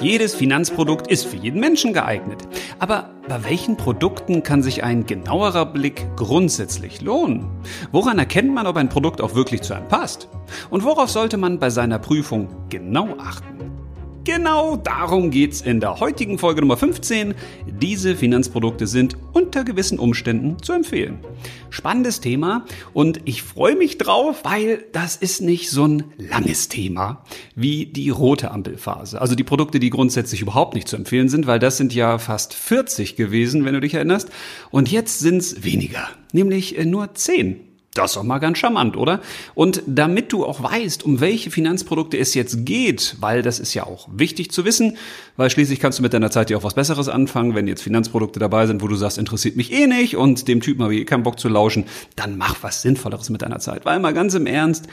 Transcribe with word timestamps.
Jedes 0.00 0.36
Finanzprodukt 0.36 1.10
ist 1.10 1.26
für 1.26 1.36
jeden 1.36 1.58
Menschen 1.58 1.92
geeignet. 1.92 2.46
Aber 2.78 3.10
bei 3.26 3.42
welchen 3.42 3.76
Produkten 3.76 4.44
kann 4.44 4.62
sich 4.62 4.84
ein 4.84 5.06
genauerer 5.06 5.66
Blick 5.66 6.06
grundsätzlich 6.14 7.00
lohnen? 7.00 7.50
Woran 7.90 8.20
erkennt 8.20 8.54
man, 8.54 8.68
ob 8.68 8.76
ein 8.76 8.88
Produkt 8.88 9.20
auch 9.20 9.34
wirklich 9.34 9.62
zu 9.62 9.74
einem 9.74 9.88
passt? 9.88 10.28
Und 10.70 10.84
worauf 10.84 11.10
sollte 11.10 11.36
man 11.36 11.58
bei 11.58 11.70
seiner 11.70 11.98
Prüfung 11.98 12.48
genau 12.68 13.16
achten? 13.18 13.67
Genau 14.28 14.76
darum 14.76 15.30
geht's 15.30 15.62
in 15.62 15.80
der 15.80 16.00
heutigen 16.00 16.36
Folge 16.36 16.60
Nummer 16.60 16.76
15. 16.76 17.32
Diese 17.80 18.14
Finanzprodukte 18.14 18.86
sind 18.86 19.16
unter 19.32 19.64
gewissen 19.64 19.98
Umständen 19.98 20.62
zu 20.62 20.74
empfehlen. 20.74 21.20
Spannendes 21.70 22.20
Thema 22.20 22.66
und 22.92 23.22
ich 23.24 23.42
freue 23.42 23.74
mich 23.74 23.96
drauf, 23.96 24.40
weil 24.44 24.84
das 24.92 25.16
ist 25.16 25.40
nicht 25.40 25.70
so 25.70 25.86
ein 25.86 26.04
langes 26.18 26.68
Thema 26.68 27.24
wie 27.54 27.86
die 27.86 28.10
rote 28.10 28.50
Ampelphase. 28.50 29.18
Also 29.18 29.34
die 29.34 29.44
Produkte, 29.44 29.80
die 29.80 29.88
grundsätzlich 29.88 30.42
überhaupt 30.42 30.74
nicht 30.74 30.88
zu 30.88 30.96
empfehlen 30.96 31.30
sind, 31.30 31.46
weil 31.46 31.58
das 31.58 31.78
sind 31.78 31.94
ja 31.94 32.18
fast 32.18 32.52
40 32.52 33.16
gewesen, 33.16 33.64
wenn 33.64 33.72
du 33.72 33.80
dich 33.80 33.94
erinnerst. 33.94 34.28
Und 34.70 34.90
jetzt 34.90 35.20
sind's 35.20 35.64
weniger, 35.64 36.06
nämlich 36.34 36.76
äh, 36.76 36.84
nur 36.84 37.14
10. 37.14 37.67
Das 37.94 38.12
ist 38.12 38.16
doch 38.16 38.22
mal 38.22 38.38
ganz 38.38 38.58
charmant, 38.58 38.96
oder? 38.96 39.20
Und 39.54 39.82
damit 39.86 40.32
du 40.32 40.44
auch 40.44 40.62
weißt, 40.62 41.04
um 41.04 41.20
welche 41.20 41.50
Finanzprodukte 41.50 42.18
es 42.18 42.34
jetzt 42.34 42.64
geht, 42.64 43.16
weil 43.20 43.42
das 43.42 43.58
ist 43.58 43.74
ja 43.74 43.84
auch 43.84 44.08
wichtig 44.12 44.52
zu 44.52 44.64
wissen, 44.64 44.96
weil 45.36 45.50
schließlich 45.50 45.80
kannst 45.80 45.98
du 45.98 46.02
mit 46.02 46.12
deiner 46.12 46.30
Zeit 46.30 46.50
ja 46.50 46.58
auch 46.58 46.64
was 46.64 46.74
Besseres 46.74 47.08
anfangen, 47.08 47.54
wenn 47.54 47.66
jetzt 47.66 47.82
Finanzprodukte 47.82 48.38
dabei 48.38 48.66
sind, 48.66 48.82
wo 48.82 48.88
du 48.88 48.94
sagst, 48.94 49.18
interessiert 49.18 49.56
mich 49.56 49.72
eh 49.72 49.86
nicht 49.86 50.16
und 50.16 50.48
dem 50.48 50.60
Typen 50.60 50.82
habe 50.84 50.94
ich 50.94 51.00
eh 51.00 51.04
keinen 51.06 51.22
Bock 51.22 51.40
zu 51.40 51.48
lauschen, 51.48 51.86
dann 52.14 52.36
mach 52.36 52.62
was 52.62 52.82
Sinnvolleres 52.82 53.30
mit 53.30 53.42
deiner 53.42 53.58
Zeit. 53.58 53.84
Weil 53.84 53.98
mal 53.98 54.14
ganz 54.14 54.34
im 54.34 54.46
Ernst, 54.46 54.86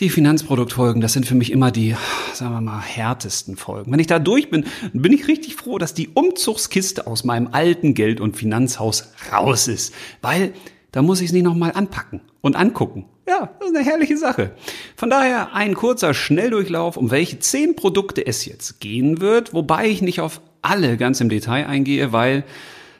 die 0.00 0.08
Finanzproduktfolgen, 0.08 1.02
das 1.02 1.12
sind 1.12 1.26
für 1.26 1.34
mich 1.34 1.52
immer 1.52 1.70
die, 1.70 1.94
sagen 2.32 2.54
wir 2.54 2.60
mal, 2.60 2.80
härtesten 2.80 3.56
Folgen. 3.56 3.92
Wenn 3.92 4.00
ich 4.00 4.06
da 4.06 4.18
durch 4.18 4.50
bin, 4.50 4.64
bin 4.92 5.12
ich 5.12 5.28
richtig 5.28 5.54
froh, 5.54 5.78
dass 5.78 5.92
die 5.92 6.08
Umzugskiste 6.08 7.06
aus 7.06 7.24
meinem 7.24 7.50
alten 7.52 7.94
Geld- 7.94 8.20
und 8.20 8.36
Finanzhaus 8.36 9.12
raus 9.30 9.68
ist. 9.68 9.94
Weil 10.22 10.54
da 10.92 11.02
muss 11.02 11.20
ich 11.20 11.26
es 11.26 11.32
nicht 11.32 11.42
nochmal 11.42 11.72
anpacken 11.72 12.20
und 12.40 12.54
angucken. 12.54 13.06
Ja, 13.26 13.50
das 13.58 13.70
ist 13.70 13.76
eine 13.76 13.84
herrliche 13.84 14.16
Sache. 14.16 14.52
Von 14.96 15.10
daher 15.10 15.54
ein 15.54 15.74
kurzer 15.74 16.12
Schnelldurchlauf, 16.12 16.96
um 16.96 17.10
welche 17.10 17.38
zehn 17.38 17.76
Produkte 17.76 18.26
es 18.26 18.44
jetzt 18.44 18.80
gehen 18.80 19.20
wird, 19.20 19.54
wobei 19.54 19.88
ich 19.88 20.02
nicht 20.02 20.20
auf 20.20 20.40
alle 20.60 20.96
ganz 20.96 21.20
im 21.20 21.28
Detail 21.28 21.66
eingehe, 21.66 22.12
weil 22.12 22.44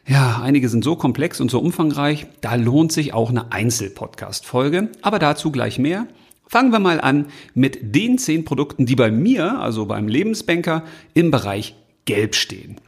ja, 0.06 0.40
einige 0.42 0.68
sind 0.68 0.82
so 0.82 0.96
komplex 0.96 1.40
und 1.40 1.50
so 1.50 1.60
umfangreich, 1.60 2.26
da 2.40 2.56
lohnt 2.56 2.90
sich 2.92 3.14
auch 3.14 3.30
eine 3.30 3.52
Einzelpodcast-Folge, 3.52 4.88
aber 5.00 5.18
dazu 5.18 5.52
gleich 5.52 5.78
mehr. 5.78 6.06
Fangen 6.46 6.72
wir 6.72 6.80
mal 6.80 7.00
an 7.00 7.26
mit 7.54 7.94
den 7.94 8.18
zehn 8.18 8.44
Produkten, 8.44 8.84
die 8.84 8.96
bei 8.96 9.10
mir, 9.10 9.60
also 9.60 9.86
beim 9.86 10.08
Lebensbanker, 10.08 10.82
im 11.14 11.30
Bereich 11.30 11.76
Gelb 12.04 12.34
stehen. 12.34 12.80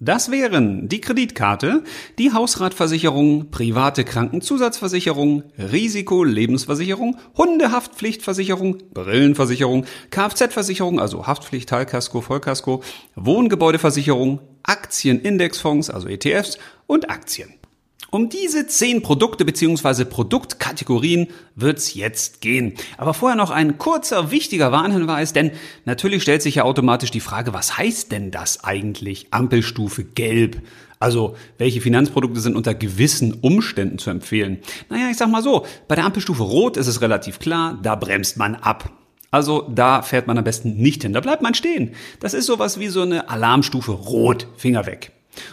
Das 0.00 0.30
wären 0.32 0.88
die 0.88 1.00
Kreditkarte, 1.00 1.84
die 2.18 2.32
Hausratversicherung, 2.32 3.50
private 3.52 4.04
Krankenzusatzversicherung, 4.04 5.44
Risikolebensversicherung, 5.56 7.16
Hundehaftpflichtversicherung, 7.36 8.78
Brillenversicherung, 8.92 9.86
Kfz-Versicherung, 10.10 10.98
also 10.98 11.28
Haftpflicht, 11.28 11.68
Teilkasko, 11.68 12.22
Vollkasko, 12.22 12.82
Wohngebäudeversicherung, 13.14 14.40
Aktienindexfonds, 14.64 15.90
also 15.90 16.08
ETFs 16.08 16.58
und 16.86 17.08
Aktien. 17.08 17.54
Um 18.14 18.28
diese 18.28 18.68
zehn 18.68 19.02
Produkte 19.02 19.44
bzw. 19.44 20.04
Produktkategorien 20.04 21.26
wird's 21.56 21.94
jetzt 21.94 22.40
gehen. 22.40 22.74
Aber 22.96 23.12
vorher 23.12 23.36
noch 23.36 23.50
ein 23.50 23.76
kurzer, 23.76 24.30
wichtiger 24.30 24.70
Warnhinweis, 24.70 25.32
denn 25.32 25.50
natürlich 25.84 26.22
stellt 26.22 26.40
sich 26.40 26.54
ja 26.54 26.62
automatisch 26.62 27.10
die 27.10 27.18
Frage, 27.18 27.52
was 27.52 27.76
heißt 27.76 28.12
denn 28.12 28.30
das 28.30 28.62
eigentlich 28.62 29.26
Ampelstufe 29.32 30.04
Gelb? 30.04 30.62
Also, 31.00 31.34
welche 31.58 31.80
Finanzprodukte 31.80 32.38
sind 32.38 32.54
unter 32.54 32.76
gewissen 32.76 33.32
Umständen 33.32 33.98
zu 33.98 34.10
empfehlen? 34.10 34.60
Naja, 34.90 35.08
ich 35.10 35.16
sag 35.16 35.28
mal 35.28 35.42
so, 35.42 35.66
bei 35.88 35.96
der 35.96 36.04
Ampelstufe 36.04 36.44
Rot 36.44 36.76
ist 36.76 36.86
es 36.86 37.00
relativ 37.00 37.40
klar, 37.40 37.80
da 37.82 37.96
bremst 37.96 38.36
man 38.36 38.54
ab. 38.54 38.92
Also 39.32 39.68
da 39.68 40.02
fährt 40.02 40.28
man 40.28 40.38
am 40.38 40.44
besten 40.44 40.76
nicht 40.76 41.02
hin, 41.02 41.14
da 41.14 41.20
bleibt 41.20 41.42
man 41.42 41.54
stehen. 41.54 41.96
Das 42.20 42.32
ist 42.32 42.46
sowas 42.46 42.78
wie 42.78 42.86
so 42.86 43.02
eine 43.02 43.28
Alarmstufe 43.28 43.90
Rot, 43.90 44.46
Finger 44.56 44.86
weg. 44.86 45.10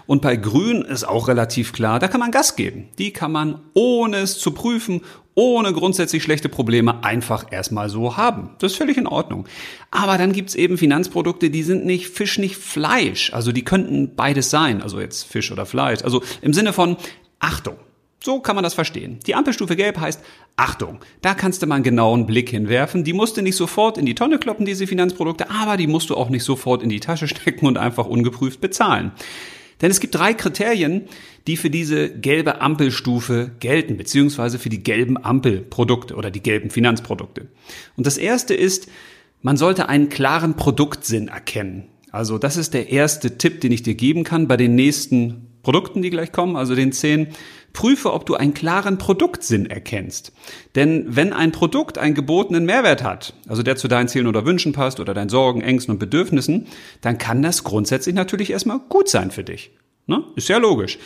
Und 0.08 0.22
bei 0.22 0.36
Grün 0.36 0.82
ist 0.82 1.04
auch 1.04 1.28
relativ 1.28 1.74
klar, 1.74 2.00
da 2.00 2.08
kann 2.08 2.20
man 2.20 2.32
Gas 2.32 2.56
geben. 2.56 2.90
Die 2.98 3.12
kann 3.12 3.32
man, 3.32 3.62
ohne 3.74 4.18
es 4.18 4.40
zu 4.40 4.52
prüfen, 4.52 5.02
ohne 5.34 5.74
grundsätzlich 5.74 6.24
schlechte 6.24 6.50
Probleme 6.50 7.04
einfach 7.04 7.52
erstmal 7.52 7.90
so 7.90 8.18
haben. 8.18 8.52
Das 8.60 8.74
ist 8.74 8.78
völlig 8.78 8.98
in 8.98 9.08
Ordnung. 9.08 9.48
Aber 9.90 10.18
dann 10.18 10.34
gibt's 10.34 10.56
eben 10.56 10.78
Finanzprodukte, 10.78 11.50
die 11.50 11.64
sind 11.64 11.86
nicht 11.86 12.08
Fisch, 12.08 12.38
nicht 12.38 12.58
Fleisch. 12.58 13.34
Also 13.34 13.52
die 13.52 13.64
könnten 13.64 14.16
beides 14.16 14.50
sein. 14.50 14.82
Also 14.82 15.00
jetzt 15.00 15.24
Fisch 15.24 15.52
oder 15.52 15.66
Fleisch. 15.66 16.04
Also 16.04 16.22
im 16.42 16.54
Sinne 16.54 16.74
von 16.74 16.98
Achtung. 17.40 17.76
So 18.24 18.40
kann 18.40 18.56
man 18.56 18.64
das 18.64 18.76
verstehen. 18.76 19.20
Die 19.26 19.34
Ampelstufe 19.34 19.76
Gelb 19.76 20.00
heißt, 20.00 20.22
Achtung, 20.56 21.00
da 21.24 21.34
kannst 21.34 21.64
du 21.64 21.66
mal 21.66 21.76
einen 21.76 21.84
genauen 21.84 22.28
Blick 22.28 22.50
hinwerfen. 22.50 23.04
Die 23.04 23.14
musst 23.14 23.38
du 23.38 23.42
nicht 23.42 23.56
sofort 23.56 23.98
in 23.98 24.06
die 24.06 24.14
Tonne 24.14 24.38
kloppen, 24.38 24.64
diese 24.64 24.86
Finanzprodukte, 24.86 25.50
aber 25.50 25.76
die 25.76 25.88
musst 25.88 26.12
du 26.12 26.16
auch 26.16 26.30
nicht 26.30 26.44
sofort 26.44 26.84
in 26.84 26.90
die 26.90 27.00
Tasche 27.00 27.28
stecken 27.28 27.66
und 27.66 27.80
einfach 27.80 28.06
ungeprüft 28.06 28.62
bezahlen. 28.62 29.12
Denn 29.82 29.92
es 29.92 30.00
gibt 30.00 30.16
drei 30.16 30.34
Kriterien, 30.34 31.08
die 31.48 31.58
für 31.58 31.70
diese 31.70 32.10
gelbe 32.10 32.62
Ampelstufe 32.62 33.52
gelten, 33.60 33.98
beziehungsweise 33.98 34.60
für 34.60 34.70
die 34.70 34.84
gelben 34.84 35.24
Ampelprodukte 35.24 36.16
oder 36.16 36.30
die 36.30 36.44
gelben 36.44 36.70
Finanzprodukte. 36.70 37.48
Und 37.98 38.06
das 38.06 38.18
erste 38.18 38.54
ist, 38.54 38.88
man 39.42 39.58
sollte 39.58 39.90
einen 39.90 40.10
klaren 40.10 40.56
Produktsinn 40.56 41.28
erkennen. 41.30 41.88
Also 42.12 42.38
das 42.38 42.58
ist 42.58 42.74
der 42.74 42.90
erste 42.90 43.38
Tipp, 43.38 43.62
den 43.62 43.72
ich 43.72 43.84
dir 43.84 43.96
geben 43.96 44.24
kann 44.24 44.48
bei 44.48 44.58
den 44.58 44.76
nächsten 44.76 45.48
Produkten, 45.64 46.02
die 46.02 46.10
gleich 46.10 46.32
kommen, 46.32 46.56
also 46.56 46.76
den 46.76 46.92
zehn. 46.92 47.28
Prüfe, 47.74 48.14
ob 48.14 48.26
du 48.26 48.36
einen 48.36 48.54
klaren 48.54 48.98
Produktsinn 48.98 49.66
erkennst. 49.66 50.34
Denn 50.76 51.06
wenn 51.08 51.34
ein 51.34 51.52
Produkt 51.52 51.98
einen 51.98 52.16
gebotenen 52.16 52.66
Mehrwert 52.66 53.04
hat, 53.04 53.34
also 53.48 53.64
der 53.64 53.76
zu 53.76 53.88
deinen 53.88 54.08
Zielen 54.08 54.28
oder 54.28 54.46
Wünschen 54.46 54.74
passt 54.74 55.00
oder 55.00 55.14
deinen 55.14 55.30
Sorgen, 55.30 55.62
Ängsten 55.62 55.94
und 55.94 56.00
Bedürfnissen, 56.00 56.68
dann 57.02 57.18
kann 57.18 57.42
das 57.42 57.64
grundsätzlich 57.64 58.16
natürlich 58.16 58.52
erstmal 58.52 58.80
gut 58.90 59.10
sein 59.10 59.32
für 59.32 59.44
dich. 59.44 59.72
Ne? 60.08 60.24
Ist 60.36 60.50
ja 60.50 60.58
logisch. 60.58 60.98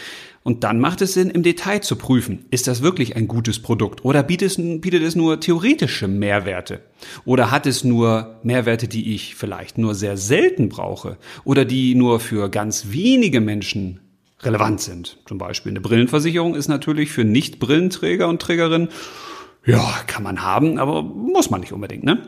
Und 0.44 0.64
dann 0.64 0.80
macht 0.80 1.02
es 1.02 1.16
Sinn, 1.16 1.32
im 1.32 1.42
Detail 1.42 1.80
zu 1.80 1.96
prüfen, 1.96 2.46
ist 2.52 2.68
das 2.68 2.84
wirklich 2.84 3.16
ein 3.16 3.28
gutes 3.28 3.60
Produkt 3.60 4.06
oder 4.06 4.22
bietet 4.22 4.52
es, 4.52 4.58
bietet 4.58 5.02
es 5.02 5.16
nur 5.16 5.40
theoretische 5.40 6.08
Mehrwerte? 6.08 6.82
Oder 7.26 7.50
hat 7.50 7.66
es 7.66 7.84
nur 7.84 8.40
Mehrwerte, 8.44 8.88
die 8.88 9.16
ich 9.16 9.34
vielleicht 9.34 9.80
nur 9.80 9.96
sehr 9.96 10.18
selten 10.18 10.70
brauche 10.70 11.18
oder 11.46 11.66
die 11.66 11.96
nur 11.96 12.20
für 12.20 12.50
ganz 12.50 12.92
wenige 12.92 13.42
Menschen 13.42 14.02
relevant 14.46 14.82
sind. 14.82 15.18
Zum 15.26 15.38
Beispiel 15.38 15.72
eine 15.72 15.82
Brillenversicherung 15.82 16.56
ist 16.56 16.68
natürlich 16.68 17.12
für 17.12 17.24
Nicht-Brillenträger 17.24 18.28
und 18.28 18.42
Trägerinnen, 18.42 18.90
ja, 19.66 19.84
kann 20.08 20.24
man 20.24 20.44
haben, 20.44 20.78
aber 20.78 21.02
muss 21.02 21.50
man 21.50 21.62
nicht 21.62 21.74
unbedingt, 21.74 22.04
ne? 22.04 22.22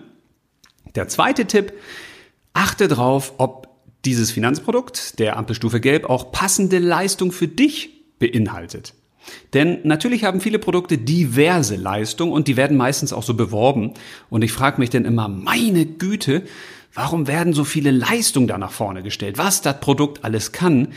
Der 0.95 1.07
zweite 1.07 1.45
Tipp, 1.45 1.73
achte 2.53 2.88
drauf, 2.88 3.33
ob 3.38 3.67
dieses 4.06 4.31
Finanzprodukt 4.31 5.19
der 5.19 5.38
Ampelstufe 5.38 5.79
Gelb 5.79 6.09
auch 6.09 6.31
passende 6.31 6.79
Leistung 6.79 7.31
für 7.31 7.47
dich 7.47 7.89
beinhaltet. 8.19 8.94
Denn 9.53 9.79
natürlich 9.83 10.23
haben 10.23 10.41
viele 10.41 10.59
Produkte 10.59 10.97
diverse 10.97 11.75
Leistungen 11.75 12.31
und 12.31 12.47
die 12.47 12.57
werden 12.57 12.77
meistens 12.77 13.13
auch 13.13 13.23
so 13.23 13.33
beworben. 13.33 13.94
Und 14.29 14.44
ich 14.44 14.53
frage 14.53 14.79
mich 14.79 14.89
dann 14.89 15.06
immer, 15.06 15.27
meine 15.27 15.85
Güte, 15.85 16.44
warum 16.94 17.27
werden 17.27 17.53
so 17.53 17.63
viele 17.63 17.91
Leistungen 17.91 18.47
da 18.47 18.57
nach 18.57 18.72
vorne 18.72 19.03
gestellt? 19.03 19.38
Was 19.38 19.61
das 19.61 19.79
Produkt 19.79 20.23
alles 20.23 20.51
kann? 20.51 20.89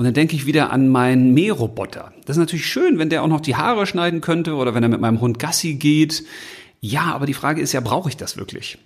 Und 0.00 0.04
dann 0.04 0.14
denke 0.14 0.34
ich 0.34 0.46
wieder 0.46 0.72
an 0.72 0.88
meinen 0.88 1.34
Mähroboter. 1.34 2.14
Das 2.24 2.38
ist 2.38 2.40
natürlich 2.40 2.64
schön, 2.64 2.98
wenn 2.98 3.10
der 3.10 3.22
auch 3.22 3.28
noch 3.28 3.42
die 3.42 3.56
Haare 3.56 3.84
schneiden 3.84 4.22
könnte 4.22 4.54
oder 4.54 4.74
wenn 4.74 4.82
er 4.82 4.88
mit 4.88 5.02
meinem 5.02 5.20
Hund 5.20 5.38
Gassi 5.38 5.74
geht. 5.74 6.24
Ja, 6.80 7.12
aber 7.12 7.26
die 7.26 7.34
Frage 7.34 7.60
ist 7.60 7.74
ja, 7.74 7.80
brauche 7.80 8.08
ich 8.08 8.16
das 8.16 8.38
wirklich? 8.38 8.78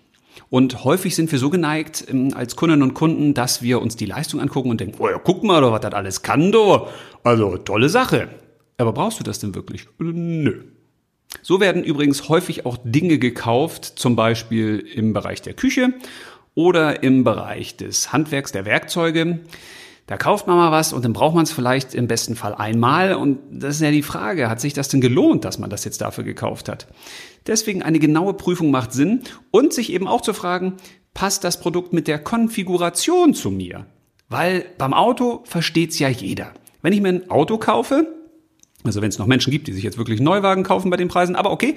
Und 0.51 0.83
häufig 0.83 1.15
sind 1.15 1.31
wir 1.31 1.39
so 1.39 1.51
geneigt 1.51 2.05
ähm, 2.11 2.33
als 2.35 2.57
Kundinnen 2.57 2.83
und 2.83 2.95
Kunden, 2.95 3.33
dass 3.33 3.63
wir 3.63 3.81
uns 3.81 3.95
die 3.95 4.07
Leistung 4.07 4.41
angucken 4.41 4.71
und 4.71 4.81
denken, 4.81 4.97
oh 4.99 5.09
ja, 5.09 5.21
guck 5.23 5.45
mal, 5.45 5.63
was 5.63 5.83
das 5.83 5.93
alles 5.93 6.23
kann, 6.23 6.51
do. 6.51 6.89
Also 7.23 7.59
tolle 7.59 7.91
Sache. 7.91 8.27
Aber 8.79 8.93
brauchst 8.93 9.21
du 9.21 9.23
das 9.23 9.39
denn 9.39 9.55
wirklich? 9.55 9.87
Nö. 9.99 10.65
So 11.43 11.61
werden 11.61 11.85
übrigens 11.85 12.29
häufig 12.29 12.67
auch 12.67 12.77
Dinge 12.83 13.19
gekauft, 13.19 13.85
zum 13.85 14.17
Beispiel 14.17 14.81
im 14.81 15.13
Bereich 15.13 15.43
der 15.43 15.55
Küche 15.55 15.95
oder 16.57 17.05
im 17.05 17.23
Bereich 17.23 17.77
des 17.77 18.13
Handwerks 18.13 18.51
der 18.51 18.65
Werkzeuge. 18.65 19.39
Da 20.07 20.19
kauft 20.19 20.47
man 20.47 20.57
mal 20.57 20.71
was 20.71 20.93
und 20.93 21.05
dann 21.05 21.15
braucht 21.15 21.35
man 21.35 21.45
es 21.45 21.53
vielleicht 21.53 21.95
im 21.95 22.07
besten 22.07 22.37
Fall 22.37 22.55
einmal. 22.55 23.15
Und 23.15 23.39
das 23.51 23.77
ist 23.77 23.81
ja 23.81 23.91
die 23.91 24.03
Frage, 24.03 24.51
hat 24.51 24.61
sich 24.61 24.75
das 24.75 24.89
denn 24.89 25.01
gelohnt, 25.01 25.45
dass 25.45 25.59
man 25.59 25.71
das 25.71 25.85
jetzt 25.85 26.01
dafür 26.01 26.25
gekauft 26.25 26.69
hat? 26.69 26.87
Deswegen 27.47 27.83
eine 27.83 27.99
genaue 27.99 28.35
Prüfung 28.35 28.71
macht 28.71 28.93
Sinn 28.93 29.23
und 29.51 29.73
sich 29.73 29.93
eben 29.93 30.07
auch 30.07 30.21
zu 30.21 30.35
fragen, 30.35 30.75
passt 31.15 31.45
das 31.45 31.59
Produkt 31.59 31.93
mit 31.93 32.07
der 32.07 32.19
Konfiguration 32.19 33.33
zu 33.33 33.51
mir? 33.51 33.87
Weil 34.29 34.67
beim 34.77 34.93
Auto 34.93 35.43
versteht's 35.45 35.99
ja 35.99 36.09
jeder. 36.09 36.53
Wenn 36.83 36.93
ich 36.93 37.01
mir 37.01 37.09
ein 37.09 37.31
Auto 37.31 37.57
kaufe, 37.57 38.07
also 38.83 39.01
wenn 39.01 39.09
es 39.09 39.19
noch 39.19 39.27
Menschen 39.27 39.51
gibt, 39.51 39.69
die 39.69 39.73
sich 39.73 39.85
jetzt 39.85 39.97
wirklich 39.97 40.21
Neuwagen 40.21 40.65
kaufen 40.65 40.91
bei 40.91 40.99
den 40.99 41.09
Preisen, 41.09 41.37
aber 41.37 41.51
okay, 41.51 41.77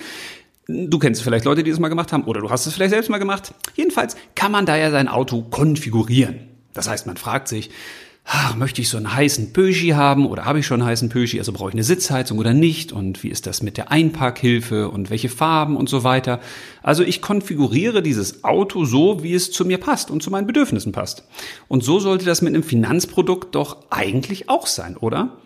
Du 0.69 1.00
kennst 1.00 1.23
vielleicht 1.23 1.45
Leute, 1.45 1.63
die 1.63 1.71
das 1.71 1.80
mal 1.80 1.88
gemacht 1.88 2.12
haben 2.12 2.25
oder 2.25 2.41
du 2.41 2.50
hast 2.50 2.65
es 2.65 2.73
vielleicht 2.73 2.91
selbst 2.91 3.09
mal 3.09 3.19
gemacht. 3.19 3.53
Jedenfalls 3.75 4.18
kann 4.35 4.51
man 4.51 4.65
da 4.65 4.75
ja 4.75 4.91
sein 4.91 5.07
Auto 5.07 5.44
konfigurieren. 5.44 6.50
Das 6.73 6.89
heißt, 6.89 7.07
man 7.07 7.15
fragt 7.15 7.47
sich, 7.47 7.69
ach, 8.29 8.57
möchte 8.57 8.81
ich 8.81 8.89
so 8.89 8.97
einen 8.97 9.15
heißen 9.15 9.53
Pöschi 9.53 9.89
haben 9.89 10.27
oder 10.27 10.44
habe 10.44 10.59
ich 10.59 10.68
schon 10.68 10.81
einen 10.81 10.89
heißen 10.89 11.07
Pöschi, 11.07 11.39
also 11.39 11.53
brauche 11.53 11.69
ich 11.69 11.75
eine 11.75 11.83
Sitzheizung 11.83 12.38
oder 12.38 12.53
nicht 12.53 12.91
und 12.91 13.24
wie 13.24 13.29
ist 13.29 13.47
das 13.47 13.63
mit 13.63 13.77
der 13.77 13.89
Einparkhilfe 13.89 14.89
und 14.89 15.09
welche 15.09 15.29
Farben 15.29 15.77
und 15.77 15.88
so 15.88 16.03
weiter. 16.03 16.41
Also 16.83 17.03
ich 17.03 17.21
konfiguriere 17.21 18.03
dieses 18.03 18.44
Auto 18.44 18.83
so, 18.83 19.24
wie 19.24 19.33
es 19.33 19.51
zu 19.51 19.63
mir 19.63 19.77
passt 19.77 20.12
und 20.12 20.21
zu 20.21 20.29
meinen 20.29 20.45
Bedürfnissen 20.45 20.91
passt. 20.91 21.24
Und 21.69 21.85
so 21.85 22.00
sollte 22.00 22.25
das 22.25 22.41
mit 22.41 22.53
einem 22.53 22.63
Finanzprodukt 22.63 23.56
doch 23.56 23.77
eigentlich 23.89 24.50
auch 24.50 24.68
sein, 24.68 24.97
oder? 24.97 25.38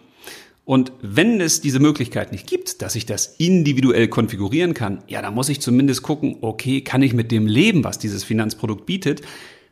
Und 0.65 0.91
wenn 1.01 1.39
es 1.39 1.61
diese 1.61 1.79
Möglichkeit 1.79 2.31
nicht 2.31 2.47
gibt, 2.47 2.81
dass 2.81 2.95
ich 2.95 3.05
das 3.05 3.35
individuell 3.37 4.07
konfigurieren 4.07 4.73
kann, 4.73 5.03
ja, 5.07 5.21
dann 5.21 5.35
muss 5.35 5.49
ich 5.49 5.61
zumindest 5.61 6.01
gucken, 6.01 6.37
okay, 6.41 6.81
kann 6.81 7.03
ich 7.03 7.13
mit 7.13 7.31
dem 7.31 7.45
leben, 7.45 7.83
was 7.83 7.99
dieses 7.99 8.23
Finanzprodukt 8.23 8.87
bietet? 8.87 9.21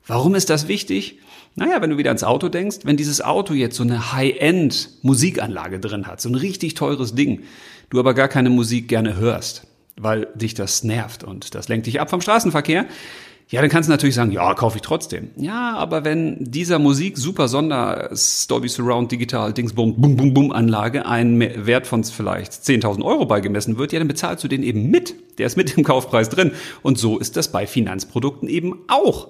Warum 0.06 0.36
ist 0.36 0.50
das 0.50 0.68
wichtig? 0.68 1.20
Naja, 1.56 1.82
wenn 1.82 1.90
du 1.90 1.98
wieder 1.98 2.10
ans 2.10 2.24
Auto 2.24 2.50
denkst, 2.50 2.80
wenn 2.84 2.98
dieses 2.98 3.22
Auto 3.22 3.54
jetzt 3.54 3.76
so 3.76 3.84
eine 3.84 4.14
High-End 4.14 4.90
Musikanlage 5.02 5.80
drin 5.80 6.08
hat, 6.08 6.22
so 6.22 6.30
ein 6.30 6.36
richtig 6.36 6.74
teures 6.74 7.16
Ding, 7.16 7.42
du 7.90 8.00
aber 8.00 8.14
gar 8.14 8.28
keine 8.28 8.50
Musik 8.50 8.88
gerne 8.88 9.18
hörst, 9.18 9.68
weil 9.98 10.28
dich 10.36 10.54
das 10.54 10.84
nervt 10.84 11.24
und 11.24 11.56
das 11.56 11.68
lenkt 11.68 11.88
dich 11.88 12.00
ab 12.00 12.10
vom 12.10 12.22
Straßenverkehr, 12.22 12.86
ja, 13.52 13.62
dann 13.62 13.72
kannst 13.72 13.90
du 13.90 13.92
natürlich 13.92 14.14
sagen, 14.14 14.32
ja, 14.32 14.54
kaufe 14.54 14.76
ich 14.76 14.84
trotzdem. 14.84 15.32
Ja, 15.36 15.76
aber 15.76 16.06
wenn 16.06 16.38
dieser 16.40 16.78
Musik 16.78 17.18
super 17.18 17.48
Sonder 17.48 18.12
Dolby 18.48 18.70
Surround 18.70 19.12
Digital 19.12 19.54
Dingsbum 19.54 20.00
Bum 20.00 20.16
Bum 20.16 20.36
Bum 20.36 20.52
Anlage 20.52 21.08
einen 21.08 21.66
Wert 21.66 21.88
von 21.88 22.04
vielleicht 22.04 22.52
10.000 22.52 23.04
Euro 23.04 23.26
beigemessen 23.26 23.80
wird, 23.80 23.92
ja, 23.92 23.98
dann 23.98 24.08
bezahlst 24.08 24.44
du 24.44 24.48
den 24.48 24.62
eben 24.62 24.92
mit. 24.92 25.16
Der 25.40 25.48
ist 25.48 25.58
mit 25.58 25.76
im 25.76 25.84
Kaufpreis 25.84 26.30
drin. 26.30 26.52
Und 26.84 27.00
so 27.00 27.18
ist 27.18 27.38
das 27.38 27.52
bei 27.52 27.66
Finanzprodukten 27.66 28.48
eben 28.48 28.84
auch. 28.88 29.30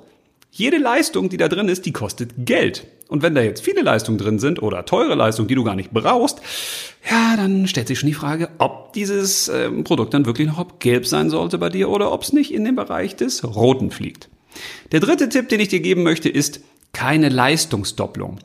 Jede 0.52 0.78
Leistung, 0.78 1.30
die 1.30 1.38
da 1.38 1.48
drin 1.48 1.70
ist, 1.70 1.86
die 1.86 1.92
kostet 1.92 2.32
Geld. 2.38 2.88
Und 3.08 3.24
wenn 3.24 3.36
da 3.36 3.42
jetzt 3.42 3.64
viele 3.64 3.82
Leistungen 3.82 4.18
drin 4.18 4.40
sind 4.40 4.62
oder 4.62 4.86
teure 4.86 5.16
Leistungen, 5.16 5.48
die 5.48 5.56
du 5.56 5.64
gar 5.64 5.76
nicht 5.76 5.92
brauchst, 5.92 6.42
ja, 7.10 7.36
dann 7.38 7.68
stellt 7.68 7.88
sich 7.88 8.00
schon 8.00 8.08
die 8.08 8.14
Frage, 8.14 8.50
ob 8.58 8.94
dieses 8.94 9.48
äh, 9.48 9.70
Produkt 9.84 10.14
dann 10.14 10.26
wirklich 10.26 10.48
noch 10.48 10.80
gelb 10.80 11.08
sein 11.08 11.30
sollte 11.30 11.58
bei 11.58 11.70
dir 11.70 11.90
oder 11.90 12.12
ob 12.12 12.24
es 12.24 12.34
nicht 12.34 12.54
in 12.54 12.66
den 12.66 12.76
Bereich 12.76 13.16
des 13.16 13.44
Roten 13.44 13.92
fliegt. 13.92 14.30
Der 14.92 15.00
dritte 15.00 15.30
Tipp, 15.30 15.50
den 15.50 15.60
ich 15.60 15.70
dir 15.70 15.80
geben 15.80 16.04
möchte, 16.04 16.30
ist 16.30 16.62
keine 16.94 17.30
Leistungsdopplung. 17.30 18.40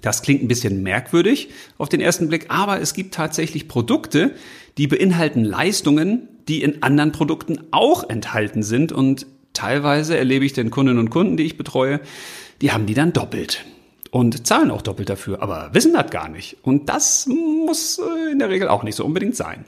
Das 0.00 0.22
klingt 0.22 0.42
ein 0.42 0.48
bisschen 0.48 0.82
merkwürdig 0.82 1.48
auf 1.78 1.88
den 1.88 2.00
ersten 2.00 2.28
Blick, 2.28 2.46
aber 2.48 2.80
es 2.80 2.94
gibt 2.94 3.14
tatsächlich 3.14 3.68
Produkte, 3.68 4.32
die 4.78 4.86
beinhalten 4.86 5.44
Leistungen, 5.44 6.28
die 6.48 6.62
in 6.62 6.82
anderen 6.82 7.12
Produkten 7.12 7.58
auch 7.72 8.08
enthalten 8.08 8.62
sind 8.62 8.92
und 8.92 9.26
teilweise 9.56 10.16
erlebe 10.16 10.44
ich 10.44 10.52
den 10.52 10.70
Kundinnen 10.70 10.98
und 10.98 11.10
Kunden, 11.10 11.36
die 11.36 11.44
ich 11.44 11.56
betreue, 11.56 12.00
die 12.60 12.72
haben 12.72 12.86
die 12.86 12.94
dann 12.94 13.12
doppelt 13.12 13.64
und 14.10 14.46
zahlen 14.46 14.70
auch 14.70 14.82
doppelt 14.82 15.08
dafür, 15.08 15.42
aber 15.42 15.70
wissen 15.72 15.92
das 15.92 16.10
gar 16.10 16.28
nicht. 16.28 16.56
Und 16.62 16.88
das 16.88 17.26
muss 17.26 17.98
äh, 17.98 18.32
in 18.32 18.38
der 18.38 18.50
Regel 18.50 18.68
auch 18.68 18.82
nicht 18.82 18.94
so 18.94 19.04
unbedingt 19.04 19.36
sein. 19.36 19.64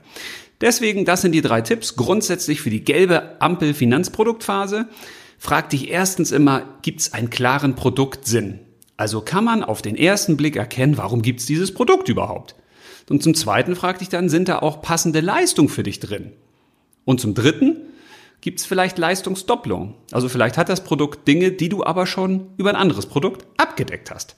Deswegen, 0.61 1.05
das 1.05 1.21
sind 1.21 1.31
die 1.31 1.41
drei 1.41 1.61
Tipps 1.61 1.95
grundsätzlich 1.95 2.61
für 2.61 2.69
die 2.69 2.83
gelbe 2.83 3.41
Ampel 3.41 3.73
Finanzproduktphase. 3.73 4.87
Frag 5.37 5.69
dich 5.69 5.89
erstens 5.89 6.31
immer, 6.31 6.63
gibt 6.81 7.01
es 7.01 7.13
einen 7.13 7.29
klaren 7.29 7.75
Produktsinn? 7.75 8.59
Also 8.97 9.21
kann 9.21 9.45
man 9.45 9.63
auf 9.63 9.81
den 9.81 9.95
ersten 9.95 10.35
Blick 10.35 10.57
erkennen, 10.57 10.97
warum 10.97 11.21
gibt 11.21 11.39
es 11.39 11.45
dieses 11.45 11.73
Produkt 11.73 12.09
überhaupt? 12.09 12.55
Und 13.09 13.23
zum 13.23 13.33
zweiten 13.33 13.75
frag 13.75 13.99
dich 13.99 14.09
dann, 14.09 14.29
sind 14.29 14.49
da 14.49 14.59
auch 14.59 14.81
passende 14.81 15.21
Leistungen 15.21 15.69
für 15.69 15.83
dich 15.83 15.99
drin? 15.99 16.33
Und 17.05 17.21
zum 17.21 17.33
dritten, 17.33 17.77
gibt 18.41 18.59
es 18.59 18.65
vielleicht 18.65 18.97
Leistungsdopplung. 18.97 19.95
Also 20.11 20.29
vielleicht 20.29 20.57
hat 20.57 20.69
das 20.69 20.83
Produkt 20.83 21.27
Dinge, 21.27 21.51
die 21.51 21.69
du 21.69 21.83
aber 21.83 22.05
schon 22.05 22.47
über 22.57 22.69
ein 22.69 22.75
anderes 22.75 23.05
Produkt 23.05 23.45
abgedeckt 23.57 24.11
hast. 24.11 24.35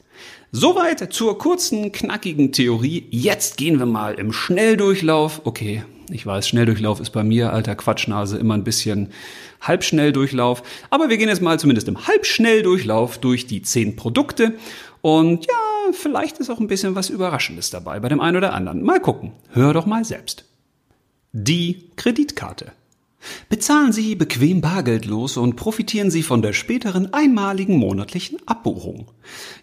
Soweit 0.52 1.14
zur 1.14 1.38
kurzen, 1.38 1.92
knackigen 1.92 2.52
Theorie. 2.52 3.08
Jetzt 3.10 3.58
gehen 3.58 3.80
wir 3.80 3.86
mal 3.86 4.16
im 4.16 4.34
Schnelldurchlauf. 4.34 5.42
Okay, 5.46 5.84
ich 6.10 6.26
weiß, 6.26 6.48
Schnelldurchlauf 6.48 7.00
ist 7.00 7.12
bei 7.12 7.24
mir, 7.24 7.54
alter 7.54 7.76
Quatschnase, 7.76 8.38
immer 8.38 8.56
ein 8.56 8.64
bisschen 8.64 9.12
Halbschnelldurchlauf. 9.62 10.64
Aber 10.90 11.10
wir 11.10 11.18
gehen 11.18 11.30
jetzt 11.30 11.42
mal 11.42 11.60
zumindest 11.60 11.88
im 11.88 12.08
Halbschnelldurchlauf 12.08 13.18
durch 13.18 13.48
die 13.48 13.62
zehn 13.62 13.96
Produkte. 13.96 14.56
Und 15.02 15.46
ja, 15.46 15.94
vielleicht 15.94 16.40
ist 16.40 16.50
auch 16.50 16.60
ein 16.60 16.68
bisschen 16.68 16.96
was 16.96 17.10
Überraschendes 17.10 17.70
dabei 17.70 18.00
bei 18.00 18.10
dem 18.10 18.20
einen 18.20 18.38
oder 18.38 18.54
anderen. 18.54 18.84
Mal 18.84 19.00
gucken. 19.00 19.32
Hör 19.52 19.74
doch 19.74 19.86
mal 19.86 20.04
selbst. 20.04 20.46
Die 21.32 21.90
Kreditkarte. 21.96 22.74
Bezahlen 23.50 23.92
Sie 23.92 24.16
bequem 24.16 24.62
bargeldlos 24.62 25.38
und 25.38 25.56
profitieren 25.56 26.10
Sie 26.10 26.24
von 26.24 26.42
der 26.42 26.54
späteren 26.54 27.14
einmaligen 27.14 27.78
monatlichen 27.78 28.40
Abbuchung. 28.48 29.08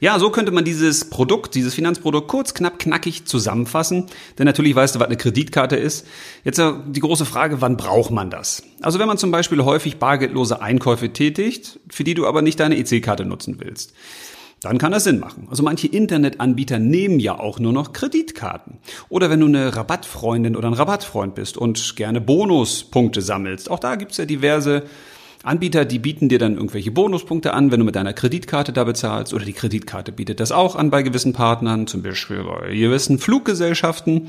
Ja, 0.00 0.18
so 0.18 0.30
könnte 0.30 0.52
man 0.52 0.64
dieses 0.64 1.10
Produkt, 1.10 1.54
dieses 1.54 1.74
Finanzprodukt 1.74 2.28
kurz, 2.28 2.54
knapp, 2.54 2.78
knackig 2.78 3.26
zusammenfassen. 3.26 4.06
Denn 4.38 4.46
natürlich 4.46 4.74
weißt 4.74 4.94
du, 4.94 5.00
was 5.00 5.06
eine 5.06 5.16
Kreditkarte 5.16 5.76
ist. 5.76 6.06
Jetzt 6.44 6.60
die 6.86 7.00
große 7.00 7.24
Frage, 7.24 7.60
wann 7.60 7.76
braucht 7.76 8.10
man 8.10 8.30
das? 8.30 8.62
Also 8.80 8.98
wenn 8.98 9.08
man 9.08 9.18
zum 9.18 9.30
Beispiel 9.30 9.64
häufig 9.64 9.98
bargeldlose 9.98 10.62
Einkäufe 10.62 11.12
tätigt, 11.12 11.80
für 11.90 12.04
die 12.04 12.14
du 12.14 12.26
aber 12.26 12.42
nicht 12.42 12.60
deine 12.60 12.78
EC-Karte 12.78 13.24
nutzen 13.24 13.56
willst 13.58 13.92
dann 14.60 14.78
kann 14.78 14.92
das 14.92 15.04
Sinn 15.04 15.20
machen. 15.20 15.46
Also 15.50 15.62
manche 15.62 15.86
Internetanbieter 15.86 16.78
nehmen 16.78 17.20
ja 17.20 17.38
auch 17.38 17.58
nur 17.58 17.72
noch 17.72 17.92
Kreditkarten. 17.92 18.78
Oder 19.08 19.30
wenn 19.30 19.40
du 19.40 19.46
eine 19.46 19.76
Rabattfreundin 19.76 20.56
oder 20.56 20.68
ein 20.68 20.74
Rabattfreund 20.74 21.34
bist 21.34 21.56
und 21.56 21.96
gerne 21.96 22.20
Bonuspunkte 22.20 23.22
sammelst. 23.22 23.70
Auch 23.70 23.78
da 23.78 23.96
gibt's 23.96 24.16
ja 24.16 24.24
diverse 24.24 24.82
Anbieter, 25.44 25.84
die 25.84 26.00
bieten 26.00 26.28
dir 26.28 26.40
dann 26.40 26.54
irgendwelche 26.54 26.90
Bonuspunkte 26.90 27.54
an, 27.54 27.70
wenn 27.70 27.78
du 27.78 27.86
mit 27.86 27.94
deiner 27.94 28.12
Kreditkarte 28.12 28.72
da 28.72 28.82
bezahlst. 28.82 29.32
Oder 29.32 29.44
die 29.44 29.52
Kreditkarte 29.52 30.10
bietet 30.10 30.40
das 30.40 30.50
auch 30.50 30.74
an 30.74 30.90
bei 30.90 31.02
gewissen 31.02 31.32
Partnern, 31.32 31.86
zum 31.86 32.02
Beispiel 32.02 32.42
bei 32.42 32.74
gewissen 32.74 33.18
Fluggesellschaften. 33.18 34.28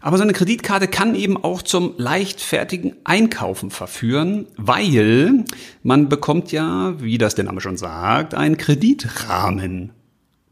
Aber 0.00 0.16
so 0.16 0.22
eine 0.22 0.32
Kreditkarte 0.32 0.88
kann 0.88 1.14
eben 1.14 1.36
auch 1.36 1.62
zum 1.62 1.94
leichtfertigen 1.98 2.96
Einkaufen 3.04 3.70
verführen, 3.70 4.46
weil 4.56 5.44
man 5.82 6.08
bekommt 6.08 6.52
ja, 6.52 6.94
wie 7.00 7.18
das 7.18 7.34
der 7.34 7.44
Name 7.44 7.60
schon 7.60 7.76
sagt, 7.76 8.34
einen 8.34 8.56
Kreditrahmen. 8.56 9.92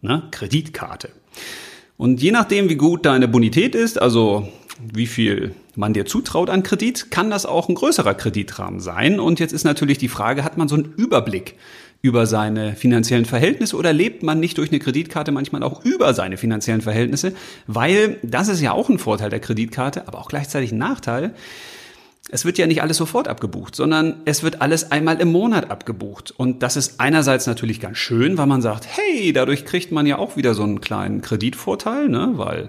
Ne? 0.03 0.25
Kreditkarte. 0.31 1.11
Und 1.97 2.23
je 2.23 2.31
nachdem, 2.31 2.69
wie 2.69 2.77
gut 2.77 3.07
deine 3.07 3.27
Bonität 3.27 3.75
ist, 3.75 4.01
also 4.01 4.49
wie 4.81 5.07
viel 5.07 5.55
man 5.75 5.93
dir 5.93 6.07
zutraut 6.07 6.51
an 6.51 6.63
Kredit, 6.63 7.11
kann 7.11 7.31
das 7.31 7.47
auch 7.47 7.69
ein 7.69 7.75
größerer 7.75 8.15
Kreditrahmen 8.15 8.81
sein. 8.81 9.19
Und 9.19 9.41
jetzt 9.41 9.53
ist 9.53 9.65
natürlich 9.65 9.99
die 9.99 10.09
Frage, 10.09 10.45
hat 10.45 10.59
man 10.59 10.69
so 10.69 10.77
einen 10.77 10.93
Überblick 10.97 11.57
über 12.01 12.27
seine 12.27 12.77
finanziellen 12.77 13.25
Verhältnisse 13.25 13.77
oder 13.77 13.93
lebt 13.93 14.23
man 14.23 14.39
nicht 14.39 14.59
durch 14.59 14.71
eine 14.71 14.79
Kreditkarte 14.79 15.33
manchmal 15.33 15.63
auch 15.63 15.85
über 15.85 16.15
seine 16.15 16.37
finanziellen 16.37 16.81
Verhältnisse? 16.81 17.33
Weil 17.67 18.19
das 18.23 18.49
ist 18.49 18.61
ja 18.61 18.73
auch 18.73 18.89
ein 18.89 18.99
Vorteil 18.99 19.31
der 19.31 19.41
Kreditkarte, 19.41 20.07
aber 20.07 20.19
auch 20.19 20.29
gleichzeitig 20.29 20.73
ein 20.73 20.79
Nachteil. 20.79 21.35
Es 22.31 22.45
wird 22.45 22.59
ja 22.59 22.67
nicht 22.67 22.83
alles 22.83 22.99
sofort 22.99 23.27
abgebucht, 23.27 23.75
sondern 23.75 24.17
es 24.27 24.43
wird 24.43 24.61
alles 24.61 24.93
einmal 24.93 25.21
im 25.21 25.33
Monat 25.33 25.71
abgebucht. 25.71 26.31
Und 26.37 26.63
das 26.63 26.77
ist 26.77 27.01
einerseits 27.01 27.47
natürlich 27.47 27.81
ganz 27.81 27.97
schön, 27.97 28.37
weil 28.37 28.47
man 28.47 28.61
sagt, 28.61 28.87
hey, 28.87 29.33
dadurch 29.33 29.65
kriegt 29.65 29.93
man 29.93 30.07
ja 30.07 30.19
auch 30.19 30.37
wieder 30.37 30.55
so 30.55 30.63
einen 30.63 30.81
kleinen 30.81 31.23
Kreditvorteil, 31.23 32.09
ne? 32.09 32.33
weil 32.35 32.69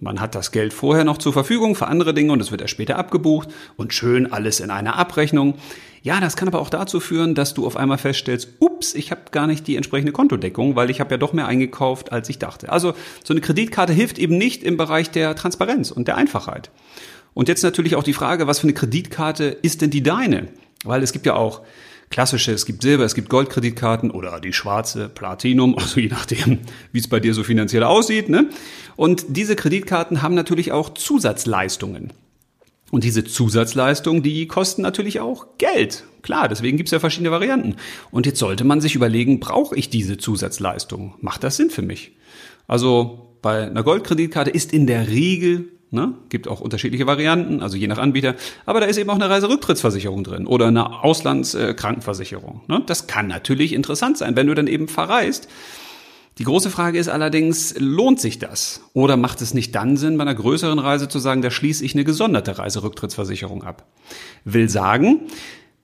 man 0.00 0.20
hat 0.20 0.34
das 0.34 0.52
Geld 0.52 0.72
vorher 0.72 1.04
noch 1.04 1.18
zur 1.18 1.32
Verfügung 1.32 1.74
für 1.74 1.88
andere 1.88 2.14
Dinge 2.14 2.32
und 2.32 2.40
es 2.40 2.50
wird 2.50 2.60
erst 2.60 2.72
später 2.72 2.96
abgebucht 2.96 3.48
und 3.76 3.92
schön 3.92 4.32
alles 4.32 4.60
in 4.60 4.70
einer 4.70 4.96
Abrechnung. 4.96 5.54
Ja, 6.02 6.20
das 6.20 6.36
kann 6.36 6.48
aber 6.48 6.60
auch 6.60 6.70
dazu 6.70 7.00
führen, 7.00 7.34
dass 7.34 7.54
du 7.54 7.66
auf 7.66 7.76
einmal 7.76 7.98
feststellst, 7.98 8.48
ups, 8.60 8.94
ich 8.94 9.10
habe 9.10 9.22
gar 9.32 9.46
nicht 9.46 9.66
die 9.66 9.76
entsprechende 9.76 10.12
Kontodeckung, 10.12 10.76
weil 10.76 10.90
ich 10.90 11.00
habe 11.00 11.10
ja 11.10 11.18
doch 11.18 11.32
mehr 11.32 11.46
eingekauft, 11.46 12.12
als 12.12 12.28
ich 12.28 12.38
dachte. 12.38 12.70
Also 12.70 12.94
so 13.24 13.34
eine 13.34 13.40
Kreditkarte 13.40 13.92
hilft 13.92 14.18
eben 14.18 14.38
nicht 14.38 14.62
im 14.62 14.76
Bereich 14.76 15.10
der 15.10 15.34
Transparenz 15.34 15.90
und 15.90 16.06
der 16.06 16.16
Einfachheit. 16.16 16.70
Und 17.34 17.48
jetzt 17.48 17.62
natürlich 17.62 17.96
auch 17.96 18.02
die 18.04 18.12
Frage, 18.12 18.46
was 18.46 18.60
für 18.60 18.64
eine 18.64 18.74
Kreditkarte 18.74 19.44
ist 19.62 19.82
denn 19.82 19.90
die 19.90 20.02
deine? 20.02 20.48
Weil 20.84 21.02
es 21.02 21.12
gibt 21.12 21.26
ja 21.26 21.34
auch 21.34 21.62
klassische, 22.10 22.52
es 22.52 22.66
gibt 22.66 22.82
Silber, 22.82 23.04
es 23.04 23.14
gibt 23.14 23.28
Goldkreditkarten 23.28 24.10
oder 24.10 24.40
die 24.40 24.52
schwarze 24.52 25.08
Platinum, 25.08 25.74
also 25.78 26.00
je 26.00 26.08
nachdem, 26.08 26.60
wie 26.92 26.98
es 26.98 27.08
bei 27.08 27.20
dir 27.20 27.34
so 27.34 27.44
finanziell 27.44 27.82
aussieht. 27.82 28.28
Ne? 28.28 28.48
Und 28.96 29.24
diese 29.28 29.56
Kreditkarten 29.56 30.22
haben 30.22 30.34
natürlich 30.34 30.72
auch 30.72 30.90
Zusatzleistungen. 30.90 32.12
Und 32.90 33.04
diese 33.04 33.24
Zusatzleistungen, 33.24 34.22
die 34.22 34.46
kosten 34.46 34.80
natürlich 34.80 35.20
auch 35.20 35.58
Geld. 35.58 36.04
Klar, 36.22 36.48
deswegen 36.48 36.78
gibt 36.78 36.88
es 36.88 36.92
ja 36.92 37.00
verschiedene 37.00 37.30
Varianten. 37.30 37.76
Und 38.10 38.24
jetzt 38.24 38.38
sollte 38.38 38.64
man 38.64 38.80
sich 38.80 38.94
überlegen, 38.94 39.40
brauche 39.40 39.76
ich 39.76 39.90
diese 39.90 40.16
Zusatzleistung? 40.16 41.14
Macht 41.20 41.44
das 41.44 41.56
Sinn 41.56 41.68
für 41.68 41.82
mich? 41.82 42.12
Also 42.66 43.36
bei 43.42 43.66
einer 43.66 43.82
Goldkreditkarte 43.82 44.50
ist 44.50 44.72
in 44.72 44.86
der 44.86 45.08
Regel 45.08 45.68
Ne? 45.90 46.12
Gibt 46.28 46.48
auch 46.48 46.60
unterschiedliche 46.60 47.06
Varianten, 47.06 47.62
also 47.62 47.76
je 47.76 47.86
nach 47.86 47.98
Anbieter. 47.98 48.34
Aber 48.66 48.80
da 48.80 48.86
ist 48.86 48.98
eben 48.98 49.08
auch 49.08 49.14
eine 49.14 49.30
Reiserücktrittsversicherung 49.30 50.22
drin 50.22 50.46
oder 50.46 50.66
eine 50.66 51.02
Auslandskrankenversicherung. 51.02 52.60
Ne? 52.68 52.82
Das 52.84 53.06
kann 53.06 53.26
natürlich 53.26 53.72
interessant 53.72 54.18
sein, 54.18 54.36
wenn 54.36 54.46
du 54.46 54.54
dann 54.54 54.66
eben 54.66 54.88
verreist. 54.88 55.48
Die 56.36 56.44
große 56.44 56.70
Frage 56.70 56.98
ist 56.98 57.08
allerdings, 57.08 57.74
lohnt 57.78 58.20
sich 58.20 58.38
das? 58.38 58.82
Oder 58.92 59.16
macht 59.16 59.40
es 59.40 59.54
nicht 59.54 59.74
dann 59.74 59.96
Sinn, 59.96 60.18
bei 60.18 60.22
einer 60.22 60.36
größeren 60.36 60.78
Reise 60.78 61.08
zu 61.08 61.18
sagen, 61.18 61.42
da 61.42 61.50
schließe 61.50 61.84
ich 61.84 61.94
eine 61.94 62.04
gesonderte 62.04 62.58
Reiserücktrittsversicherung 62.58 63.64
ab? 63.64 63.86
Will 64.44 64.68
sagen, 64.68 65.22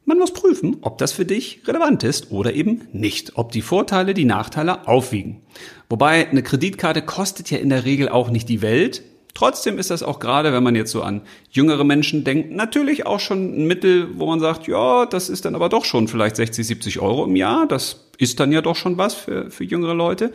man 0.04 0.18
muss 0.18 0.32
prüfen, 0.32 0.76
ob 0.82 0.98
das 0.98 1.12
für 1.12 1.24
dich 1.24 1.62
relevant 1.66 2.04
ist 2.04 2.30
oder 2.30 2.52
eben 2.52 2.82
nicht, 2.92 3.36
ob 3.36 3.52
die 3.52 3.62
Vorteile 3.62 4.12
die 4.12 4.26
Nachteile 4.26 4.86
aufwiegen. 4.86 5.40
Wobei 5.88 6.28
eine 6.28 6.42
Kreditkarte 6.42 7.02
kostet 7.02 7.50
ja 7.50 7.58
in 7.58 7.70
der 7.70 7.84
Regel 7.84 8.10
auch 8.10 8.30
nicht 8.30 8.48
die 8.48 8.60
Welt, 8.60 9.02
Trotzdem 9.34 9.78
ist 9.78 9.90
das 9.90 10.04
auch 10.04 10.20
gerade, 10.20 10.52
wenn 10.52 10.62
man 10.62 10.76
jetzt 10.76 10.92
so 10.92 11.02
an 11.02 11.22
jüngere 11.50 11.82
Menschen 11.82 12.22
denkt, 12.22 12.52
natürlich 12.52 13.04
auch 13.04 13.18
schon 13.18 13.64
ein 13.64 13.66
Mittel, 13.66 14.08
wo 14.16 14.26
man 14.26 14.38
sagt, 14.38 14.68
ja, 14.68 15.06
das 15.06 15.28
ist 15.28 15.44
dann 15.44 15.56
aber 15.56 15.68
doch 15.68 15.84
schon 15.84 16.06
vielleicht 16.06 16.36
60, 16.36 16.64
70 16.64 17.00
Euro 17.00 17.24
im 17.24 17.34
Jahr. 17.34 17.66
Das 17.66 18.04
ist 18.16 18.38
dann 18.38 18.52
ja 18.52 18.62
doch 18.62 18.76
schon 18.76 18.96
was 18.96 19.14
für, 19.14 19.50
für 19.50 19.64
jüngere 19.64 19.94
Leute. 19.94 20.32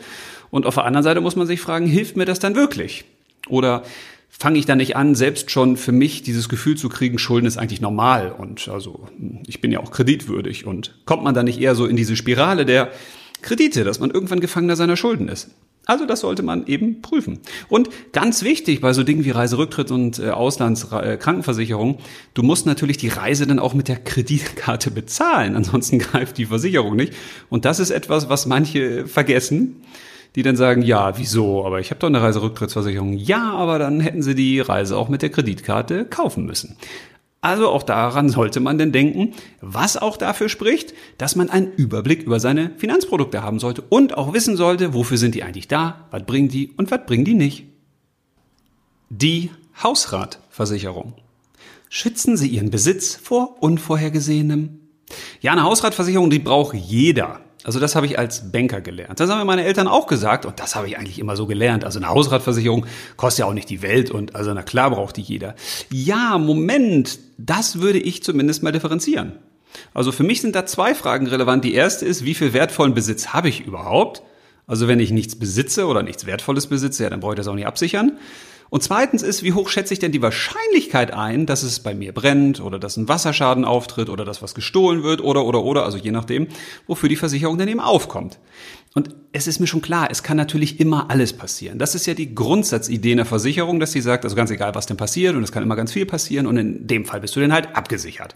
Und 0.50 0.66
auf 0.66 0.74
der 0.74 0.84
anderen 0.84 1.04
Seite 1.04 1.22
muss 1.22 1.34
man 1.34 1.46
sich 1.46 1.60
fragen, 1.62 1.86
hilft 1.86 2.18
mir 2.18 2.26
das 2.26 2.40
dann 2.40 2.54
wirklich? 2.54 3.04
Oder 3.48 3.84
fange 4.28 4.58
ich 4.58 4.66
dann 4.66 4.78
nicht 4.78 4.96
an, 4.96 5.14
selbst 5.14 5.50
schon 5.50 5.76
für 5.76 5.92
mich 5.92 6.22
dieses 6.22 6.48
Gefühl 6.48 6.76
zu 6.76 6.88
kriegen, 6.88 7.18
Schulden 7.18 7.46
ist 7.46 7.58
eigentlich 7.58 7.80
normal 7.80 8.32
und 8.36 8.68
also 8.68 9.08
ich 9.46 9.60
bin 9.60 9.72
ja 9.72 9.80
auch 9.80 9.90
kreditwürdig 9.90 10.66
und 10.66 10.94
kommt 11.04 11.24
man 11.24 11.34
dann 11.34 11.44
nicht 11.44 11.60
eher 11.60 11.74
so 11.74 11.84
in 11.84 11.96
diese 11.96 12.16
Spirale 12.16 12.64
der 12.64 12.90
Kredite, 13.42 13.84
dass 13.84 14.00
man 14.00 14.10
irgendwann 14.10 14.40
Gefangener 14.40 14.76
seiner 14.76 14.96
Schulden 14.96 15.28
ist? 15.28 15.50
Also 15.90 16.06
das 16.06 16.20
sollte 16.20 16.44
man 16.44 16.68
eben 16.68 17.02
prüfen. 17.02 17.40
Und 17.68 17.90
ganz 18.12 18.44
wichtig 18.44 18.80
bei 18.80 18.92
so 18.92 19.02
Dingen 19.02 19.24
wie 19.24 19.30
Reiserücktritt 19.30 19.90
und 19.90 20.20
äh, 20.20 20.30
Auslandskrankenversicherung, 20.30 21.98
du 22.32 22.44
musst 22.44 22.64
natürlich 22.64 22.96
die 22.96 23.08
Reise 23.08 23.44
dann 23.44 23.58
auch 23.58 23.74
mit 23.74 23.88
der 23.88 23.96
Kreditkarte 23.96 24.92
bezahlen, 24.92 25.56
ansonsten 25.56 25.98
greift 25.98 26.38
die 26.38 26.46
Versicherung 26.46 26.94
nicht. 26.94 27.12
Und 27.48 27.64
das 27.64 27.80
ist 27.80 27.90
etwas, 27.90 28.28
was 28.28 28.46
manche 28.46 29.08
vergessen, 29.08 29.82
die 30.36 30.44
dann 30.44 30.54
sagen, 30.54 30.82
ja, 30.82 31.18
wieso, 31.18 31.66
aber 31.66 31.80
ich 31.80 31.90
habe 31.90 31.98
doch 31.98 32.06
eine 32.06 32.22
Reiserücktrittsversicherung. 32.22 33.14
Ja, 33.14 33.50
aber 33.50 33.80
dann 33.80 33.98
hätten 33.98 34.22
sie 34.22 34.36
die 34.36 34.60
Reise 34.60 34.96
auch 34.96 35.08
mit 35.08 35.22
der 35.22 35.30
Kreditkarte 35.30 36.04
kaufen 36.04 36.46
müssen. 36.46 36.76
Also 37.42 37.68
auch 37.68 37.82
daran 37.82 38.28
sollte 38.28 38.60
man 38.60 38.76
denn 38.76 38.92
denken, 38.92 39.32
was 39.62 39.96
auch 39.96 40.18
dafür 40.18 40.50
spricht, 40.50 40.92
dass 41.16 41.36
man 41.36 41.48
einen 41.48 41.72
Überblick 41.72 42.22
über 42.22 42.38
seine 42.38 42.72
Finanzprodukte 42.76 43.42
haben 43.42 43.58
sollte 43.58 43.82
und 43.88 44.18
auch 44.18 44.34
wissen 44.34 44.56
sollte, 44.56 44.92
wofür 44.92 45.16
sind 45.16 45.34
die 45.34 45.42
eigentlich 45.42 45.66
da, 45.66 46.06
was 46.10 46.24
bringen 46.24 46.48
die 46.48 46.70
und 46.76 46.90
was 46.90 47.06
bringen 47.06 47.24
die 47.24 47.34
nicht. 47.34 47.64
Die 49.08 49.50
Hausratversicherung. 49.82 51.14
Schützen 51.88 52.36
Sie 52.36 52.48
Ihren 52.48 52.70
Besitz 52.70 53.16
vor 53.16 53.62
Unvorhergesehenem? 53.62 54.78
Ja, 55.40 55.52
eine 55.52 55.64
Hausratversicherung, 55.64 56.30
die 56.30 56.38
braucht 56.38 56.74
jeder. 56.74 57.40
Also 57.70 57.78
das 57.78 57.94
habe 57.94 58.04
ich 58.04 58.18
als 58.18 58.50
Banker 58.50 58.80
gelernt. 58.80 59.20
Das 59.20 59.30
haben 59.30 59.38
mir 59.38 59.44
meine 59.44 59.62
Eltern 59.62 59.86
auch 59.86 60.08
gesagt 60.08 60.44
und 60.44 60.58
das 60.58 60.74
habe 60.74 60.88
ich 60.88 60.98
eigentlich 60.98 61.20
immer 61.20 61.36
so 61.36 61.46
gelernt. 61.46 61.84
Also 61.84 62.00
eine 62.00 62.08
Hausratversicherung 62.08 62.84
kostet 63.16 63.44
ja 63.44 63.46
auch 63.46 63.54
nicht 63.54 63.70
die 63.70 63.80
Welt 63.80 64.10
und 64.10 64.34
also 64.34 64.52
na 64.52 64.64
klar 64.64 64.90
braucht 64.90 65.16
die 65.16 65.22
jeder. 65.22 65.54
Ja, 65.88 66.36
Moment, 66.38 67.20
das 67.38 67.80
würde 67.80 68.00
ich 68.00 68.24
zumindest 68.24 68.64
mal 68.64 68.72
differenzieren. 68.72 69.34
Also 69.94 70.10
für 70.10 70.24
mich 70.24 70.40
sind 70.40 70.56
da 70.56 70.66
zwei 70.66 70.96
Fragen 70.96 71.28
relevant. 71.28 71.62
Die 71.62 71.74
erste 71.74 72.06
ist, 72.06 72.24
wie 72.24 72.34
viel 72.34 72.52
wertvollen 72.54 72.92
Besitz 72.92 73.28
habe 73.28 73.48
ich 73.48 73.64
überhaupt? 73.64 74.22
Also 74.66 74.88
wenn 74.88 74.98
ich 74.98 75.12
nichts 75.12 75.36
besitze 75.38 75.86
oder 75.86 76.02
nichts 76.02 76.26
Wertvolles 76.26 76.66
besitze, 76.66 77.04
ja, 77.04 77.10
dann 77.10 77.20
brauche 77.20 77.34
ich 77.34 77.38
das 77.38 77.46
auch 77.46 77.54
nicht 77.54 77.68
absichern. 77.68 78.18
Und 78.70 78.84
zweitens 78.84 79.22
ist, 79.22 79.42
wie 79.42 79.52
hoch 79.52 79.68
schätze 79.68 79.92
ich 79.92 79.98
denn 79.98 80.12
die 80.12 80.22
Wahrscheinlichkeit 80.22 81.12
ein, 81.12 81.44
dass 81.44 81.64
es 81.64 81.80
bei 81.80 81.92
mir 81.92 82.12
brennt 82.12 82.60
oder 82.60 82.78
dass 82.78 82.96
ein 82.96 83.08
Wasserschaden 83.08 83.64
auftritt 83.64 84.08
oder 84.08 84.24
dass 84.24 84.42
was 84.42 84.54
gestohlen 84.54 85.02
wird 85.02 85.20
oder 85.20 85.44
oder 85.44 85.64
oder, 85.64 85.84
also 85.84 85.98
je 85.98 86.12
nachdem, 86.12 86.46
wofür 86.86 87.08
die 87.08 87.16
Versicherung 87.16 87.58
dann 87.58 87.68
eben 87.68 87.80
aufkommt. 87.80 88.38
Und 88.92 89.14
es 89.32 89.46
ist 89.46 89.60
mir 89.60 89.68
schon 89.68 89.82
klar, 89.82 90.08
es 90.10 90.24
kann 90.24 90.36
natürlich 90.36 90.80
immer 90.80 91.10
alles 91.10 91.32
passieren. 91.32 91.78
Das 91.78 91.94
ist 91.94 92.06
ja 92.06 92.14
die 92.14 92.34
Grundsatzidee 92.34 93.12
einer 93.12 93.24
Versicherung, 93.24 93.78
dass 93.78 93.92
sie 93.92 94.00
sagt, 94.00 94.24
also 94.24 94.34
ganz 94.34 94.50
egal, 94.50 94.74
was 94.74 94.86
denn 94.86 94.96
passiert 94.96 95.36
und 95.36 95.44
es 95.44 95.52
kann 95.52 95.62
immer 95.62 95.76
ganz 95.76 95.92
viel 95.92 96.06
passieren 96.06 96.48
und 96.48 96.56
in 96.56 96.88
dem 96.88 97.04
Fall 97.04 97.20
bist 97.20 97.36
du 97.36 97.40
dann 97.40 97.52
halt 97.52 97.76
abgesichert. 97.76 98.34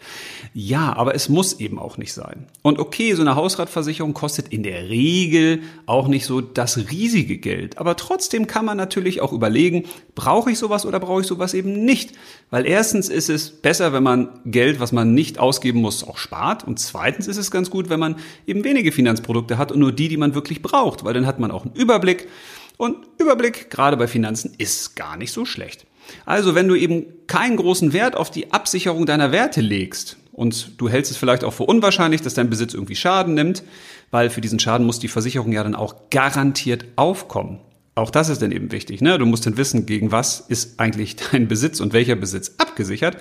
Ja, 0.52 0.94
aber 0.94 1.16
es 1.16 1.28
muss 1.28 1.58
eben 1.58 1.80
auch 1.80 1.99
nicht 1.99 2.12
sein. 2.12 2.46
Und 2.62 2.78
okay, 2.78 3.14
so 3.14 3.23
eine 3.23 3.34
Hausratversicherung 3.34 4.14
kostet 4.14 4.46
in 4.49 4.62
der 4.62 4.88
Regel 4.88 5.62
auch 5.87 6.06
nicht 6.06 6.26
so 6.26 6.40
das 6.40 6.88
riesige 6.88 7.38
Geld. 7.38 7.78
Aber 7.78 7.96
trotzdem 7.96 8.46
kann 8.46 8.64
man 8.64 8.76
natürlich 8.76 9.20
auch 9.20 9.32
überlegen, 9.32 9.87
brauche 10.14 10.52
ich 10.52 10.58
sowas 10.61 10.87
oder 10.87 11.00
brauche 11.00 11.23
ich 11.23 11.26
sowas 11.26 11.54
eben 11.54 11.84
nicht? 11.84 12.12
Weil 12.50 12.66
erstens 12.66 13.08
ist 13.08 13.30
es 13.30 13.50
besser, 13.50 13.92
wenn 13.92 14.04
man 14.04 14.28
Geld, 14.44 14.78
was 14.78 14.92
man 14.92 15.12
nicht 15.12 15.40
ausgeben 15.40 15.80
muss, 15.80 16.04
auch 16.04 16.18
spart. 16.18 16.62
Und 16.62 16.78
zweitens 16.78 17.26
ist 17.26 17.38
es 17.38 17.50
ganz 17.50 17.68
gut, 17.68 17.88
wenn 17.88 17.99
man 17.99 18.14
eben 18.46 18.62
wenige 18.62 18.92
Finanzprodukte 18.92 19.58
hat 19.58 19.73
und 19.73 19.80
nur 19.80 19.90
die, 19.90 20.06
die 20.08 20.16
man 20.16 20.37
wirklich 20.37 20.43
braucht, 20.62 21.04
weil 21.04 21.14
dann 21.14 21.26
hat 21.26 21.38
man 21.38 21.50
auch 21.50 21.64
einen 21.64 21.74
Überblick. 21.74 22.28
Und 22.76 22.96
Überblick, 23.18 23.70
gerade 23.70 23.96
bei 23.96 24.08
Finanzen, 24.08 24.52
ist 24.58 24.96
gar 24.96 25.16
nicht 25.16 25.32
so 25.32 25.44
schlecht. 25.44 25.86
Also, 26.26 26.54
wenn 26.54 26.68
du 26.68 26.74
eben 26.74 27.06
keinen 27.26 27.56
großen 27.56 27.92
Wert 27.92 28.16
auf 28.16 28.30
die 28.30 28.52
Absicherung 28.52 29.06
deiner 29.06 29.32
Werte 29.32 29.60
legst 29.60 30.16
und 30.32 30.80
du 30.80 30.88
hältst 30.88 31.10
es 31.10 31.16
vielleicht 31.16 31.44
auch 31.44 31.52
für 31.52 31.62
unwahrscheinlich, 31.62 32.20
dass 32.20 32.34
dein 32.34 32.50
Besitz 32.50 32.74
irgendwie 32.74 32.96
Schaden 32.96 33.34
nimmt, 33.34 33.62
weil 34.10 34.30
für 34.30 34.40
diesen 34.40 34.58
Schaden 34.58 34.86
muss 34.86 34.98
die 34.98 35.08
Versicherung 35.08 35.52
ja 35.52 35.62
dann 35.62 35.74
auch 35.74 35.94
garantiert 36.10 36.84
aufkommen. 36.96 37.60
Auch 37.94 38.10
das 38.10 38.28
ist 38.28 38.42
dann 38.42 38.50
eben 38.50 38.72
wichtig. 38.72 39.00
Ne? 39.00 39.18
Du 39.18 39.26
musst 39.26 39.46
dann 39.46 39.56
wissen, 39.56 39.86
gegen 39.86 40.10
was 40.10 40.40
ist 40.40 40.80
eigentlich 40.80 41.16
dein 41.32 41.48
Besitz 41.48 41.80
und 41.80 41.92
welcher 41.92 42.16
Besitz 42.16 42.54
abgesichert. 42.58 43.16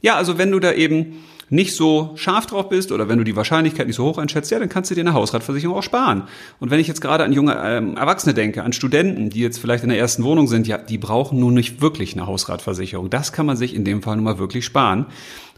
Ja, 0.00 0.16
also 0.16 0.38
wenn 0.38 0.50
du 0.50 0.60
da 0.60 0.72
eben 0.72 1.24
nicht 1.50 1.74
so 1.74 2.12
scharf 2.16 2.46
drauf 2.46 2.68
bist 2.68 2.92
oder 2.92 3.08
wenn 3.08 3.18
du 3.18 3.24
die 3.24 3.36
Wahrscheinlichkeit 3.36 3.86
nicht 3.86 3.96
so 3.96 4.04
hoch 4.04 4.18
einschätzt, 4.18 4.50
ja, 4.50 4.58
dann 4.58 4.68
kannst 4.68 4.90
du 4.90 4.94
dir 4.94 5.00
eine 5.00 5.14
Hausratversicherung 5.14 5.76
auch 5.76 5.82
sparen. 5.82 6.24
Und 6.60 6.70
wenn 6.70 6.80
ich 6.80 6.88
jetzt 6.88 7.00
gerade 7.00 7.24
an 7.24 7.32
junge 7.32 7.56
ähm, 7.64 7.96
Erwachsene 7.96 8.34
denke, 8.34 8.62
an 8.62 8.72
Studenten, 8.72 9.30
die 9.30 9.40
jetzt 9.40 9.58
vielleicht 9.58 9.82
in 9.82 9.90
der 9.90 9.98
ersten 9.98 10.24
Wohnung 10.24 10.46
sind, 10.46 10.66
ja, 10.66 10.78
die 10.78 10.98
brauchen 10.98 11.40
nun 11.40 11.54
nicht 11.54 11.80
wirklich 11.80 12.14
eine 12.14 12.26
Hausratversicherung. 12.26 13.10
Das 13.10 13.32
kann 13.32 13.46
man 13.46 13.56
sich 13.56 13.74
in 13.74 13.84
dem 13.84 14.02
Fall 14.02 14.16
nun 14.16 14.24
mal 14.24 14.38
wirklich 14.38 14.64
sparen. 14.64 15.06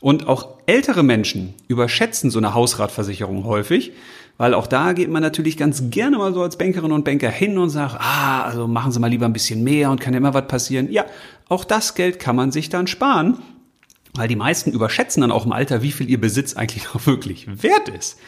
Und 0.00 0.28
auch 0.28 0.58
ältere 0.66 1.02
Menschen 1.02 1.54
überschätzen 1.68 2.30
so 2.30 2.38
eine 2.38 2.54
Hausratversicherung 2.54 3.44
häufig, 3.44 3.92
weil 4.38 4.54
auch 4.54 4.66
da 4.66 4.94
geht 4.94 5.10
man 5.10 5.22
natürlich 5.22 5.58
ganz 5.58 5.90
gerne 5.90 6.16
mal 6.16 6.32
so 6.32 6.42
als 6.42 6.56
Bankerin 6.56 6.92
und 6.92 7.04
Banker 7.04 7.28
hin 7.28 7.58
und 7.58 7.68
sagt, 7.68 7.96
ah, 7.98 8.44
also 8.44 8.66
machen 8.66 8.90
Sie 8.90 8.98
mal 8.98 9.10
lieber 9.10 9.26
ein 9.26 9.34
bisschen 9.34 9.62
mehr 9.62 9.90
und 9.90 10.00
kann 10.00 10.14
ja 10.14 10.18
immer 10.18 10.32
was 10.32 10.46
passieren. 10.46 10.90
Ja, 10.90 11.04
auch 11.50 11.64
das 11.64 11.94
Geld 11.94 12.18
kann 12.18 12.36
man 12.36 12.50
sich 12.50 12.70
dann 12.70 12.86
sparen, 12.86 13.36
weil 14.14 14.28
die 14.28 14.36
meisten 14.36 14.72
überschätzen 14.72 15.20
dann 15.20 15.32
auch 15.32 15.46
im 15.46 15.52
Alter, 15.52 15.82
wie 15.82 15.92
viel 15.92 16.08
ihr 16.08 16.20
Besitz 16.20 16.54
eigentlich 16.54 16.88
auch 16.94 17.06
wirklich 17.06 17.62
wert 17.62 17.88
ist. 17.88 18.18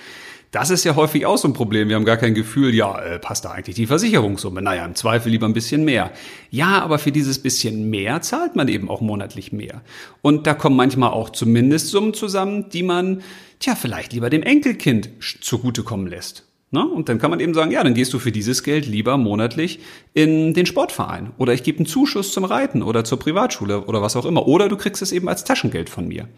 Das 0.53 0.69
ist 0.69 0.85
ja 0.85 0.97
häufig 0.97 1.25
auch 1.25 1.39
so 1.39 1.49
ein 1.49 1.55
Problem. 1.55 1.89
Wir 1.89 1.97
haben 1.97 2.05
gar 2.05 2.19
kein 2.19 2.35
Gefühl, 2.35 2.75
ja, 2.75 3.01
äh, 3.01 3.19
passt 3.19 3.47
da 3.47 3.53
eigentlich 3.53 3.75
die 3.75 3.87
Versicherungssumme? 3.87 4.61
Naja, 4.61 4.85
im 4.85 4.95
Zweifel 4.95 5.31
lieber 5.33 5.47
ein 5.47 5.55
bisschen 5.55 5.83
mehr. 5.87 6.12
Ja, 6.51 6.83
aber 6.83 6.99
für 6.99 7.11
dieses 7.11 7.39
bisschen 7.39 7.89
mehr 7.89 8.21
zahlt 8.21 8.55
man 8.55 8.69
eben 8.69 8.91
auch 8.91 9.01
monatlich 9.01 9.53
mehr. 9.53 9.81
Und 10.21 10.47
da 10.47 10.53
kommen 10.53 10.77
manchmal 10.77 11.09
auch 11.11 11.31
zumindest 11.31 11.89
Summen 11.89 12.12
zusammen, 12.12 12.69
die 12.69 12.83
man, 12.83 13.23
tja, 13.61 13.75
vielleicht 13.75 14.12
lieber 14.12 14.29
dem 14.29 14.43
Enkelkind 14.43 15.09
zugutekommen 15.41 16.07
lässt. 16.07 16.45
Ne? 16.75 16.87
Und 16.87 17.11
dann 17.11 17.19
kann 17.19 17.31
man 17.31 17.38
eben 17.38 17.52
sagen, 17.52 17.71
ja, 17.71 17.85
dann 17.85 17.93
gehst 17.93 18.14
du 18.14 18.19
für 18.19 18.33
dieses 18.33 18.62
Geld 18.62 18.87
lieber 18.87 19.19
monatlich 19.19 19.81
in 20.14 20.55
den 20.55 20.64
Sportverein 20.64 21.33
oder 21.37 21.52
ich 21.52 21.62
gebe 21.64 21.79
einen 21.79 21.87
Zuschuss 21.87 22.33
zum 22.33 22.45
Reiten 22.45 22.83
oder 22.83 23.05
zur 23.05 23.19
Privatschule 23.19 23.83
oder 23.85 24.00
was 24.00 24.17
auch 24.17 24.25
immer. 24.25 24.49
Oder 24.49 24.71
du 24.71 24.79
kriegst 24.79 25.02
es 25.02 25.12
eben 25.12 25.29
als 25.29 25.45
Taschengeld 25.45 25.91
von 25.91 26.09
mir. 26.09 26.29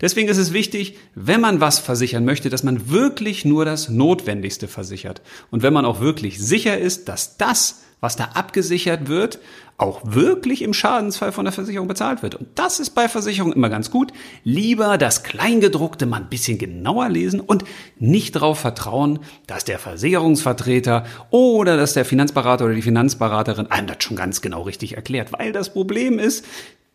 Deswegen 0.00 0.28
ist 0.30 0.38
es 0.38 0.54
wichtig, 0.54 0.96
wenn 1.14 1.42
man 1.42 1.60
was 1.60 1.78
versichern 1.78 2.24
möchte, 2.24 2.48
dass 2.48 2.62
man 2.62 2.90
wirklich 2.90 3.44
nur 3.44 3.66
das 3.66 3.90
Notwendigste 3.90 4.68
versichert. 4.68 5.20
Und 5.50 5.62
wenn 5.62 5.74
man 5.74 5.84
auch 5.84 6.00
wirklich 6.00 6.38
sicher 6.40 6.78
ist, 6.78 7.10
dass 7.10 7.36
das, 7.36 7.83
was 8.04 8.14
da 8.14 8.30
abgesichert 8.34 9.08
wird, 9.08 9.40
auch 9.76 10.02
wirklich 10.04 10.62
im 10.62 10.72
Schadensfall 10.72 11.32
von 11.32 11.44
der 11.44 11.52
Versicherung 11.52 11.88
bezahlt 11.88 12.22
wird. 12.22 12.36
Und 12.36 12.46
das 12.54 12.78
ist 12.78 12.90
bei 12.90 13.08
Versicherungen 13.08 13.56
immer 13.56 13.70
ganz 13.70 13.90
gut. 13.90 14.12
Lieber 14.44 14.98
das 14.98 15.24
Kleingedruckte 15.24 16.06
mal 16.06 16.18
ein 16.18 16.28
bisschen 16.28 16.58
genauer 16.58 17.08
lesen 17.08 17.40
und 17.40 17.64
nicht 17.98 18.36
darauf 18.36 18.60
vertrauen, 18.60 19.18
dass 19.48 19.64
der 19.64 19.80
Versicherungsvertreter 19.80 21.04
oder 21.30 21.76
dass 21.76 21.94
der 21.94 22.04
Finanzberater 22.04 22.66
oder 22.66 22.74
die 22.74 22.82
Finanzberaterin 22.82 23.66
einem 23.66 23.88
das 23.88 23.96
schon 24.00 24.16
ganz 24.16 24.40
genau 24.40 24.62
richtig 24.62 24.94
erklärt. 24.94 25.32
Weil 25.32 25.52
das 25.52 25.72
Problem 25.72 26.20
ist, 26.20 26.44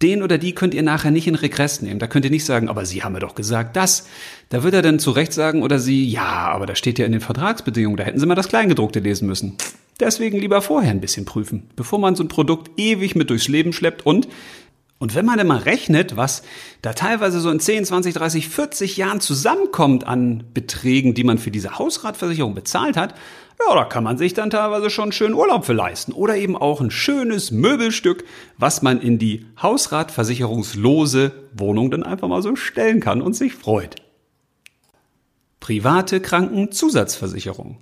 den 0.01 0.24
oder 0.24 0.38
die 0.38 0.56
könnt 0.56 0.74
ihr 0.74 0.84
nachher 0.84 1.12
nicht 1.12 1.28
in 1.28 1.36
Regress 1.36 1.82
nehmen. 1.82 2.00
Da 2.00 2.08
könnt 2.08 2.24
ihr 2.24 2.32
nicht 2.32 2.46
sagen, 2.46 2.70
aber 2.70 2.86
Sie 2.86 3.04
haben 3.04 3.13
mir 3.13 3.20
doch 3.20 3.36
gesagt 3.36 3.75
das. 3.75 4.08
Da 4.48 4.63
wird 4.63 4.74
er 4.74 4.82
dann 4.82 5.00
zu 5.00 5.12
Recht 5.12 5.34
sagen 5.34 5.62
oder 5.62 5.80
sie, 5.80 6.08
ja, 6.08 6.48
aber 6.48 6.66
da 6.66 6.75
steht 6.75 7.00
ja 7.00 7.06
in 7.06 7.12
den 7.12 7.22
Vertragsbedingungen, 7.22 7.98
da 7.98 8.04
hätten 8.04 8.20
Sie 8.20 8.25
mal 8.25 8.36
das 8.36 8.48
Kleingedruckte 8.48 9.00
lesen 9.00 9.28
müssen. 9.28 9.58
Deswegen 10.00 10.38
lieber 10.38 10.62
vorher 10.62 10.91
ein 10.91 11.01
bisschen 11.01 11.25
prüfen, 11.25 11.70
bevor 11.75 12.00
man 12.00 12.15
so 12.15 12.24
ein 12.24 12.29
Produkt 12.29 12.72
ewig 12.77 13.15
mit 13.15 13.29
durchs 13.29 13.48
Leben 13.48 13.74
schleppt 13.74 14.06
und 14.06 14.27
und 15.01 15.15
wenn 15.15 15.25
man 15.25 15.38
dann 15.38 15.48
mal 15.48 15.60
rechnet, 15.60 16.18
was 16.18 16.44
da 16.82 16.91
teilweise 16.91 17.39
so 17.39 17.50
in 17.50 17.62
10, 17.62 17.86
20, 17.86 18.13
30, 18.13 18.50
40 18.50 18.98
Jahren 18.98 19.22
zusammenkommt 19.22 20.06
an 20.06 20.44
Beträgen, 20.53 21.13
die 21.13 21.24
man 21.24 21.38
für 21.38 21.51
diese 21.51 21.79
Hausratversicherung 21.79 22.53
bezahlt 22.53 22.98
hat, 22.98 23.15
ja, 23.65 23.75
da 23.75 23.86
kann 23.86 24.03
man 24.03 24.18
sich 24.18 24.34
dann 24.34 24.50
teilweise 24.50 24.89
schon 24.89 25.13
schön 25.13 25.34
Urlaub 25.34 25.65
für 25.65 25.74
leisten. 25.74 26.12
Oder 26.12 26.36
eben 26.36 26.58
auch 26.58 26.82
ein 26.82 26.91
schönes 26.91 27.51
Möbelstück, 27.51 28.25
was 28.58 28.82
man 28.82 29.00
in 29.00 29.20
die 29.20 29.46
Hausratversicherungslose 29.62 31.32
Wohnung 31.53 31.91
dann 31.91 32.03
einfach 32.03 32.27
mal 32.27 32.41
so 32.41 32.58
stellen 32.58 33.00
kann 33.00 33.22
und 33.22 33.34
sich 33.34 33.53
freut. 33.53 33.96
Private 35.62 36.20
Krankenzusatzversicherung. 36.20 37.77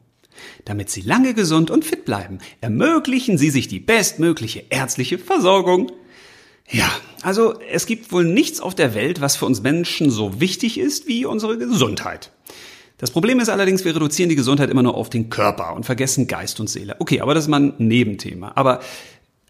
Damit 0.66 0.90
Sie 0.90 1.02
lange 1.02 1.34
gesund 1.34 1.72
und 1.72 1.86
fit 1.86 2.06
bleiben, 2.06 2.40
ermöglichen 2.62 3.38
Sie 3.38 3.50
sich 3.50 3.68
die 3.68 3.80
bestmögliche 3.80 4.66
ärztliche 4.70 5.18
Versorgung. 5.18 5.92
Ja, 6.70 6.90
also 7.22 7.60
es 7.72 7.86
gibt 7.86 8.12
wohl 8.12 8.26
nichts 8.26 8.60
auf 8.60 8.76
der 8.76 8.94
Welt, 8.94 9.22
was 9.22 9.38
für 9.38 9.46
uns 9.46 9.62
Menschen 9.62 10.10
so 10.12 10.40
wichtig 10.42 10.78
ist 10.78 11.08
wie 11.08 11.26
unsere 11.26 11.58
Gesundheit. 11.58 12.32
Das 12.98 13.12
Problem 13.12 13.40
ist 13.40 13.50
allerdings, 13.50 13.86
wir 13.86 13.96
reduzieren 13.96 14.30
die 14.30 14.36
Gesundheit 14.36 14.72
immer 14.72 14.82
nur 14.82 14.96
auf 14.96 15.10
den 15.10 15.30
Körper 15.30 15.76
und 15.76 15.86
vergessen 15.86 16.28
Geist 16.28 16.60
und 16.60 16.68
Seele. 16.68 16.96
Okay, 16.98 17.22
aber 17.22 17.36
das 17.36 17.44
ist 17.44 17.48
mal 17.48 17.62
ein 17.62 17.74
Nebenthema. 17.78 18.54
Aber 18.56 18.80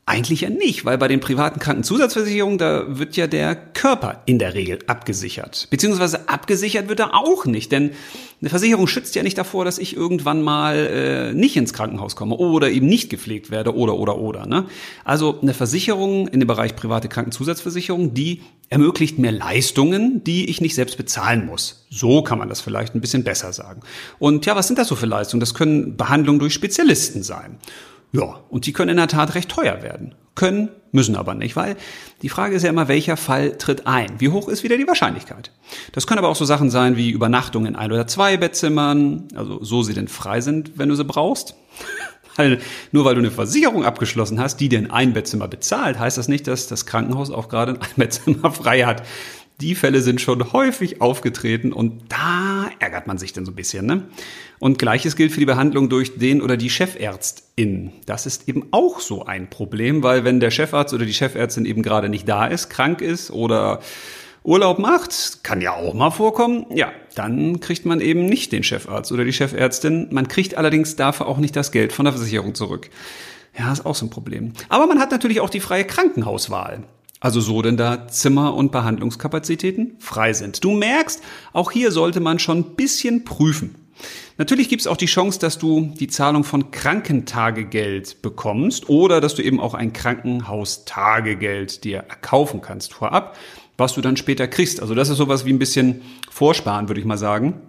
eigentlich 0.08 0.42
ja 0.42 0.50
nicht, 0.50 0.86
weil 0.86 0.98
bei 0.98 1.10
den 1.10 1.20
privaten 1.20 1.60
Krankenzusatzversicherungen, 1.60 2.58
da 2.58 2.86
wird 2.88 3.18
ja 3.18 3.28
der 3.28 3.56
Körper 3.56 4.22
in 4.26 4.40
der 4.40 4.54
Regel 4.54 4.80
abgesichert. 4.88 5.68
Beziehungsweise 5.70 6.30
abgesichert 6.30 6.88
wird 6.88 7.02
er 7.02 7.14
auch 7.14 7.46
nicht, 7.46 7.74
denn 7.74 7.92
eine 8.40 8.50
Versicherung 8.50 8.88
schützt 8.88 9.16
ja 9.16 9.24
nicht 9.24 9.38
davor, 9.38 9.66
dass 9.66 9.78
ich 9.78 9.98
irgendwann 9.98 10.44
mal 10.44 10.78
äh, 10.78 11.34
nicht 11.34 11.58
ins 11.58 11.74
Krankenhaus 11.74 12.16
komme 12.16 12.36
oder 12.36 12.70
eben 12.70 12.88
nicht 12.88 13.10
gepflegt 13.10 13.52
werde 13.52 13.76
oder 13.76 13.96
oder 13.96 14.18
oder. 14.18 14.46
Ne? 14.46 14.68
Also 15.04 15.40
eine 15.42 15.54
Versicherung 15.54 16.30
in 16.30 16.40
dem 16.40 16.48
Bereich 16.48 16.78
private 16.78 17.10
Krankenzusatzversicherung, 17.10 18.14
die 18.14 18.44
ermöglicht 18.70 19.20
mir 19.20 19.32
Leistungen, 19.32 20.24
die 20.24 20.50
ich 20.50 20.62
nicht 20.62 20.76
selbst 20.76 20.96
bezahlen 20.96 21.46
muss. 21.46 21.86
So 21.90 22.22
kann 22.22 22.40
man 22.40 22.48
das 22.48 22.62
vielleicht 22.62 22.96
ein 22.96 23.02
bisschen 23.02 23.26
besser 23.26 23.52
sagen. 23.52 23.82
Und 24.20 24.46
ja, 24.46 24.56
was 24.56 24.68
sind 24.68 24.80
das 24.80 24.88
so 24.88 24.96
für 24.96 25.06
Leistungen? 25.06 25.42
Das 25.42 25.54
können 25.54 25.98
Behandlungen 25.98 26.40
durch 26.40 26.54
Spezialisten 26.54 27.24
sein. 27.24 27.58
Ja, 28.18 28.40
und 28.50 28.66
die 28.66 28.74
können 28.74 28.90
in 28.90 28.98
der 28.98 29.08
Tat 29.08 29.36
recht 29.36 29.50
teuer 29.50 29.84
werden. 29.84 30.16
Können, 30.34 30.70
müssen 30.92 31.16
aber 31.16 31.36
nicht, 31.36 31.56
weil 31.56 31.76
die 32.24 32.30
Frage 32.30 32.56
ist 32.56 32.64
ja 32.64 32.70
immer, 32.70 32.88
welcher 32.88 33.16
Fall 33.16 33.58
tritt 33.58 33.86
ein? 33.86 34.20
Wie 34.20 34.30
hoch 34.30 34.48
ist 34.48 34.64
wieder 34.64 34.78
die 34.78 34.88
Wahrscheinlichkeit? 34.88 35.52
Das 35.92 36.08
können 36.08 36.18
aber 36.18 36.30
auch 36.30 36.36
so 36.36 36.46
Sachen 36.46 36.72
sein 36.72 36.98
wie 36.98 37.12
Übernachtung 37.12 37.68
in 37.68 37.76
ein 37.76 37.92
oder 37.92 38.08
zwei 38.08 38.38
Bettzimmern, 38.38 39.28
also 39.36 39.64
so 39.64 39.84
sie 39.84 39.94
denn 39.94 40.08
frei 40.08 40.42
sind, 40.42 40.80
wenn 40.80 40.90
du 40.90 40.96
sie 40.96 41.04
brauchst. 41.04 41.56
Weil 42.38 42.60
nur 42.92 43.04
weil 43.04 43.16
du 43.16 43.22
eine 43.22 43.32
Versicherung 43.32 43.84
abgeschlossen 43.84 44.40
hast, 44.40 44.58
die 44.58 44.70
dir 44.70 44.78
ein 44.78 44.92
Einbettzimmer 44.92 45.48
bezahlt, 45.48 45.98
heißt 45.98 46.20
das 46.20 46.28
nicht, 46.28 46.46
dass 46.46 46.68
das 46.68 46.86
Krankenhaus 46.86 47.32
auch 47.32 47.50
gerade 47.50 47.72
ein 47.72 47.82
Einbettzimmer 47.82 48.52
frei 48.52 48.82
hat. 48.82 49.02
Die 49.60 49.74
Fälle 49.74 50.02
sind 50.02 50.22
schon 50.22 50.54
häufig 50.54 51.02
aufgetreten 51.02 51.74
und 51.74 52.04
da 52.10 52.70
ärgert 52.78 53.08
man 53.08 53.18
sich 53.18 53.34
dann 53.34 53.44
so 53.44 53.52
ein 53.52 53.56
bisschen. 53.56 53.88
Ne? 53.88 54.08
Und 54.60 54.78
gleiches 54.78 55.16
gilt 55.16 55.32
für 55.32 55.40
die 55.40 55.48
Behandlung 55.48 55.90
durch 55.90 56.20
den 56.20 56.44
oder 56.44 56.58
die 56.58 56.70
Chefärztin. 56.70 57.92
Das 58.06 58.28
ist 58.28 58.48
eben 58.48 58.68
auch 58.70 59.00
so 59.00 59.26
ein 59.26 59.50
Problem, 59.50 60.04
weil 60.04 60.24
wenn 60.24 60.40
der 60.40 60.52
Chefarzt 60.52 60.94
oder 60.94 61.06
die 61.06 61.14
Chefärztin 61.14 61.66
eben 61.66 61.82
gerade 61.82 62.08
nicht 62.08 62.30
da 62.30 62.46
ist, 62.46 62.70
krank 62.70 63.02
ist 63.02 63.32
oder 63.32 63.80
Urlaub 64.44 64.78
macht, 64.78 65.44
kann 65.44 65.60
ja 65.60 65.74
auch 65.74 65.96
mal 65.96 66.12
vorkommen, 66.12 66.68
ja, 66.70 66.92
dann 67.16 67.60
kriegt 67.60 67.84
man 67.84 68.00
eben 68.00 68.28
nicht 68.28 68.52
den 68.52 68.64
Chefarzt 68.64 69.12
oder 69.12 69.26
die 69.26 69.34
Chefärztin. 69.34 70.08
Man 70.12 70.28
kriegt 70.28 70.56
allerdings 70.56 70.96
dafür 70.96 71.28
auch 71.28 71.40
nicht 71.40 71.56
das 71.56 71.72
Geld 71.72 71.94
von 71.94 72.06
der 72.06 72.14
Versicherung 72.14 72.54
zurück. 72.54 72.92
Ja, 73.58 73.74
ist 73.74 73.88
auch 73.88 73.96
so 73.96 74.06
ein 74.06 74.12
Problem. 74.12 74.54
Aber 74.70 74.86
man 74.86 75.00
hat 75.00 75.10
natürlich 75.10 75.42
auch 75.42 75.50
die 75.50 75.62
freie 75.62 75.84
Krankenhauswahl. 75.84 76.84
Also 77.20 77.42
so 77.42 77.62
denn 77.62 77.78
da 77.78 78.08
Zimmer- 78.08 78.54
und 78.54 78.72
Behandlungskapazitäten 78.72 79.96
frei 80.00 80.34
sind. 80.34 80.64
Du 80.64 80.72
merkst, 80.72 81.22
auch 81.54 81.72
hier 81.72 81.92
sollte 81.92 82.20
man 82.20 82.40
schon 82.40 82.60
ein 82.60 82.76
bisschen 82.76 83.24
prüfen. 83.24 83.76
Natürlich 84.38 84.70
gibt 84.70 84.82
es 84.82 84.88
auch 84.88 84.98
die 84.98 85.08
Chance, 85.08 85.40
dass 85.40 85.58
du 85.58 85.94
die 86.00 86.08
Zahlung 86.08 86.44
von 86.44 86.70
Krankentagegeld 86.70 88.22
bekommst 88.22 88.88
oder 88.90 89.20
dass 89.20 89.34
du 89.34 89.42
eben 89.42 89.60
auch 89.60 89.74
ein 89.74 89.94
Krankenhaustagegeld 89.94 91.84
dir 91.84 92.00
erkaufen 92.08 92.62
kannst 92.62 92.94
vorab, 92.94 93.36
was 93.78 93.94
du 93.94 94.02
dann 94.02 94.16
später 94.18 94.48
kriegst. 94.48 94.82
Also 94.82 94.94
das 94.94 95.10
ist 95.10 95.18
sowas 95.18 95.46
wie 95.46 95.54
ein 95.54 95.60
bisschen 95.60 96.02
Vorsparen, 96.30 96.88
würde 96.88 97.00
ich 97.00 97.08
mal 97.08 97.18
sagen. 97.18 97.62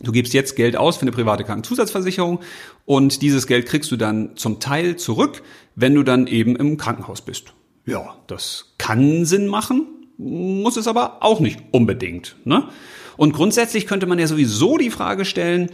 Du 0.00 0.12
gibst 0.12 0.32
jetzt 0.32 0.56
Geld 0.56 0.76
aus 0.76 0.96
für 0.96 1.02
eine 1.02 1.12
private 1.12 1.44
Krankenzusatzversicherung 1.44 2.40
und 2.86 3.20
dieses 3.20 3.46
Geld 3.46 3.66
kriegst 3.66 3.90
du 3.90 3.96
dann 3.96 4.36
zum 4.36 4.60
Teil 4.60 4.96
zurück, 4.96 5.42
wenn 5.74 5.94
du 5.94 6.02
dann 6.02 6.26
eben 6.26 6.56
im 6.56 6.76
Krankenhaus 6.78 7.22
bist. 7.22 7.52
Ja, 7.86 8.16
das 8.26 8.74
kann 8.78 9.24
Sinn 9.24 9.46
machen, 9.46 9.86
muss 10.18 10.76
es 10.76 10.88
aber 10.88 11.22
auch 11.22 11.40
nicht 11.40 11.60
unbedingt. 11.70 12.36
Ne? 12.44 12.68
Und 13.16 13.32
grundsätzlich 13.32 13.86
könnte 13.86 14.06
man 14.06 14.18
ja 14.18 14.26
sowieso 14.26 14.76
die 14.76 14.90
Frage 14.90 15.24
stellen, 15.24 15.70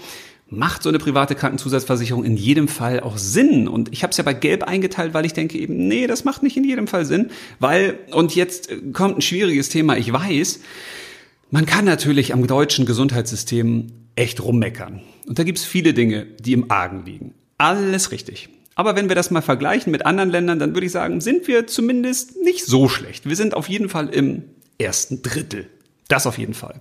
macht 0.48 0.82
so 0.82 0.90
eine 0.90 0.98
private 0.98 1.34
Krankenzusatzversicherung 1.34 2.24
in 2.24 2.36
jedem 2.36 2.68
Fall 2.68 3.00
auch 3.00 3.16
Sinn? 3.16 3.66
Und 3.66 3.90
ich 3.92 4.02
habe 4.02 4.10
es 4.10 4.18
ja 4.18 4.24
bei 4.24 4.34
Gelb 4.34 4.64
eingeteilt, 4.64 5.14
weil 5.14 5.24
ich 5.24 5.32
denke 5.32 5.58
eben, 5.58 5.88
nee, 5.88 6.06
das 6.06 6.24
macht 6.24 6.42
nicht 6.42 6.56
in 6.56 6.64
jedem 6.64 6.86
Fall 6.86 7.06
Sinn, 7.06 7.30
weil, 7.58 7.98
und 8.12 8.34
jetzt 8.34 8.70
kommt 8.92 9.18
ein 9.18 9.22
schwieriges 9.22 9.70
Thema, 9.70 9.96
ich 9.96 10.12
weiß, 10.12 10.60
man 11.50 11.66
kann 11.66 11.84
natürlich 11.84 12.34
am 12.34 12.46
deutschen 12.46 12.84
Gesundheitssystem 12.84 13.86
echt 14.14 14.42
rummeckern. 14.42 15.00
Und 15.26 15.38
da 15.38 15.44
gibt's 15.44 15.64
viele 15.64 15.94
Dinge, 15.94 16.26
die 16.40 16.52
im 16.52 16.70
Argen 16.70 17.04
liegen. 17.06 17.34
Alles 17.56 18.10
richtig. 18.10 18.50
Aber 18.74 18.96
wenn 18.96 19.08
wir 19.08 19.16
das 19.16 19.30
mal 19.30 19.42
vergleichen 19.42 19.90
mit 19.90 20.06
anderen 20.06 20.30
Ländern, 20.30 20.58
dann 20.58 20.74
würde 20.74 20.86
ich 20.86 20.92
sagen, 20.92 21.20
sind 21.20 21.46
wir 21.46 21.66
zumindest 21.66 22.40
nicht 22.42 22.64
so 22.64 22.88
schlecht. 22.88 23.28
Wir 23.28 23.36
sind 23.36 23.54
auf 23.54 23.68
jeden 23.68 23.88
Fall 23.88 24.08
im 24.08 24.44
ersten 24.78 25.22
Drittel. 25.22 25.68
Das 26.08 26.26
auf 26.26 26.38
jeden 26.38 26.54
Fall. 26.54 26.80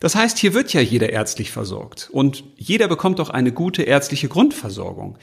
Das 0.00 0.14
heißt, 0.14 0.38
hier 0.38 0.52
wird 0.52 0.72
ja 0.72 0.80
jeder 0.80 1.10
ärztlich 1.10 1.52
versorgt 1.52 2.08
und 2.10 2.42
jeder 2.56 2.88
bekommt 2.88 3.20
auch 3.20 3.30
eine 3.30 3.52
gute 3.52 3.82
ärztliche 3.82 4.28
Grundversorgung. 4.28 5.16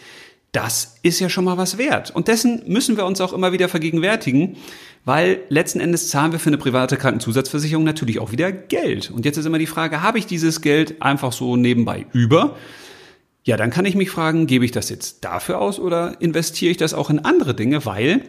Das 0.52 0.96
ist 1.04 1.20
ja 1.20 1.30
schon 1.30 1.44
mal 1.44 1.58
was 1.58 1.78
wert. 1.78 2.12
Und 2.12 2.28
dessen 2.28 2.64
müssen 2.66 2.98
wir 2.98 3.06
uns 3.06 3.22
auch 3.22 3.34
immer 3.34 3.52
wieder 3.52 3.70
vergegenwärtigen, 3.70 4.58
weil 5.06 5.42
letzten 5.50 5.80
Endes 5.80 6.10
zahlen 6.10 6.32
wir 6.32 6.40
für 6.40 6.50
eine 6.50 6.58
private 6.58 6.98
Krankenzusatzversicherung 6.98 7.84
natürlich 7.84 8.20
auch 8.20 8.32
wieder 8.32 8.52
Geld. 8.52 9.12
Und 9.12 9.26
jetzt 9.26 9.38
ist 9.38 9.46
immer 9.46 9.60
die 9.60 9.68
Frage, 9.68 10.02
habe 10.02 10.18
ich 10.18 10.26
dieses 10.26 10.62
Geld 10.62 11.02
einfach 11.02 11.34
so 11.34 11.56
nebenbei 11.56 12.06
über? 12.14 12.56
Ja, 13.50 13.58
dann 13.58 13.72
kann 13.72 13.86
ich 13.86 13.96
mich 13.96 14.12
fragen, 14.12 14.46
gebe 14.46 14.64
ich 14.64 14.70
das 14.70 14.90
jetzt 14.92 15.24
dafür 15.26 15.60
aus 15.60 15.80
oder 15.80 16.22
investiere 16.22 16.70
ich 16.70 16.78
das 16.78 16.94
auch 16.94 17.10
in 17.10 17.18
andere 17.18 17.56
Dinge, 17.56 17.84
weil 17.84 18.22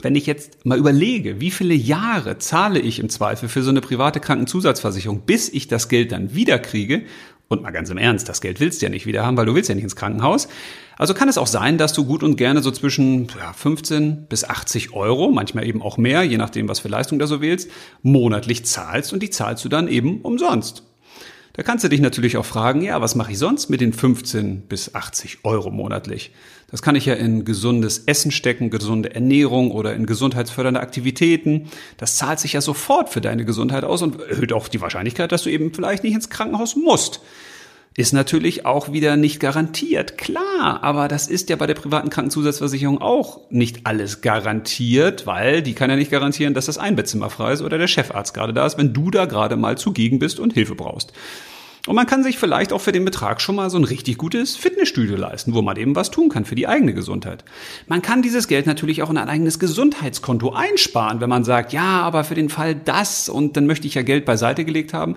wenn 0.00 0.14
ich 0.14 0.24
jetzt 0.24 0.64
mal 0.64 0.78
überlege, 0.78 1.40
wie 1.40 1.50
viele 1.50 1.74
Jahre 1.74 2.38
zahle 2.38 2.78
ich 2.78 3.00
im 3.00 3.08
Zweifel 3.08 3.48
für 3.48 3.64
so 3.64 3.70
eine 3.70 3.80
private 3.80 4.20
Krankenzusatzversicherung, 4.20 5.22
bis 5.22 5.48
ich 5.48 5.66
das 5.66 5.88
Geld 5.88 6.12
dann 6.12 6.36
wiederkriege, 6.36 7.02
und 7.48 7.62
mal 7.62 7.72
ganz 7.72 7.90
im 7.90 7.98
Ernst, 7.98 8.28
das 8.28 8.40
Geld 8.40 8.60
willst 8.60 8.82
du 8.82 8.86
ja 8.86 8.90
nicht 8.90 9.06
wieder 9.06 9.26
haben, 9.26 9.36
weil 9.36 9.46
du 9.46 9.54
willst 9.56 9.68
ja 9.68 9.74
nicht 9.74 9.82
ins 9.82 9.96
Krankenhaus. 9.96 10.46
Also 10.96 11.12
kann 11.12 11.28
es 11.28 11.38
auch 11.38 11.48
sein, 11.48 11.76
dass 11.76 11.92
du 11.92 12.04
gut 12.04 12.22
und 12.22 12.36
gerne 12.36 12.62
so 12.62 12.70
zwischen 12.70 13.26
ja, 13.36 13.52
15 13.52 14.26
bis 14.28 14.44
80 14.44 14.92
Euro, 14.92 15.32
manchmal 15.32 15.66
eben 15.66 15.82
auch 15.82 15.98
mehr, 15.98 16.22
je 16.22 16.38
nachdem, 16.38 16.68
was 16.68 16.78
für 16.78 16.88
Leistung 16.88 17.18
du 17.18 17.26
so 17.26 17.40
wählst, 17.40 17.68
monatlich 18.02 18.64
zahlst 18.64 19.12
und 19.12 19.24
die 19.24 19.30
zahlst 19.30 19.64
du 19.64 19.68
dann 19.68 19.88
eben 19.88 20.20
umsonst. 20.20 20.85
Da 21.56 21.62
kannst 21.62 21.84
du 21.84 21.88
dich 21.88 22.00
natürlich 22.00 22.36
auch 22.36 22.44
fragen, 22.44 22.82
ja, 22.82 23.00
was 23.00 23.14
mache 23.14 23.32
ich 23.32 23.38
sonst 23.38 23.70
mit 23.70 23.80
den 23.80 23.94
15 23.94 24.62
bis 24.62 24.94
80 24.94 25.38
Euro 25.44 25.70
monatlich? 25.70 26.32
Das 26.70 26.82
kann 26.82 26.96
ich 26.96 27.06
ja 27.06 27.14
in 27.14 27.46
gesundes 27.46 28.00
Essen 28.00 28.30
stecken, 28.30 28.68
gesunde 28.68 29.14
Ernährung 29.14 29.70
oder 29.70 29.94
in 29.94 30.04
gesundheitsfördernde 30.04 30.80
Aktivitäten. 30.80 31.70
Das 31.96 32.16
zahlt 32.16 32.40
sich 32.40 32.52
ja 32.52 32.60
sofort 32.60 33.08
für 33.08 33.22
deine 33.22 33.46
Gesundheit 33.46 33.84
aus 33.84 34.02
und 34.02 34.20
erhöht 34.20 34.52
auch 34.52 34.68
die 34.68 34.82
Wahrscheinlichkeit, 34.82 35.32
dass 35.32 35.44
du 35.44 35.50
eben 35.50 35.72
vielleicht 35.72 36.04
nicht 36.04 36.14
ins 36.14 36.28
Krankenhaus 36.28 36.76
musst. 36.76 37.22
Ist 37.98 38.12
natürlich 38.12 38.66
auch 38.66 38.92
wieder 38.92 39.16
nicht 39.16 39.40
garantiert, 39.40 40.18
klar, 40.18 40.82
aber 40.82 41.08
das 41.08 41.28
ist 41.28 41.48
ja 41.48 41.56
bei 41.56 41.66
der 41.66 41.72
privaten 41.72 42.10
Krankenzusatzversicherung 42.10 43.00
auch 43.00 43.40
nicht 43.48 43.86
alles 43.86 44.20
garantiert, 44.20 45.26
weil 45.26 45.62
die 45.62 45.72
kann 45.72 45.88
ja 45.88 45.96
nicht 45.96 46.10
garantieren, 46.10 46.52
dass 46.52 46.66
das 46.66 46.76
Einbettzimmer 46.76 47.30
frei 47.30 47.54
ist 47.54 47.62
oder 47.62 47.78
der 47.78 47.86
Chefarzt 47.86 48.34
gerade 48.34 48.52
da 48.52 48.66
ist, 48.66 48.76
wenn 48.76 48.92
du 48.92 49.10
da 49.10 49.24
gerade 49.24 49.56
mal 49.56 49.78
zugegen 49.78 50.18
bist 50.18 50.38
und 50.40 50.52
Hilfe 50.52 50.74
brauchst. 50.74 51.14
Und 51.86 51.94
man 51.94 52.06
kann 52.06 52.22
sich 52.22 52.36
vielleicht 52.36 52.74
auch 52.74 52.82
für 52.82 52.92
den 52.92 53.06
Betrag 53.06 53.40
schon 53.40 53.54
mal 53.54 53.70
so 53.70 53.78
ein 53.78 53.84
richtig 53.84 54.18
gutes 54.18 54.56
Fitnessstudio 54.56 55.16
leisten, 55.16 55.54
wo 55.54 55.62
man 55.62 55.78
eben 55.78 55.96
was 55.96 56.10
tun 56.10 56.28
kann 56.28 56.44
für 56.44 56.56
die 56.56 56.66
eigene 56.66 56.92
Gesundheit. 56.92 57.44
Man 57.86 58.02
kann 58.02 58.20
dieses 58.20 58.46
Geld 58.46 58.66
natürlich 58.66 59.02
auch 59.02 59.10
in 59.10 59.16
ein 59.16 59.30
eigenes 59.30 59.58
Gesundheitskonto 59.58 60.52
einsparen, 60.52 61.22
wenn 61.22 61.30
man 61.30 61.44
sagt, 61.44 61.72
ja, 61.72 62.02
aber 62.02 62.24
für 62.24 62.34
den 62.34 62.50
Fall 62.50 62.74
das 62.74 63.30
und 63.30 63.56
dann 63.56 63.66
möchte 63.66 63.86
ich 63.86 63.94
ja 63.94 64.02
Geld 64.02 64.26
beiseite 64.26 64.66
gelegt 64.66 64.92
haben 64.92 65.16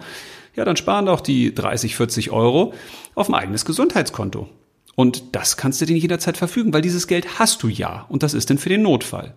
ja, 0.59 0.65
dann 0.65 0.75
sparen 0.75 1.05
doch 1.05 1.21
die 1.21 1.55
30, 1.55 1.95
40 1.95 2.31
Euro 2.31 2.73
auf 3.15 3.29
ein 3.29 3.33
eigenes 3.33 3.63
Gesundheitskonto. 3.63 4.49
Und 4.93 5.33
das 5.33 5.55
kannst 5.55 5.79
du 5.79 5.85
dir 5.85 5.97
jederzeit 5.97 6.35
verfügen, 6.35 6.73
weil 6.73 6.81
dieses 6.81 7.07
Geld 7.07 7.39
hast 7.39 7.63
du 7.63 7.69
ja. 7.69 8.05
Und 8.09 8.23
das 8.23 8.33
ist 8.33 8.49
denn 8.49 8.57
für 8.57 8.67
den 8.67 8.81
Notfall. 8.81 9.35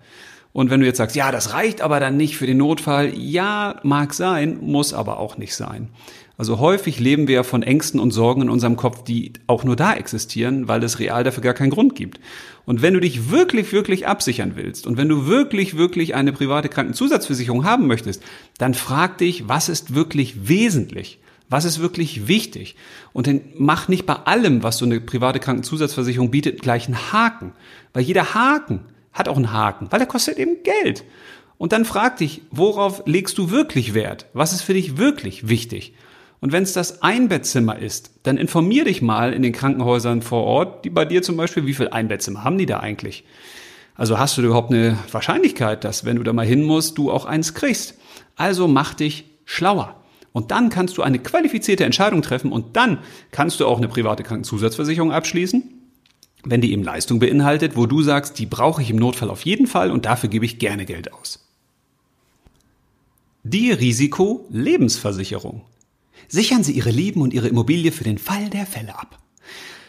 Und 0.52 0.70
wenn 0.70 0.80
du 0.80 0.86
jetzt 0.86 0.96
sagst, 0.98 1.14
ja, 1.14 1.30
das 1.30 1.52
reicht 1.52 1.80
aber 1.80 2.00
dann 2.00 2.16
nicht 2.16 2.36
für 2.36 2.48
den 2.48 2.56
Notfall, 2.56 3.16
ja, 3.16 3.78
mag 3.84 4.14
sein, 4.14 4.58
muss 4.60 4.92
aber 4.92 5.20
auch 5.20 5.38
nicht 5.38 5.54
sein. 5.54 5.90
Also 6.38 6.58
häufig 6.58 6.98
leben 6.98 7.28
wir 7.28 7.36
ja 7.36 7.42
von 7.42 7.62
Ängsten 7.62 8.00
und 8.00 8.10
Sorgen 8.10 8.42
in 8.42 8.50
unserem 8.50 8.76
Kopf, 8.76 9.04
die 9.04 9.34
auch 9.46 9.64
nur 9.64 9.76
da 9.76 9.92
existieren, 9.94 10.66
weil 10.66 10.82
es 10.82 10.98
real 10.98 11.24
dafür 11.24 11.42
gar 11.42 11.54
keinen 11.54 11.70
Grund 11.70 11.94
gibt. 11.94 12.20
Und 12.64 12.80
wenn 12.80 12.94
du 12.94 13.00
dich 13.00 13.30
wirklich, 13.30 13.72
wirklich 13.72 14.06
absichern 14.06 14.52
willst 14.56 14.86
und 14.86 14.96
wenn 14.96 15.08
du 15.08 15.26
wirklich, 15.26 15.76
wirklich 15.76 16.14
eine 16.14 16.32
private 16.32 16.68
Krankenzusatzversicherung 16.68 17.64
haben 17.64 17.86
möchtest, 17.86 18.22
dann 18.58 18.74
frag 18.74 19.18
dich, 19.18 19.48
was 19.48 19.68
ist 19.68 19.94
wirklich 19.94 20.48
wesentlich? 20.48 21.18
Was 21.48 21.66
ist 21.66 21.80
wirklich 21.80 22.28
wichtig? 22.28 22.76
Und 23.12 23.26
dann 23.26 23.42
mach 23.58 23.88
nicht 23.88 24.06
bei 24.06 24.14
allem, 24.14 24.62
was 24.62 24.78
so 24.78 24.86
eine 24.86 25.00
private 25.00 25.38
Krankenzusatzversicherung 25.38 26.30
bietet, 26.30 26.62
gleich 26.62 26.86
einen 26.86 27.12
Haken. 27.12 27.52
Weil 27.92 28.04
jeder 28.04 28.32
Haken 28.32 28.80
hat 29.12 29.28
auch 29.28 29.36
einen 29.36 29.52
Haken, 29.52 29.88
weil 29.90 29.98
der 29.98 30.08
kostet 30.08 30.38
eben 30.38 30.62
Geld. 30.62 31.04
Und 31.58 31.72
dann 31.72 31.84
frag 31.84 32.16
dich, 32.16 32.40
worauf 32.50 33.02
legst 33.06 33.36
du 33.36 33.50
wirklich 33.50 33.92
Wert? 33.92 34.26
Was 34.32 34.52
ist 34.52 34.62
für 34.62 34.72
dich 34.72 34.96
wirklich 34.96 35.48
wichtig? 35.48 35.92
Und 36.42 36.50
wenn 36.50 36.64
es 36.64 36.72
das 36.72 37.02
Einbettzimmer 37.02 37.78
ist, 37.78 38.10
dann 38.24 38.36
informier 38.36 38.84
dich 38.84 39.00
mal 39.00 39.32
in 39.32 39.42
den 39.42 39.52
Krankenhäusern 39.52 40.22
vor 40.22 40.42
Ort, 40.42 40.84
die 40.84 40.90
bei 40.90 41.04
dir 41.04 41.22
zum 41.22 41.36
Beispiel, 41.36 41.66
wie 41.66 41.74
viel 41.74 41.88
Einbettzimmer 41.88 42.42
haben 42.42 42.58
die 42.58 42.66
da 42.66 42.80
eigentlich? 42.80 43.24
Also 43.94 44.18
hast 44.18 44.36
du 44.36 44.42
überhaupt 44.42 44.72
eine 44.72 44.98
Wahrscheinlichkeit, 45.12 45.84
dass 45.84 46.04
wenn 46.04 46.16
du 46.16 46.24
da 46.24 46.32
mal 46.32 46.44
hin 46.44 46.64
musst, 46.64 46.98
du 46.98 47.12
auch 47.12 47.26
eins 47.26 47.54
kriegst? 47.54 47.94
Also 48.34 48.66
mach 48.66 48.94
dich 48.94 49.26
schlauer. 49.44 49.94
Und 50.32 50.50
dann 50.50 50.68
kannst 50.68 50.98
du 50.98 51.02
eine 51.02 51.20
qualifizierte 51.20 51.84
Entscheidung 51.84 52.22
treffen 52.22 52.50
und 52.50 52.76
dann 52.76 52.98
kannst 53.30 53.60
du 53.60 53.66
auch 53.66 53.78
eine 53.78 53.86
private 53.86 54.24
Krankenzusatzversicherung 54.24 55.12
abschließen, 55.12 55.62
wenn 56.42 56.60
die 56.60 56.72
eben 56.72 56.82
Leistung 56.82 57.20
beinhaltet, 57.20 57.76
wo 57.76 57.86
du 57.86 58.02
sagst, 58.02 58.40
die 58.40 58.46
brauche 58.46 58.82
ich 58.82 58.90
im 58.90 58.96
Notfall 58.96 59.30
auf 59.30 59.44
jeden 59.44 59.68
Fall 59.68 59.92
und 59.92 60.06
dafür 60.06 60.28
gebe 60.28 60.44
ich 60.44 60.58
gerne 60.58 60.86
Geld 60.86 61.12
aus. 61.12 61.48
Die 63.44 63.70
Risiko-Lebensversicherung. 63.70 65.66
Sichern 66.28 66.64
Sie 66.64 66.72
Ihre 66.72 66.90
Leben 66.90 67.20
und 67.22 67.32
Ihre 67.32 67.48
Immobilie 67.48 67.92
für 67.92 68.04
den 68.04 68.18
Fall 68.18 68.48
der 68.50 68.66
Fälle 68.66 68.98
ab. 68.98 69.18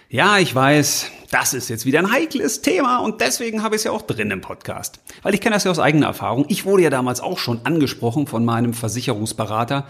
Ja, 0.10 0.38
ich 0.38 0.54
weiß, 0.54 1.10
das 1.32 1.56
ist 1.56 1.70
jetzt 1.70 1.88
wieder 1.88 1.98
ein 1.98 2.12
heikles 2.12 2.62
Thema 2.62 3.00
und 3.00 3.20
deswegen 3.20 3.64
habe 3.64 3.76
ich 3.76 3.80
es 3.80 3.86
ja 3.86 3.92
auch 3.92 4.04
drin 4.04 4.30
im 4.30 4.42
Podcast. 4.42 5.00
Weil 5.24 5.34
ich 5.34 5.42
kenne 5.42 5.56
das 5.56 5.64
ja 5.64 5.72
aus 5.72 5.80
eigener 5.80 6.06
Erfahrung. 6.06 6.46
Ich 6.50 6.66
wurde 6.66 6.84
ja 6.84 6.92
damals 6.92 7.20
auch 7.20 7.40
schon 7.40 7.62
angesprochen 7.64 8.28
von 8.28 8.46
meinem 8.46 8.76
Versicherungsberater, 8.76 9.88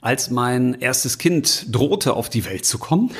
als 0.00 0.30
mein 0.30 0.74
erstes 0.74 1.18
Kind 1.18 1.66
drohte 1.70 2.14
auf 2.14 2.28
die 2.28 2.44
Welt 2.44 2.66
zu 2.66 2.78
kommen. 2.78 3.12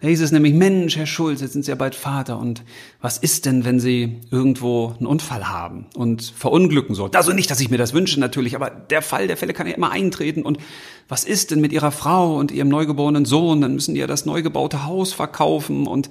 Da 0.00 0.08
hieß 0.08 0.20
es 0.20 0.30
nämlich, 0.30 0.52
Mensch, 0.52 0.96
Herr 0.96 1.06
Schulz, 1.06 1.40
jetzt 1.40 1.54
sind 1.54 1.64
Sie 1.64 1.70
ja 1.70 1.74
bald 1.74 1.94
Vater 1.94 2.38
und 2.38 2.62
was 3.00 3.16
ist 3.16 3.46
denn, 3.46 3.64
wenn 3.64 3.80
Sie 3.80 4.20
irgendwo 4.30 4.94
einen 4.98 5.06
Unfall 5.06 5.48
haben 5.48 5.86
und 5.94 6.22
verunglücken 6.22 6.94
so? 6.94 7.06
Also 7.06 7.32
nicht, 7.32 7.50
dass 7.50 7.60
ich 7.60 7.70
mir 7.70 7.78
das 7.78 7.94
wünsche 7.94 8.20
natürlich, 8.20 8.54
aber 8.54 8.68
der 8.68 9.00
Fall 9.00 9.26
der 9.26 9.38
Fälle 9.38 9.54
kann 9.54 9.66
ja 9.66 9.74
immer 9.74 9.90
eintreten 9.90 10.42
und 10.42 10.58
was 11.08 11.24
ist 11.24 11.50
denn 11.50 11.62
mit 11.62 11.72
Ihrer 11.72 11.92
Frau 11.92 12.36
und 12.36 12.52
Ihrem 12.52 12.68
neugeborenen 12.68 13.24
Sohn? 13.24 13.62
Dann 13.62 13.72
müssen 13.74 13.94
die 13.94 14.00
ja 14.00 14.06
das 14.06 14.26
neu 14.26 14.42
gebaute 14.42 14.84
Haus 14.84 15.14
verkaufen 15.14 15.86
und 15.86 16.10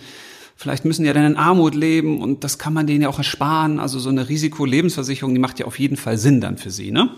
vielleicht 0.56 0.84
müssen 0.84 1.04
die 1.04 1.08
ja 1.08 1.14
dann 1.14 1.26
in 1.26 1.38
Armut 1.38 1.76
leben 1.76 2.22
und 2.24 2.44
das 2.44 2.58
kann 2.58 2.74
man 2.74 2.88
denen 2.88 3.04
ja 3.04 3.10
auch 3.10 3.20
ersparen. 3.20 3.80
Also 3.80 4.00
so 4.00 4.10
eine 4.10 4.30
Risikolebensversicherung, 4.30 5.36
die 5.36 5.40
macht 5.40 5.60
ja 5.60 5.68
auf 5.68 5.78
jeden 5.78 5.98
Fall 5.98 6.18
Sinn 6.18 6.42
dann 6.42 6.58
für 6.58 6.72
Sie, 6.72 6.90
ne? 6.90 7.12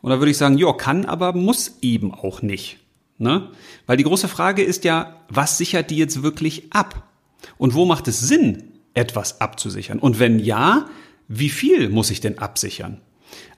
Und 0.00 0.10
da 0.10 0.18
würde 0.18 0.30
ich 0.30 0.38
sagen, 0.38 0.58
ja, 0.58 0.72
kann, 0.72 1.04
aber 1.04 1.32
muss 1.32 1.78
eben 1.82 2.12
auch 2.14 2.42
nicht. 2.42 2.78
Ne? 3.18 3.50
Weil 3.86 3.96
die 3.96 4.04
große 4.04 4.28
Frage 4.28 4.62
ist 4.62 4.84
ja, 4.84 5.16
was 5.28 5.58
sichert 5.58 5.90
die 5.90 5.96
jetzt 5.96 6.22
wirklich 6.22 6.72
ab? 6.72 7.08
Und 7.56 7.74
wo 7.74 7.84
macht 7.84 8.08
es 8.08 8.20
Sinn, 8.20 8.72
etwas 8.94 9.40
abzusichern? 9.40 9.98
Und 9.98 10.18
wenn 10.18 10.38
ja, 10.38 10.86
wie 11.26 11.50
viel 11.50 11.88
muss 11.88 12.10
ich 12.10 12.20
denn 12.20 12.38
absichern? 12.38 13.00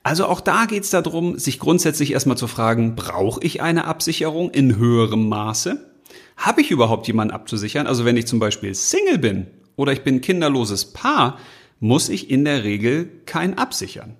Also 0.03 0.25
auch 0.25 0.41
da 0.41 0.65
geht 0.65 0.83
es 0.83 0.89
darum, 0.89 1.37
sich 1.37 1.59
grundsätzlich 1.59 2.11
erstmal 2.11 2.37
zu 2.37 2.47
fragen, 2.47 2.95
brauche 2.95 3.41
ich 3.43 3.61
eine 3.61 3.85
Absicherung 3.85 4.49
in 4.49 4.77
höherem 4.77 5.29
Maße? 5.29 5.91
Habe 6.37 6.61
ich 6.61 6.71
überhaupt 6.71 7.07
jemanden 7.07 7.33
abzusichern? 7.33 7.87
Also 7.87 8.03
wenn 8.03 8.17
ich 8.17 8.25
zum 8.25 8.39
Beispiel 8.39 8.73
Single 8.73 9.19
bin 9.19 9.47
oder 9.75 9.93
ich 9.93 10.01
bin 10.01 10.21
kinderloses 10.21 10.91
Paar, 10.91 11.37
muss 11.79 12.09
ich 12.09 12.29
in 12.29 12.45
der 12.45 12.63
Regel 12.63 13.09
kein 13.25 13.57
absichern. 13.57 14.17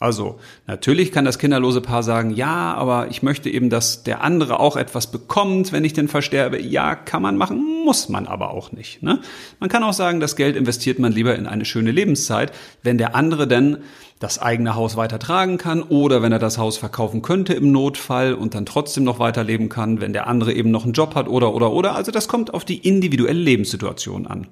Also 0.00 0.38
natürlich 0.68 1.10
kann 1.10 1.24
das 1.24 1.40
kinderlose 1.40 1.80
Paar 1.80 2.04
sagen, 2.04 2.30
ja, 2.30 2.74
aber 2.74 3.08
ich 3.10 3.24
möchte 3.24 3.50
eben, 3.50 3.68
dass 3.68 4.04
der 4.04 4.22
andere 4.22 4.60
auch 4.60 4.76
etwas 4.76 5.10
bekommt, 5.10 5.72
wenn 5.72 5.84
ich 5.84 5.92
denn 5.92 6.06
versterbe. 6.06 6.60
Ja, 6.60 6.94
kann 6.94 7.20
man 7.20 7.36
machen, 7.36 7.84
muss 7.84 8.08
man 8.08 8.28
aber 8.28 8.52
auch 8.52 8.70
nicht. 8.70 9.02
Ne? 9.02 9.18
Man 9.58 9.68
kann 9.68 9.82
auch 9.82 9.92
sagen, 9.92 10.20
das 10.20 10.36
Geld 10.36 10.54
investiert 10.54 11.00
man 11.00 11.10
lieber 11.12 11.34
in 11.34 11.48
eine 11.48 11.64
schöne 11.64 11.90
Lebenszeit, 11.90 12.52
wenn 12.84 12.96
der 12.96 13.16
andere 13.16 13.48
denn 13.48 13.78
das 14.20 14.38
eigene 14.40 14.76
Haus 14.76 14.96
weiter 14.96 15.18
tragen 15.18 15.58
kann 15.58 15.82
oder 15.82 16.22
wenn 16.22 16.32
er 16.32 16.38
das 16.38 16.58
Haus 16.58 16.76
verkaufen 16.76 17.22
könnte 17.22 17.54
im 17.54 17.72
Notfall 17.72 18.34
und 18.34 18.54
dann 18.54 18.66
trotzdem 18.66 19.04
noch 19.04 19.18
weiterleben 19.18 19.68
kann, 19.68 20.00
wenn 20.00 20.12
der 20.12 20.26
andere 20.26 20.52
eben 20.52 20.70
noch 20.70 20.84
einen 20.84 20.92
Job 20.92 21.14
hat 21.16 21.28
oder 21.28 21.54
oder 21.54 21.72
oder. 21.72 21.94
Also 21.94 22.12
das 22.12 22.28
kommt 22.28 22.54
auf 22.54 22.64
die 22.64 22.78
individuelle 22.78 23.38
Lebenssituation 23.38 24.26
an. 24.26 24.46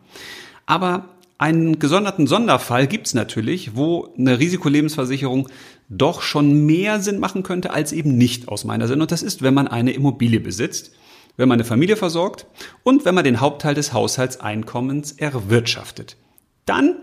Aber 0.66 1.08
einen 1.38 1.78
gesonderten 1.78 2.26
Sonderfall 2.26 2.86
gibt's 2.86 3.14
natürlich, 3.14 3.76
wo 3.76 4.12
eine 4.18 4.38
Risikolebensversicherung 4.38 5.48
doch 5.88 6.22
schon 6.22 6.64
mehr 6.64 7.00
Sinn 7.00 7.18
machen 7.18 7.42
könnte 7.42 7.70
als 7.70 7.92
eben 7.92 8.16
nicht 8.16 8.48
aus 8.48 8.64
meiner 8.64 8.86
Sicht. 8.86 9.00
Und 9.00 9.12
das 9.12 9.22
ist, 9.22 9.42
wenn 9.42 9.54
man 9.54 9.68
eine 9.68 9.92
Immobilie 9.92 10.40
besitzt, 10.40 10.92
wenn 11.36 11.48
man 11.48 11.56
eine 11.56 11.64
Familie 11.64 11.96
versorgt 11.96 12.46
und 12.82 13.04
wenn 13.04 13.14
man 13.14 13.24
den 13.24 13.40
Hauptteil 13.40 13.74
des 13.74 13.92
Haushaltseinkommens 13.92 15.12
erwirtschaftet. 15.12 16.16
Dann 16.64 16.96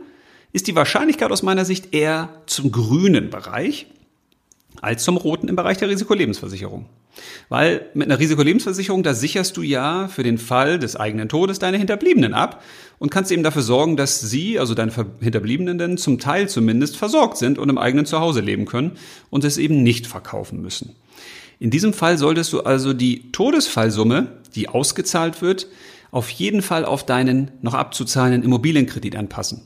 ist 0.52 0.68
die 0.68 0.76
Wahrscheinlichkeit 0.76 1.32
aus 1.32 1.44
meiner 1.44 1.66
Sicht 1.66 1.94
eher 1.94 2.42
zum 2.48 2.72
grünen 2.72 3.30
Bereich 3.30 3.88
als 4.82 5.04
zum 5.04 5.18
roten 5.18 5.48
im 5.48 5.56
Bereich 5.56 5.78
der 5.78 5.90
Risikolebensversicherung. 5.90 6.86
Weil 7.50 7.88
mit 7.94 8.10
einer 8.10 8.20
Risikolebensversicherung, 8.20 9.04
da 9.04 9.14
sicherst 9.14 9.56
du 9.58 9.62
ja 9.62 10.08
für 10.08 10.24
den 10.24 10.38
Fall 10.38 10.80
des 10.80 10.96
eigenen 10.96 11.30
Todes 11.30 11.60
deine 11.60 11.78
Hinterbliebenen 11.78 12.34
ab 12.34 12.64
und 13.00 13.12
kannst 13.12 13.32
eben 13.32 13.44
dafür 13.44 13.62
sorgen, 13.62 13.98
dass 13.98 14.20
sie, 14.20 14.60
also 14.60 14.74
deine 14.74 14.92
Hinterbliebenen, 15.20 15.78
denn 15.78 15.98
zum 15.98 16.20
Teil 16.20 16.50
zumindest 16.50 16.98
versorgt 16.98 17.38
sind 17.38 17.60
und 17.60 17.70
im 17.70 17.78
eigenen 17.78 18.06
Zuhause 18.06 18.42
leben 18.42 18.66
können 18.66 18.94
und 19.30 19.44
es 19.44 19.58
eben 19.58 19.84
nicht 19.84 20.08
verkaufen 20.08 20.62
müssen. 20.62 20.96
In 21.60 21.70
diesem 21.70 21.94
Fall 21.94 22.18
solltest 22.18 22.52
du 22.52 22.62
also 22.62 22.94
die 22.94 23.32
Todesfallsumme, 23.32 24.28
die 24.56 24.70
ausgezahlt 24.70 25.42
wird, 25.42 25.68
auf 26.12 26.30
jeden 26.30 26.62
Fall 26.62 26.86
auf 26.86 27.06
deinen 27.06 27.52
noch 27.62 27.74
abzuzahlenden 27.74 28.44
Immobilienkredit 28.44 29.16
anpassen. 29.16 29.62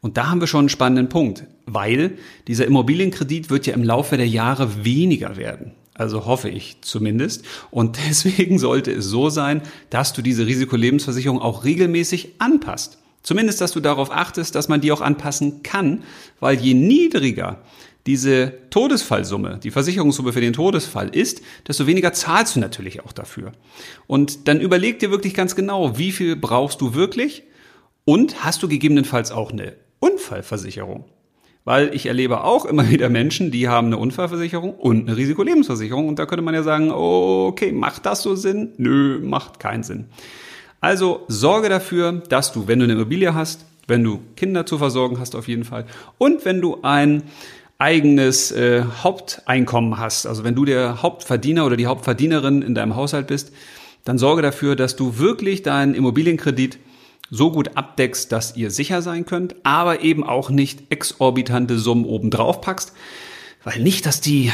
Und 0.00 0.16
da 0.16 0.28
haben 0.30 0.40
wir 0.40 0.46
schon 0.46 0.60
einen 0.60 0.68
spannenden 0.68 1.08
Punkt, 1.08 1.44
weil 1.66 2.18
dieser 2.46 2.66
Immobilienkredit 2.66 3.50
wird 3.50 3.66
ja 3.66 3.74
im 3.74 3.84
Laufe 3.84 4.16
der 4.16 4.28
Jahre 4.28 4.84
weniger 4.84 5.36
werden. 5.36 5.72
Also 5.94 6.26
hoffe 6.26 6.48
ich 6.48 6.78
zumindest. 6.82 7.44
Und 7.70 7.98
deswegen 8.08 8.58
sollte 8.58 8.92
es 8.92 9.06
so 9.06 9.30
sein, 9.30 9.62
dass 9.90 10.12
du 10.12 10.22
diese 10.22 10.46
Risikolebensversicherung 10.46 11.40
auch 11.40 11.64
regelmäßig 11.64 12.34
anpasst. 12.38 12.98
Zumindest, 13.22 13.60
dass 13.62 13.72
du 13.72 13.80
darauf 13.80 14.10
achtest, 14.10 14.54
dass 14.54 14.68
man 14.68 14.82
die 14.82 14.92
auch 14.92 15.00
anpassen 15.00 15.62
kann, 15.62 16.02
weil 16.40 16.60
je 16.60 16.74
niedriger 16.74 17.62
diese 18.06 18.52
Todesfallsumme, 18.68 19.60
die 19.62 19.70
Versicherungssumme 19.70 20.34
für 20.34 20.42
den 20.42 20.52
Todesfall 20.52 21.08
ist, 21.08 21.40
desto 21.66 21.86
weniger 21.86 22.12
zahlst 22.12 22.56
du 22.56 22.60
natürlich 22.60 23.02
auch 23.02 23.12
dafür. 23.12 23.52
Und 24.06 24.46
dann 24.46 24.60
überleg 24.60 24.98
dir 24.98 25.10
wirklich 25.10 25.32
ganz 25.32 25.56
genau, 25.56 25.96
wie 25.96 26.12
viel 26.12 26.36
brauchst 26.36 26.82
du 26.82 26.92
wirklich 26.92 27.44
und 28.04 28.44
hast 28.44 28.62
du 28.62 28.68
gegebenenfalls 28.68 29.32
auch 29.32 29.52
eine 29.52 29.74
Unfallversicherung? 30.00 31.04
Weil 31.64 31.94
ich 31.94 32.06
erlebe 32.06 32.44
auch 32.44 32.66
immer 32.66 32.88
wieder 32.90 33.08
Menschen, 33.08 33.50
die 33.50 33.68
haben 33.68 33.88
eine 33.88 33.98
Unfallversicherung 33.98 34.74
und 34.74 35.08
eine 35.08 35.16
Risikolebensversicherung. 35.16 36.08
Und 36.08 36.18
da 36.18 36.26
könnte 36.26 36.42
man 36.42 36.54
ja 36.54 36.62
sagen, 36.62 36.90
okay, 36.90 37.72
macht 37.72 38.06
das 38.06 38.22
so 38.22 38.34
Sinn? 38.34 38.72
Nö, 38.76 39.20
macht 39.22 39.60
keinen 39.60 39.82
Sinn. 39.82 40.06
Also 40.80 41.24
sorge 41.28 41.70
dafür, 41.70 42.12
dass 42.12 42.52
du, 42.52 42.68
wenn 42.68 42.78
du 42.78 42.84
eine 42.84 42.92
Immobilie 42.92 43.34
hast, 43.34 43.64
wenn 43.86 44.04
du 44.04 44.20
Kinder 44.36 44.66
zu 44.66 44.76
versorgen 44.76 45.18
hast 45.18 45.34
auf 45.34 45.48
jeden 45.48 45.64
Fall 45.64 45.86
und 46.18 46.44
wenn 46.44 46.60
du 46.60 46.78
ein 46.82 47.22
eigenes 47.78 48.52
äh, 48.52 48.84
Haupteinkommen 49.02 49.98
hast, 49.98 50.26
also 50.26 50.44
wenn 50.44 50.54
du 50.54 50.64
der 50.64 51.02
Hauptverdiener 51.02 51.66
oder 51.66 51.76
die 51.76 51.86
Hauptverdienerin 51.86 52.62
in 52.62 52.74
deinem 52.74 52.96
Haushalt 52.96 53.26
bist, 53.26 53.52
dann 54.04 54.18
sorge 54.18 54.42
dafür, 54.42 54.76
dass 54.76 54.96
du 54.96 55.18
wirklich 55.18 55.62
deinen 55.62 55.94
Immobilienkredit 55.94 56.78
so 57.34 57.50
gut 57.50 57.76
abdeckst, 57.76 58.30
dass 58.30 58.56
ihr 58.56 58.70
sicher 58.70 59.02
sein 59.02 59.26
könnt, 59.26 59.56
aber 59.64 60.02
eben 60.02 60.24
auch 60.24 60.50
nicht 60.50 60.92
exorbitante 60.92 61.78
Summen 61.78 62.04
obendrauf 62.04 62.60
packst, 62.60 62.92
weil 63.64 63.80
nicht, 63.80 64.06
dass 64.06 64.20
die 64.20 64.52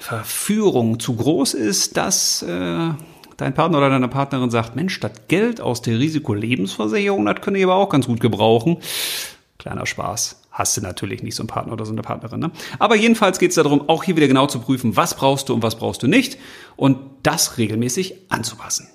Verführung 0.00 0.98
zu 0.98 1.14
groß 1.14 1.52
ist, 1.54 1.96
dass 1.96 2.42
äh, 2.42 2.90
dein 3.36 3.54
Partner 3.54 3.78
oder 3.78 3.90
deine 3.90 4.08
Partnerin 4.08 4.50
sagt, 4.50 4.76
Mensch, 4.76 4.98
das 5.00 5.12
Geld 5.28 5.60
aus 5.60 5.82
der 5.82 5.98
Risikolebensversicherung, 5.98 7.26
das 7.26 7.40
können 7.42 7.56
ich 7.56 7.64
aber 7.64 7.74
auch 7.74 7.90
ganz 7.90 8.06
gut 8.06 8.20
gebrauchen. 8.20 8.78
Kleiner 9.58 9.86
Spaß. 9.86 10.40
Hast 10.50 10.76
du 10.76 10.80
natürlich 10.80 11.22
nicht 11.22 11.34
so 11.34 11.42
einen 11.42 11.48
Partner 11.48 11.72
oder 11.72 11.86
so 11.86 11.92
eine 11.92 12.02
Partnerin. 12.02 12.40
Ne? 12.40 12.50
Aber 12.78 12.94
jedenfalls 12.96 13.38
geht 13.38 13.50
es 13.50 13.54
darum, 13.54 13.88
auch 13.88 14.04
hier 14.04 14.16
wieder 14.16 14.28
genau 14.28 14.46
zu 14.46 14.58
prüfen, 14.58 14.96
was 14.96 15.16
brauchst 15.16 15.48
du 15.48 15.54
und 15.54 15.62
was 15.62 15.76
brauchst 15.76 16.02
du 16.02 16.08
nicht 16.08 16.38
und 16.76 16.98
das 17.22 17.58
regelmäßig 17.58 18.14
anzupassen. 18.28 18.88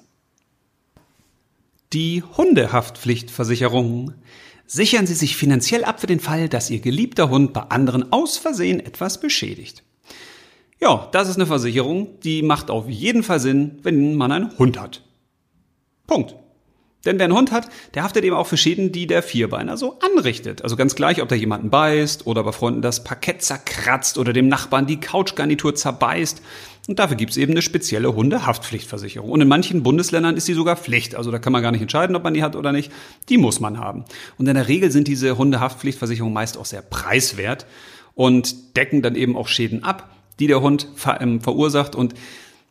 Die 1.93 2.21
Hundehaftpflichtversicherung. 2.21 4.13
Sichern 4.65 5.07
Sie 5.07 5.13
sich 5.13 5.37
finanziell 5.37 5.85
ab 5.85 6.01
für 6.01 6.07
den 6.07 6.19
Fall, 6.19 6.49
dass 6.49 6.69
Ihr 6.69 6.79
geliebter 6.79 7.29
Hund 7.29 7.53
bei 7.53 7.61
anderen 7.61 8.11
aus 8.11 8.37
Versehen 8.37 8.81
etwas 8.81 9.21
beschädigt. 9.21 9.83
Ja, 10.81 11.07
das 11.13 11.29
ist 11.29 11.37
eine 11.37 11.45
Versicherung, 11.45 12.19
die 12.19 12.41
macht 12.41 12.69
auf 12.69 12.89
jeden 12.89 13.23
Fall 13.23 13.39
Sinn, 13.39 13.79
wenn 13.83 14.15
man 14.15 14.33
einen 14.33 14.57
Hund 14.57 14.79
hat. 14.79 15.01
Punkt. 16.07 16.35
Denn 17.05 17.19
wer 17.19 17.25
einen 17.25 17.37
Hund 17.37 17.53
hat, 17.53 17.69
der 17.93 18.03
haftet 18.03 18.25
eben 18.25 18.35
auch 18.35 18.47
für 18.47 18.57
Schäden, 18.57 18.91
die 18.91 19.07
der 19.07 19.23
Vierbeiner 19.23 19.77
so 19.77 19.97
anrichtet. 19.99 20.63
Also 20.63 20.75
ganz 20.75 20.93
gleich, 20.93 21.21
ob 21.21 21.29
der 21.29 21.37
jemanden 21.37 21.69
beißt 21.69 22.27
oder 22.27 22.43
bei 22.43 22.51
Freunden 22.51 22.81
das 22.81 23.05
Parkett 23.05 23.41
zerkratzt 23.43 24.17
oder 24.17 24.33
dem 24.33 24.49
Nachbarn 24.49 24.87
die 24.87 24.99
Couchgarnitur 24.99 25.73
zerbeißt. 25.73 26.41
Und 26.87 26.99
dafür 26.99 27.17
gibt 27.17 27.31
es 27.31 27.37
eben 27.37 27.51
eine 27.51 27.61
spezielle 27.61 28.15
Hundehaftpflichtversicherung. 28.15 29.29
Und 29.29 29.41
in 29.41 29.47
manchen 29.49 29.83
Bundesländern 29.83 30.37
ist 30.37 30.47
die 30.47 30.53
sogar 30.53 30.77
Pflicht. 30.77 31.15
Also 31.15 31.31
da 31.31 31.37
kann 31.37 31.51
man 31.51 31.61
gar 31.61 31.73
nicht 31.73 31.81
entscheiden, 31.81 32.15
ob 32.15 32.23
man 32.23 32.33
die 32.33 32.43
hat 32.43 32.55
oder 32.55 32.71
nicht. 32.71 32.91
Die 33.27 33.37
muss 33.37 33.59
man 33.59 33.77
haben. 33.77 34.05
Und 34.37 34.47
in 34.47 34.55
der 34.55 34.69
Regel 34.69 34.89
sind 34.89 35.09
diese 35.09 35.37
Hundehaftpflichtversicherungen 35.37 36.33
meist 36.33 36.57
auch 36.57 36.65
sehr 36.65 36.81
preiswert 36.81 37.65
und 38.15 38.77
decken 38.77 39.01
dann 39.01 39.15
eben 39.15 39.35
auch 39.35 39.49
Schäden 39.49 39.83
ab, 39.83 40.09
die 40.39 40.47
der 40.47 40.61
Hund 40.61 40.87
ver 40.95 41.19
ähm, 41.19 41.41
verursacht. 41.41 41.93
Und 41.93 42.15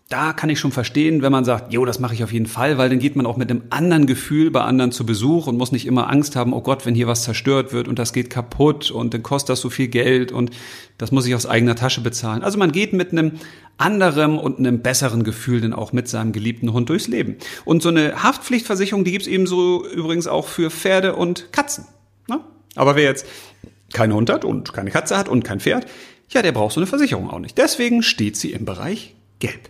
da 0.08 0.32
kann 0.32 0.50
ich 0.50 0.60
schon 0.60 0.70
verstehen, 0.70 1.20
wenn 1.20 1.32
man 1.32 1.44
sagt, 1.44 1.72
jo, 1.72 1.84
das 1.84 1.98
mache 1.98 2.14
ich 2.14 2.22
auf 2.22 2.32
jeden 2.32 2.46
Fall, 2.46 2.78
weil 2.78 2.88
dann 2.88 3.00
geht 3.00 3.16
man 3.16 3.26
auch 3.26 3.36
mit 3.36 3.50
einem 3.50 3.64
anderen 3.70 4.06
Gefühl 4.06 4.52
bei 4.52 4.60
anderen 4.60 4.92
zu 4.92 5.04
Besuch 5.04 5.48
und 5.48 5.58
muss 5.58 5.72
nicht 5.72 5.84
immer 5.84 6.08
Angst 6.08 6.36
haben, 6.36 6.52
oh 6.52 6.60
Gott, 6.60 6.86
wenn 6.86 6.94
hier 6.94 7.08
was 7.08 7.24
zerstört 7.24 7.72
wird 7.72 7.88
und 7.88 7.98
das 7.98 8.12
geht 8.12 8.30
kaputt 8.30 8.92
und 8.92 9.14
dann 9.14 9.24
kostet 9.24 9.50
das 9.50 9.60
so 9.60 9.68
viel 9.68 9.88
Geld 9.88 10.30
und 10.30 10.50
das 10.96 11.10
muss 11.10 11.26
ich 11.26 11.34
aus 11.34 11.46
eigener 11.46 11.74
Tasche 11.74 12.02
bezahlen. 12.02 12.44
Also 12.44 12.56
man 12.56 12.70
geht 12.70 12.92
mit 12.92 13.10
einem 13.10 13.32
anderen 13.78 14.38
und 14.38 14.58
einem 14.58 14.80
besseren 14.80 15.24
Gefühl 15.24 15.60
dann 15.60 15.72
auch 15.72 15.92
mit 15.92 16.08
seinem 16.08 16.32
geliebten 16.32 16.72
Hund 16.72 16.88
durchs 16.88 17.08
Leben. 17.08 17.36
Und 17.64 17.82
so 17.82 17.88
eine 17.88 18.22
Haftpflichtversicherung, 18.22 19.04
die 19.04 19.12
gibt's 19.12 19.26
ebenso 19.26 19.86
übrigens 19.86 20.26
auch 20.26 20.48
für 20.48 20.70
Pferde 20.70 21.16
und 21.16 21.52
Katzen. 21.52 21.86
Ne? 22.28 22.40
Aber 22.74 22.96
wer 22.96 23.04
jetzt 23.04 23.26
keinen 23.92 24.14
Hund 24.14 24.30
hat 24.30 24.44
und 24.44 24.72
keine 24.72 24.90
Katze 24.90 25.16
hat 25.16 25.28
und 25.28 25.44
kein 25.44 25.60
Pferd, 25.60 25.86
ja, 26.30 26.42
der 26.42 26.52
braucht 26.52 26.74
so 26.74 26.80
eine 26.80 26.86
Versicherung 26.86 27.30
auch 27.30 27.38
nicht. 27.38 27.56
Deswegen 27.58 28.02
steht 28.02 28.36
sie 28.36 28.52
im 28.52 28.64
Bereich 28.64 29.14
Gelb. 29.38 29.68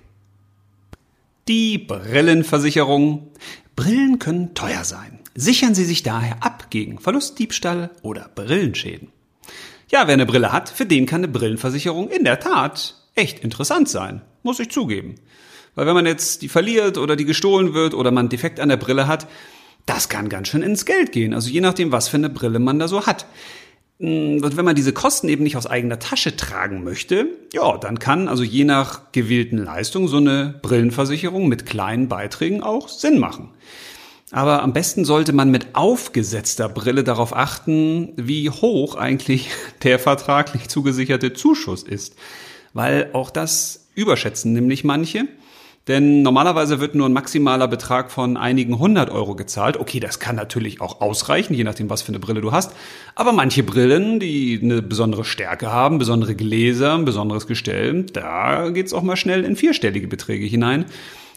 Die 1.49 1.79
Brillenversicherung. 1.79 3.29
Brillen 3.77 4.19
können 4.19 4.55
teuer 4.55 4.85
sein. 4.85 5.21
Sichern 5.35 5.75
Sie 5.75 5.85
sich 5.85 6.03
daher 6.03 6.43
ab 6.43 6.71
gegen 6.71 6.99
Verlustdiebstahl 6.99 7.91
oder 8.01 8.31
Brillenschäden. 8.35 9.09
Ja, 9.91 10.07
wer 10.07 10.15
eine 10.15 10.27
Brille 10.27 10.51
hat, 10.51 10.71
für 10.71 10.87
den 10.87 11.05
kann 11.05 11.21
eine 11.21 11.29
Brillenversicherung 11.29 12.09
in 12.09 12.25
der 12.25 12.41
Tat 12.41 12.95
echt 13.17 13.41
interessant 13.41 13.89
sein, 13.89 14.23
muss 14.43 14.61
ich 14.61 14.71
zugeben. 14.71 15.17
Weil 15.75 15.87
wenn 15.87 15.95
man 15.95 16.07
jetzt 16.07 16.43
die 16.43 16.49
verliert 16.49 16.97
oder 16.97 17.17
die 17.17 17.25
gestohlen 17.25 17.75
wird 17.75 17.95
oder 17.95 18.11
man 18.11 18.29
defekt 18.29 18.61
an 18.61 18.69
der 18.69 18.77
Brille 18.77 19.07
hat, 19.07 19.27
das 19.85 20.09
kann 20.09 20.29
ganz 20.29 20.49
schön 20.49 20.63
ins 20.63 20.85
Geld 20.85 21.13
gehen. 21.13 21.35
Also 21.35 21.51
je 21.51 21.61
nachdem, 21.61 21.93
was 21.93 22.09
für 22.09 22.17
eine 22.17 22.31
Brille 22.31 22.59
man 22.59 22.79
da 22.79 22.89
so 22.89 23.07
hat. 23.07 23.27
Hm, 24.01 24.43
und 24.43 24.57
wenn 24.57 24.65
man 24.65 24.75
diese 24.75 24.93
Kosten 24.93 25.29
eben 25.29 25.43
nicht 25.43 25.57
aus 25.57 25.67
eigener 25.67 25.99
Tasche 25.99 26.37
tragen 26.37 26.85
möchte, 26.85 27.29
ja, 27.53 27.79
dann 27.79 27.99
kann 27.99 28.29
also 28.29 28.43
je 28.43 28.65
nach 28.65 29.13
gewählten 29.13 29.59
Leistung 29.59 30.09
so 30.09 30.19
eine 30.19 30.59
Brillenversicherung 30.63 31.49
mit 31.49 31.67
kleinen 31.67 32.09
Beiträgen 32.09 32.63
auch 32.63 32.89
Sinn 32.89 33.19
machen. 33.19 33.51
Aber 34.33 34.63
am 34.63 34.73
besten 34.73 35.05
sollte 35.05 35.33
man 35.33 35.51
mit 35.51 35.69
aufgesetzter 35.75 36.69
Brille 36.69 37.05
darauf 37.05 37.35
achten, 37.35 38.13
wie 38.17 38.51
hoch 38.51 38.97
eigentlich 38.97 39.51
der 39.83 39.99
vertraglich 39.99 40.69
zugesicherte 40.69 41.33
Zuschuss 41.33 41.83
ist. 41.83 42.17
Weil 42.77 43.09
auch 43.15 43.31
das 43.31 43.89
überschätzen 43.95 44.53
nämlich 44.53 44.85
manche. 44.85 45.27
Denn 45.89 46.21
normalerweise 46.21 46.79
wird 46.79 46.95
nur 46.95 47.09
ein 47.09 47.15
maximaler 47.15 47.69
Betrag 47.69 48.11
von 48.11 48.37
einigen 48.37 48.79
hundert 48.79 49.09
Euro 49.09 49.35
gezahlt. 49.35 49.79
Okay, 49.79 49.99
das 49.99 50.19
kann 50.19 50.37
natürlich 50.37 50.83
auch 50.83 51.01
ausreichen, 51.01 51.55
je 51.55 51.65
nachdem, 51.65 51.89
was 51.89 52.03
für 52.03 52.09
eine 52.09 52.19
Brille 52.19 52.43
du 52.43 52.53
hast. 52.53 52.73
Aber 53.15 53.33
manche 53.33 53.63
Brillen, 53.63 54.21
die 54.21 54.61
eine 54.63 54.83
besondere 54.83 55.25
Stärke 55.25 55.73
haben, 55.73 55.97
besondere 55.97 56.35
Gläser, 56.35 56.93
ein 56.93 57.07
besonderes 57.07 57.47
Gestell, 57.47 58.03
da 58.13 58.69
geht's 58.69 58.93
auch 58.93 59.03
mal 59.03 59.17
schnell 59.17 59.45
in 59.45 59.57
vierstellige 59.57 60.07
Beträge 60.07 60.45
hinein. 60.45 60.85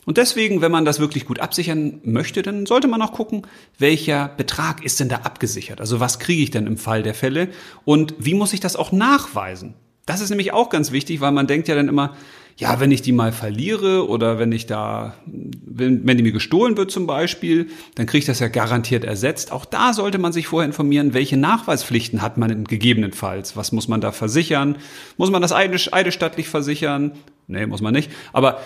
Und 0.06 0.17
deswegen, 0.17 0.60
wenn 0.60 0.73
man 0.73 0.84
das 0.84 0.99
wirklich 0.99 1.25
gut 1.25 1.39
absichern 1.39 2.02
möchte, 2.04 2.41
dann 2.41 2.65
sollte 2.65 2.89
man 2.89 3.02
auch 3.02 3.13
gucken, 3.13 3.43
welcher 3.78 4.28
Betrag 4.28 4.84
ist 4.84 4.99
denn 4.99 5.08
da 5.08 5.17
abgesichert? 5.17 5.80
Also 5.80 6.02
was 6.02 6.19
kriege 6.19 6.43
ich 6.43 6.52
denn 6.52 6.67
im 6.67 6.78
Fall 6.78 7.02
der 7.02 7.13
Fälle? 7.13 7.47
Und 7.86 8.13
wie 8.17 8.34
muss 8.34 8.52
ich 8.52 8.60
das 8.60 8.75
auch 8.75 8.91
nachweisen? 8.91 9.75
Das 10.09 10.21
ist 10.21 10.31
nämlich 10.31 10.53
auch 10.53 10.69
ganz 10.69 10.91
wichtig, 10.91 11.21
weil 11.21 11.31
man 11.31 11.45
denkt 11.45 11.67
ja 11.67 11.75
dann 11.75 11.87
immer, 11.87 12.15
ja, 12.57 12.79
wenn 12.79 12.89
ich 12.91 13.03
die 13.03 13.11
mal 13.11 13.31
verliere 13.31 14.09
oder 14.09 14.39
wenn 14.39 14.51
ich 14.51 14.65
da, 14.65 15.13
wenn, 15.27 16.07
wenn 16.07 16.17
die 16.17 16.23
mir 16.23 16.31
gestohlen 16.31 16.75
wird 16.77 16.89
zum 16.89 17.05
Beispiel, 17.05 17.67
dann 17.93 18.07
kriege 18.07 18.17
ich 18.17 18.25
das 18.25 18.39
ja 18.39 18.47
garantiert 18.47 19.03
ersetzt. 19.03 19.51
Auch 19.51 19.65
da 19.65 19.93
sollte 19.93 20.17
man 20.17 20.33
sich 20.33 20.47
vorher 20.47 20.65
informieren, 20.65 21.13
welche 21.13 21.37
Nachweispflichten 21.37 22.23
hat 22.23 22.39
man 22.39 22.63
gegebenenfalls. 22.63 23.55
Was 23.55 23.71
muss 23.71 23.87
man 23.87 24.01
da 24.01 24.11
versichern? 24.11 24.77
Muss 25.17 25.29
man 25.29 25.43
das 25.43 25.53
eidesstattlich 25.53 26.49
versichern? 26.49 27.11
Nee, 27.45 27.67
muss 27.67 27.81
man 27.81 27.93
nicht. 27.93 28.09
Aber 28.33 28.59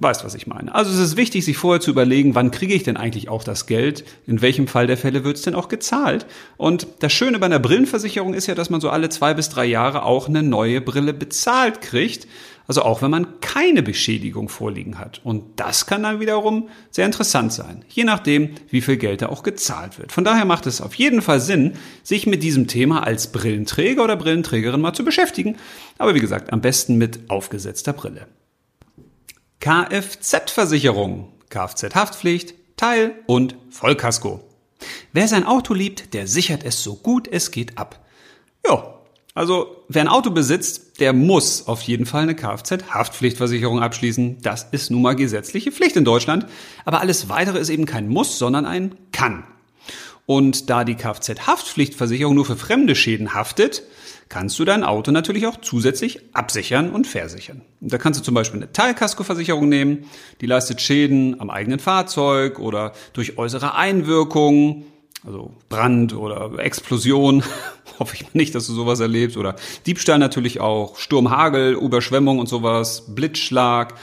weißt, 0.00 0.24
was 0.24 0.34
ich 0.34 0.46
meine. 0.46 0.74
Also 0.74 0.90
es 0.90 0.98
ist 0.98 1.16
wichtig, 1.16 1.44
sich 1.44 1.56
vorher 1.56 1.80
zu 1.80 1.90
überlegen, 1.90 2.34
wann 2.34 2.50
kriege 2.50 2.74
ich 2.74 2.82
denn 2.82 2.96
eigentlich 2.96 3.28
auch 3.28 3.44
das 3.44 3.66
Geld? 3.66 4.04
In 4.26 4.42
welchem 4.42 4.66
Fall 4.66 4.86
der 4.86 4.96
Fälle 4.96 5.24
wird 5.24 5.36
es 5.36 5.42
denn 5.42 5.54
auch 5.54 5.68
gezahlt? 5.68 6.26
Und 6.56 6.86
das 7.00 7.12
Schöne 7.12 7.38
bei 7.38 7.46
einer 7.46 7.58
Brillenversicherung 7.58 8.34
ist 8.34 8.46
ja, 8.46 8.54
dass 8.54 8.70
man 8.70 8.80
so 8.80 8.90
alle 8.90 9.08
zwei 9.08 9.34
bis 9.34 9.48
drei 9.48 9.64
Jahre 9.64 10.04
auch 10.04 10.28
eine 10.28 10.42
neue 10.42 10.80
Brille 10.80 11.14
bezahlt 11.14 11.80
kriegt. 11.80 12.26
Also 12.68 12.82
auch 12.82 13.02
wenn 13.02 13.10
man 13.10 13.40
keine 13.40 13.82
Beschädigung 13.82 14.48
vorliegen 14.48 14.98
hat. 14.98 15.20
Und 15.24 15.44
das 15.56 15.86
kann 15.86 16.04
dann 16.04 16.20
wiederum 16.20 16.68
sehr 16.90 17.06
interessant 17.06 17.52
sein, 17.52 17.84
je 17.88 18.04
nachdem, 18.04 18.50
wie 18.70 18.80
viel 18.80 18.96
Geld 18.96 19.22
da 19.22 19.28
auch 19.28 19.42
gezahlt 19.42 19.98
wird. 19.98 20.12
Von 20.12 20.24
daher 20.24 20.44
macht 20.44 20.66
es 20.66 20.80
auf 20.80 20.94
jeden 20.94 21.22
Fall 21.22 21.40
Sinn, 21.40 21.72
sich 22.04 22.26
mit 22.26 22.42
diesem 22.42 22.68
Thema 22.68 23.02
als 23.02 23.32
Brillenträger 23.32 24.04
oder 24.04 24.16
Brillenträgerin 24.16 24.80
mal 24.80 24.94
zu 24.94 25.04
beschäftigen. 25.04 25.56
Aber 25.98 26.14
wie 26.14 26.20
gesagt, 26.20 26.52
am 26.52 26.60
besten 26.60 26.96
mit 26.98 27.28
aufgesetzter 27.28 27.92
Brille. 27.92 28.26
Kfz-Versicherung, 29.62 31.28
Kfz-Haftpflicht, 31.48 32.54
Teil- 32.76 33.14
und 33.26 33.54
Vollkasko. 33.70 34.40
Wer 35.12 35.28
sein 35.28 35.46
Auto 35.46 35.72
liebt, 35.72 36.14
der 36.14 36.26
sichert 36.26 36.64
es 36.64 36.82
so 36.82 36.96
gut 36.96 37.28
es 37.28 37.52
geht 37.52 37.78
ab. 37.78 38.04
Ja, 38.66 38.94
also 39.34 39.84
wer 39.88 40.02
ein 40.02 40.08
Auto 40.08 40.30
besitzt, 40.32 40.98
der 40.98 41.12
muss 41.12 41.68
auf 41.68 41.80
jeden 41.82 42.06
Fall 42.06 42.24
eine 42.24 42.34
Kfz-Haftpflichtversicherung 42.34 43.80
abschließen. 43.80 44.42
Das 44.42 44.66
ist 44.72 44.90
nun 44.90 45.02
mal 45.02 45.14
gesetzliche 45.14 45.70
Pflicht 45.70 45.94
in 45.94 46.04
Deutschland. 46.04 46.46
Aber 46.84 47.00
alles 47.00 47.28
weitere 47.28 47.60
ist 47.60 47.68
eben 47.68 47.86
kein 47.86 48.08
Muss, 48.08 48.40
sondern 48.40 48.66
ein 48.66 48.96
Kann. 49.12 49.44
Und 50.26 50.70
da 50.70 50.82
die 50.82 50.96
Kfz-Haftpflichtversicherung 50.96 52.34
nur 52.34 52.46
für 52.46 52.56
fremde 52.56 52.96
Schäden 52.96 53.32
haftet, 53.32 53.84
kannst 54.32 54.58
du 54.58 54.64
dein 54.64 54.82
Auto 54.82 55.10
natürlich 55.10 55.46
auch 55.46 55.58
zusätzlich 55.60 56.20
absichern 56.32 56.90
und 56.90 57.06
versichern. 57.06 57.60
da 57.82 57.98
kannst 57.98 58.18
du 58.18 58.24
zum 58.24 58.32
Beispiel 58.32 58.62
eine 58.62 58.72
Teilkaskoversicherung 58.72 59.68
nehmen, 59.68 60.06
die 60.40 60.46
leistet 60.46 60.80
Schäden 60.80 61.38
am 61.38 61.50
eigenen 61.50 61.78
Fahrzeug 61.78 62.58
oder 62.58 62.94
durch 63.12 63.36
äußere 63.36 63.74
Einwirkungen 63.74 64.86
also 65.24 65.52
Brand 65.68 66.14
oder 66.14 66.58
Explosion, 66.58 67.44
hoffe 67.98 68.16
ich 68.16 68.32
nicht, 68.34 68.54
dass 68.54 68.66
du 68.66 68.72
sowas 68.72 69.00
erlebst, 69.00 69.36
oder 69.36 69.54
Diebstahl 69.86 70.18
natürlich 70.18 70.60
auch, 70.60 70.96
Sturm, 70.96 71.30
Hagel, 71.30 71.74
Überschwemmung 71.74 72.38
und 72.38 72.48
sowas, 72.48 73.14
Blitzschlag, 73.14 73.94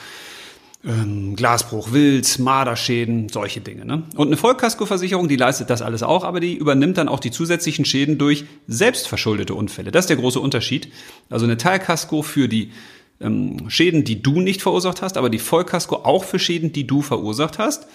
ähm, 0.86 1.36
Glasbruch, 1.36 1.92
Wild, 1.92 2.40
Marderschäden, 2.40 3.30
solche 3.30 3.60
Dinge. 3.60 3.86
Ne? 3.86 4.04
Und 4.16 4.28
eine 4.28 4.38
Vollkaskoversicherung, 4.38 5.28
die 5.28 5.36
leistet 5.36 5.70
das 5.70 5.82
alles 5.82 6.04
auch, 6.04 6.24
aber 6.24 6.40
die 6.40 6.56
übernimmt 6.56 6.98
dann 6.98 7.10
auch 7.10 7.20
die 7.20 7.32
zusätzlichen 7.32 7.86
Schäden 7.86 8.18
durch 8.18 8.46
selbstverschuldete 8.68 9.54
Unfälle. 9.54 9.92
Das 9.92 10.06
ist 10.06 10.10
der 10.10 10.18
große 10.18 10.40
Unterschied. 10.40 10.90
Also 11.30 11.46
eine 11.46 11.58
Teilkasko 11.58 12.22
für 12.22 12.48
die 12.48 12.72
ähm, 13.20 13.70
Schäden, 13.70 14.06
die 14.06 14.22
du 14.22 14.40
nicht 14.40 14.62
verursacht 14.62 15.02
hast, 15.02 15.18
aber 15.18 15.30
die 15.30 15.40
Vollkasko 15.40 15.98
auch 15.98 16.24
für 16.24 16.40
Schäden, 16.40 16.72
die 16.72 16.88
du 16.88 17.02
verursacht 17.02 17.60
hast. 17.60 17.88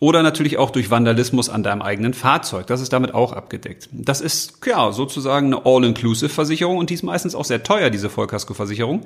Oder 0.00 0.24
natürlich 0.24 0.58
auch 0.58 0.70
durch 0.70 0.90
Vandalismus 0.90 1.48
an 1.48 1.62
deinem 1.62 1.80
eigenen 1.80 2.12
Fahrzeug. 2.12 2.66
Das 2.66 2.80
ist 2.80 2.92
damit 2.92 3.14
auch 3.14 3.32
abgedeckt. 3.32 3.88
Das 3.92 4.20
ist 4.20 4.58
ja 4.66 4.90
sozusagen 4.90 5.46
eine 5.46 5.64
All-Inclusive-Versicherung 5.64 6.76
und 6.76 6.90
die 6.90 6.94
ist 6.94 7.04
meistens 7.04 7.36
auch 7.36 7.44
sehr 7.44 7.62
teuer, 7.62 7.88
diese 7.88 8.10
Vollkasko-Versicherung. 8.10 9.02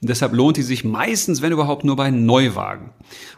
deshalb 0.00 0.32
lohnt 0.32 0.56
die 0.56 0.62
sich 0.62 0.84
meistens, 0.84 1.42
wenn 1.42 1.52
überhaupt, 1.52 1.84
nur 1.84 1.96
bei 1.96 2.10
Neuwagen. 2.10 2.92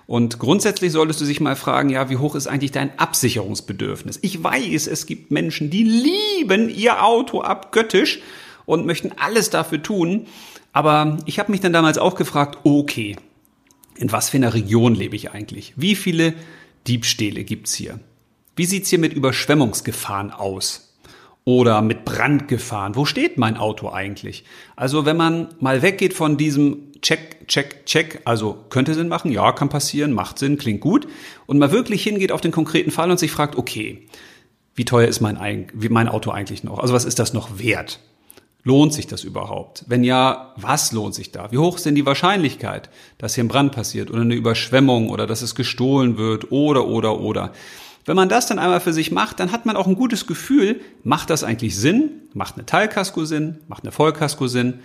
Und 0.06 0.38
grundsätzlich 0.38 0.92
solltest 0.92 1.20
du 1.20 1.24
sich 1.24 1.40
mal 1.40 1.56
fragen, 1.56 1.90
ja, 1.90 2.10
wie 2.10 2.16
hoch 2.16 2.36
ist 2.36 2.46
eigentlich 2.46 2.70
dein 2.70 2.96
Absicherungsbedürfnis? 2.96 4.20
Ich 4.22 4.44
weiß, 4.44 4.86
es 4.86 5.06
gibt 5.06 5.32
Menschen, 5.32 5.70
die 5.70 5.82
lieben 5.82 6.68
ihr 6.68 7.04
Auto 7.04 7.40
abgöttisch 7.40 8.20
und 8.66 8.86
möchten 8.86 9.10
alles 9.18 9.50
dafür 9.50 9.82
tun. 9.82 10.26
Aber 10.72 11.18
ich 11.26 11.40
habe 11.40 11.50
mich 11.50 11.60
dann 11.60 11.72
damals 11.72 11.98
auch 11.98 12.14
gefragt, 12.14 12.58
okay, 12.62 13.16
in 13.96 14.12
was 14.12 14.30
für 14.30 14.36
einer 14.36 14.54
Region 14.54 14.94
lebe 14.94 15.16
ich 15.16 15.32
eigentlich? 15.32 15.74
Wie 15.76 15.94
viele 15.94 16.34
Diebstähle 16.86 17.44
gibt's 17.44 17.74
hier? 17.74 18.00
Wie 18.56 18.66
sieht's 18.66 18.90
hier 18.90 18.98
mit 18.98 19.12
Überschwemmungsgefahren 19.12 20.30
aus? 20.30 20.94
Oder 21.44 21.80
mit 21.82 22.04
Brandgefahren? 22.04 22.96
Wo 22.96 23.04
steht 23.04 23.38
mein 23.38 23.56
Auto 23.56 23.90
eigentlich? 23.90 24.44
Also 24.76 25.06
wenn 25.06 25.16
man 25.16 25.48
mal 25.58 25.82
weggeht 25.82 26.14
von 26.14 26.36
diesem 26.36 26.92
Check, 27.00 27.48
Check, 27.48 27.86
Check, 27.86 28.20
also 28.24 28.64
könnte 28.68 28.94
Sinn 28.94 29.08
machen, 29.08 29.32
ja, 29.32 29.52
kann 29.52 29.70
passieren, 29.70 30.12
macht 30.12 30.38
Sinn, 30.38 30.58
klingt 30.58 30.80
gut, 30.80 31.08
und 31.46 31.58
mal 31.58 31.72
wirklich 31.72 32.02
hingeht 32.02 32.32
auf 32.32 32.40
den 32.40 32.52
konkreten 32.52 32.90
Fall 32.90 33.10
und 33.10 33.18
sich 33.18 33.30
fragt, 33.30 33.56
okay, 33.56 34.06
wie 34.74 34.84
teuer 34.84 35.08
ist 35.08 35.20
mein, 35.20 35.66
mein 35.72 36.08
Auto 36.08 36.30
eigentlich 36.30 36.62
noch? 36.62 36.78
Also 36.78 36.94
was 36.94 37.04
ist 37.04 37.18
das 37.18 37.32
noch 37.32 37.58
wert? 37.58 38.00
Lohnt 38.62 38.92
sich 38.92 39.06
das 39.06 39.24
überhaupt? 39.24 39.84
Wenn 39.86 40.04
ja, 40.04 40.52
was 40.56 40.92
lohnt 40.92 41.14
sich 41.14 41.32
da? 41.32 41.50
Wie 41.50 41.58
hoch 41.58 41.76
ist 41.76 41.86
denn 41.86 41.94
die 41.94 42.04
Wahrscheinlichkeit, 42.04 42.90
dass 43.16 43.34
hier 43.34 43.44
ein 43.44 43.48
Brand 43.48 43.72
passiert 43.72 44.10
oder 44.10 44.20
eine 44.20 44.34
Überschwemmung 44.34 45.08
oder 45.08 45.26
dass 45.26 45.40
es 45.40 45.54
gestohlen 45.54 46.18
wird 46.18 46.52
oder 46.52 46.86
oder 46.86 47.20
oder? 47.20 47.52
Wenn 48.04 48.16
man 48.16 48.28
das 48.28 48.46
dann 48.46 48.58
einmal 48.58 48.80
für 48.80 48.92
sich 48.92 49.12
macht, 49.12 49.40
dann 49.40 49.52
hat 49.52 49.66
man 49.66 49.76
auch 49.76 49.86
ein 49.86 49.94
gutes 49.94 50.26
Gefühl, 50.26 50.80
macht 51.04 51.30
das 51.30 51.44
eigentlich 51.44 51.76
Sinn? 51.76 52.10
Macht 52.34 52.56
eine 52.56 52.66
Teilkasko 52.66 53.24
Sinn? 53.24 53.58
Macht 53.68 53.84
eine 53.84 53.92
Vollkasko 53.92 54.46
Sinn? 54.46 54.80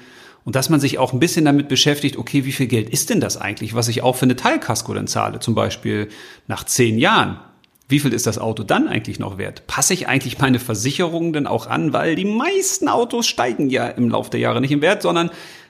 Und 0.45 0.55
dass 0.55 0.69
man 0.69 0.79
sich 0.79 0.99
auch 0.99 1.11
ein 1.11 1.19
bisschen 1.19 1.43
damit 1.43 1.67
beschäftigt, 1.67 2.17
okay, 2.17 2.45
wie 2.45 2.51
viel 2.51 2.67
Geld 2.67 2.89
ist 2.89 3.09
denn 3.09 3.19
das 3.19 3.35
eigentlich, 3.35 3.73
was 3.73 3.87
ich 3.87 4.03
auch 4.03 4.15
für 4.15 4.25
eine 4.25 4.35
Teilkasko 4.35 4.93
dann 4.93 5.07
zahle? 5.07 5.39
Zum 5.39 5.55
Beispiel 5.55 6.09
nach 6.47 6.65
zehn 6.65 6.97
Jahren 6.97 7.39
wie 7.87 7.99
viel 7.99 8.13
ist 8.13 8.25
das 8.25 8.39
Auto 8.39 8.63
dann 8.63 8.87
eigentlich 8.87 9.19
noch 9.19 9.37
wert? 9.37 9.67
Passe 9.67 9.93
ich 9.93 10.07
eigentlich 10.07 10.39
meine 10.39 10.59
Versicherung 10.59 11.33
denn 11.33 11.45
auch 11.45 11.67
an? 11.67 11.93
Weil 11.93 12.15
die 12.15 12.25
meisten 12.25 12.87
Autos 12.87 13.27
steigen 13.27 13.69
ja 13.69 13.87
im 13.87 14.09
Laufe 14.09 14.31
der 14.31 14.39
Jahre 14.39 14.61
nicht 14.61 14.71
im 14.71 14.81
Wert, 14.81 15.03
sondern 15.03 15.29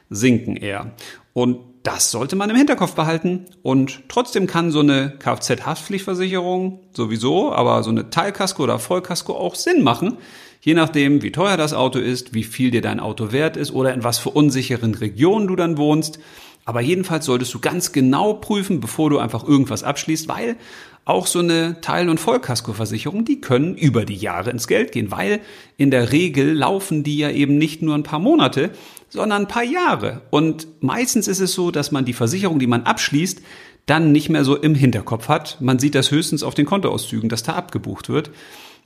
sinken 0.10 0.56
eher. 0.56 0.94
Und 1.34 1.60
das 1.84 2.12
sollte 2.12 2.36
man 2.36 2.50
im 2.50 2.56
Hinterkopf 2.56 2.96
behalten. 2.96 3.46
Und 3.62 4.04
trotzdem 4.08 4.48
kann 4.48 4.72
so 4.72 4.80
eine 4.80 5.14
Kfz-Haftpflichtversicherung 5.20 6.80
sowieso, 6.94 7.52
aber 7.52 7.84
so 7.84 7.92
eine 7.92 8.10
Teilkasko 8.10 8.64
oder 8.64 8.80
Vollkasko 8.80 9.34
auch 9.34 9.56
Sinn 9.56 9.84
machen. 9.84 10.18
Je 10.62 10.74
nachdem, 10.74 11.22
wie 11.22 11.32
teuer 11.32 11.58
das 11.58 11.74
Auto 11.74 12.00
ist, 12.00 12.34
wie 12.34 12.44
viel 12.44 12.72
dir 12.72 12.82
dein 12.82 13.00
Auto 13.00 13.32
wert 13.32 13.58
ist 13.58 13.72
oder 13.72 13.94
in 13.94 14.04
was 14.04 14.18
für 14.18 14.32
unsicheren 14.32 14.96
Regionen 14.96 15.48
du 15.48 15.56
dann 15.56 15.78
wohnst. 15.78 16.20
Aber 16.64 16.82
jedenfalls 16.82 17.26
solltest 17.26 17.54
du 17.54 17.60
ganz 17.60 17.92
genau 17.92 18.34
prüfen, 18.34 18.80
bevor 18.80 19.12
du 19.12 19.20
einfach 19.20 19.44
irgendwas 19.44 19.84
abschließt, 19.84 20.28
weil 20.28 20.56
auch 21.06 21.28
so 21.28 21.40
eine 21.40 21.80
Teil- 21.82 22.10
und 22.10 22.20
Vollkaskoversicherung, 22.20 23.26
die 23.26 23.40
können 23.40 23.76
über 23.76 24.06
die 24.06 24.16
Jahre 24.16 24.50
ins 24.50 24.68
Geld 24.68 24.92
gehen, 24.92 25.12
weil 25.12 25.40
in 25.78 25.92
der 25.92 26.12
Regel 26.12 26.54
laufen 26.54 27.04
die 27.04 27.18
ja 27.18 27.30
eben 27.30 27.60
nicht 27.60 27.84
nur 27.84 27.94
ein 27.96 28.04
paar 28.04 28.20
Monate, 28.20 28.72
sondern 29.10 29.44
ein 29.44 29.48
paar 29.48 29.64
Jahre. 29.64 30.22
Und 30.32 30.68
meistens 30.82 31.28
ist 31.28 31.40
es 31.40 31.54
so, 31.54 31.70
dass 31.70 31.92
man 31.92 32.06
die 32.06 32.14
Versicherung, 32.14 32.58
die 32.58 32.68
man 32.68 32.84
abschließt, 32.84 33.42
dann 33.86 34.12
nicht 34.12 34.30
mehr 34.30 34.44
so 34.44 34.56
im 34.56 34.74
Hinterkopf 34.74 35.28
hat. 35.28 35.62
Man 35.62 35.78
sieht 35.78 35.94
das 35.94 36.10
höchstens 36.10 36.42
auf 36.42 36.56
den 36.56 36.66
Kontoauszügen, 36.66 37.30
dass 37.30 37.44
da 37.44 37.54
abgebucht 37.54 38.10
wird. 38.10 38.32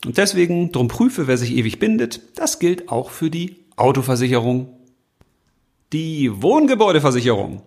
Und 0.05 0.17
deswegen 0.17 0.73
drum 0.73 0.89
prüfe, 0.89 1.27
wer 1.27 1.37
sich 1.37 1.55
ewig 1.55 1.79
bindet. 1.79 2.21
Das 2.35 2.59
gilt 2.59 2.89
auch 2.89 3.11
für 3.11 3.29
die 3.29 3.55
Autoversicherung. 3.77 4.77
Die 5.93 6.29
Wohngebäudeversicherung. 6.41 7.61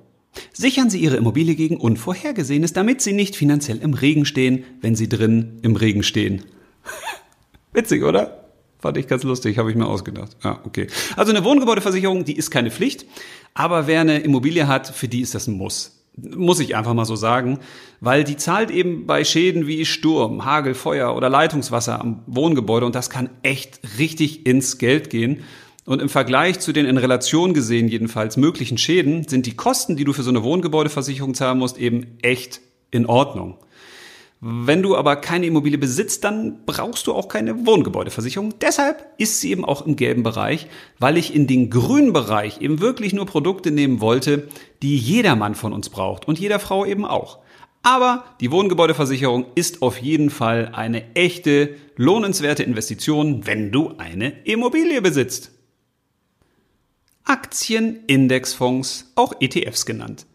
Sichern 0.52 0.90
Sie 0.90 0.98
Ihre 0.98 1.16
Immobilie 1.16 1.54
gegen 1.54 1.78
Unvorhergesehenes, 1.78 2.72
damit 2.72 3.00
Sie 3.00 3.12
nicht 3.12 3.36
finanziell 3.36 3.78
im 3.78 3.94
Regen 3.94 4.24
stehen, 4.24 4.64
wenn 4.80 4.94
Sie 4.94 5.08
drin 5.08 5.58
im 5.62 5.76
Regen 5.76 6.02
stehen. 6.02 6.42
Witzig, 7.72 8.02
oder? 8.02 8.42
Fand 8.78 8.96
ich 8.96 9.06
ganz 9.06 9.22
lustig, 9.22 9.58
habe 9.58 9.70
ich 9.70 9.76
mir 9.76 9.86
ausgedacht. 9.86 10.36
Ja, 10.42 10.60
okay. 10.64 10.88
Also 11.16 11.30
eine 11.30 11.44
Wohngebäudeversicherung, 11.44 12.24
die 12.24 12.36
ist 12.36 12.50
keine 12.50 12.70
Pflicht, 12.70 13.06
aber 13.54 13.86
wer 13.86 14.00
eine 14.00 14.18
Immobilie 14.18 14.66
hat, 14.66 14.88
für 14.88 15.08
die 15.08 15.20
ist 15.20 15.34
das 15.34 15.46
ein 15.46 15.54
Muss. 15.54 16.02
Muss 16.16 16.60
ich 16.60 16.76
einfach 16.76 16.92
mal 16.92 17.06
so 17.06 17.16
sagen, 17.16 17.60
weil 18.00 18.24
die 18.24 18.36
zahlt 18.36 18.70
eben 18.70 19.06
bei 19.06 19.24
Schäden 19.24 19.66
wie 19.66 19.86
Sturm, 19.86 20.44
Hagel, 20.44 20.74
Feuer 20.74 21.16
oder 21.16 21.30
Leitungswasser 21.30 22.00
am 22.00 22.22
Wohngebäude 22.26 22.84
und 22.84 22.94
das 22.94 23.08
kann 23.08 23.30
echt 23.42 23.80
richtig 23.98 24.46
ins 24.46 24.76
Geld 24.76 25.08
gehen. 25.08 25.44
Und 25.84 26.00
im 26.00 26.08
Vergleich 26.08 26.60
zu 26.60 26.72
den 26.72 26.86
in 26.86 26.96
Relation 26.96 27.54
gesehen 27.54 27.88
jedenfalls 27.88 28.36
möglichen 28.36 28.78
Schäden 28.78 29.26
sind 29.26 29.46
die 29.46 29.56
Kosten, 29.56 29.96
die 29.96 30.04
du 30.04 30.12
für 30.12 30.22
so 30.22 30.30
eine 30.30 30.44
Wohngebäudeversicherung 30.44 31.34
zahlen 31.34 31.58
musst, 31.58 31.76
eben 31.76 32.18
echt 32.22 32.60
in 32.92 33.06
Ordnung. 33.06 33.58
Wenn 34.44 34.82
du 34.82 34.96
aber 34.96 35.16
keine 35.16 35.46
Immobilie 35.46 35.78
besitzt, 35.78 36.24
dann 36.24 36.64
brauchst 36.66 37.06
du 37.06 37.12
auch 37.12 37.28
keine 37.28 37.64
Wohngebäudeversicherung. 37.64 38.54
Deshalb 38.60 39.06
ist 39.16 39.40
sie 39.40 39.52
eben 39.52 39.64
auch 39.64 39.86
im 39.86 39.94
gelben 39.94 40.24
Bereich, 40.24 40.66
weil 40.98 41.16
ich 41.16 41.32
in 41.32 41.46
den 41.46 41.70
grünen 41.70 42.12
Bereich 42.12 42.60
eben 42.60 42.80
wirklich 42.80 43.12
nur 43.12 43.26
Produkte 43.26 43.70
nehmen 43.70 44.00
wollte, 44.00 44.48
die 44.82 44.96
jedermann 44.96 45.54
von 45.54 45.72
uns 45.72 45.90
braucht 45.90 46.26
und 46.26 46.40
jeder 46.40 46.58
Frau 46.58 46.84
eben 46.84 47.04
auch. 47.04 47.38
Aber 47.82 48.24
die 48.40 48.50
Wohngebäudeversicherung 48.50 49.46
ist 49.54 49.82
auf 49.82 49.98
jeden 49.98 50.30
Fall 50.30 50.70
eine 50.72 51.14
echte, 51.14 51.76
lohnenswerte 51.96 52.64
Investition, 52.64 53.46
wenn 53.46 53.70
du 53.70 53.94
eine 53.98 54.32
Immobilie 54.44 55.02
besitzt. 55.02 55.52
Aktienindexfonds, 57.24 59.12
auch 59.14 59.34
ETFs 59.40 59.86
genannt. 59.86 60.26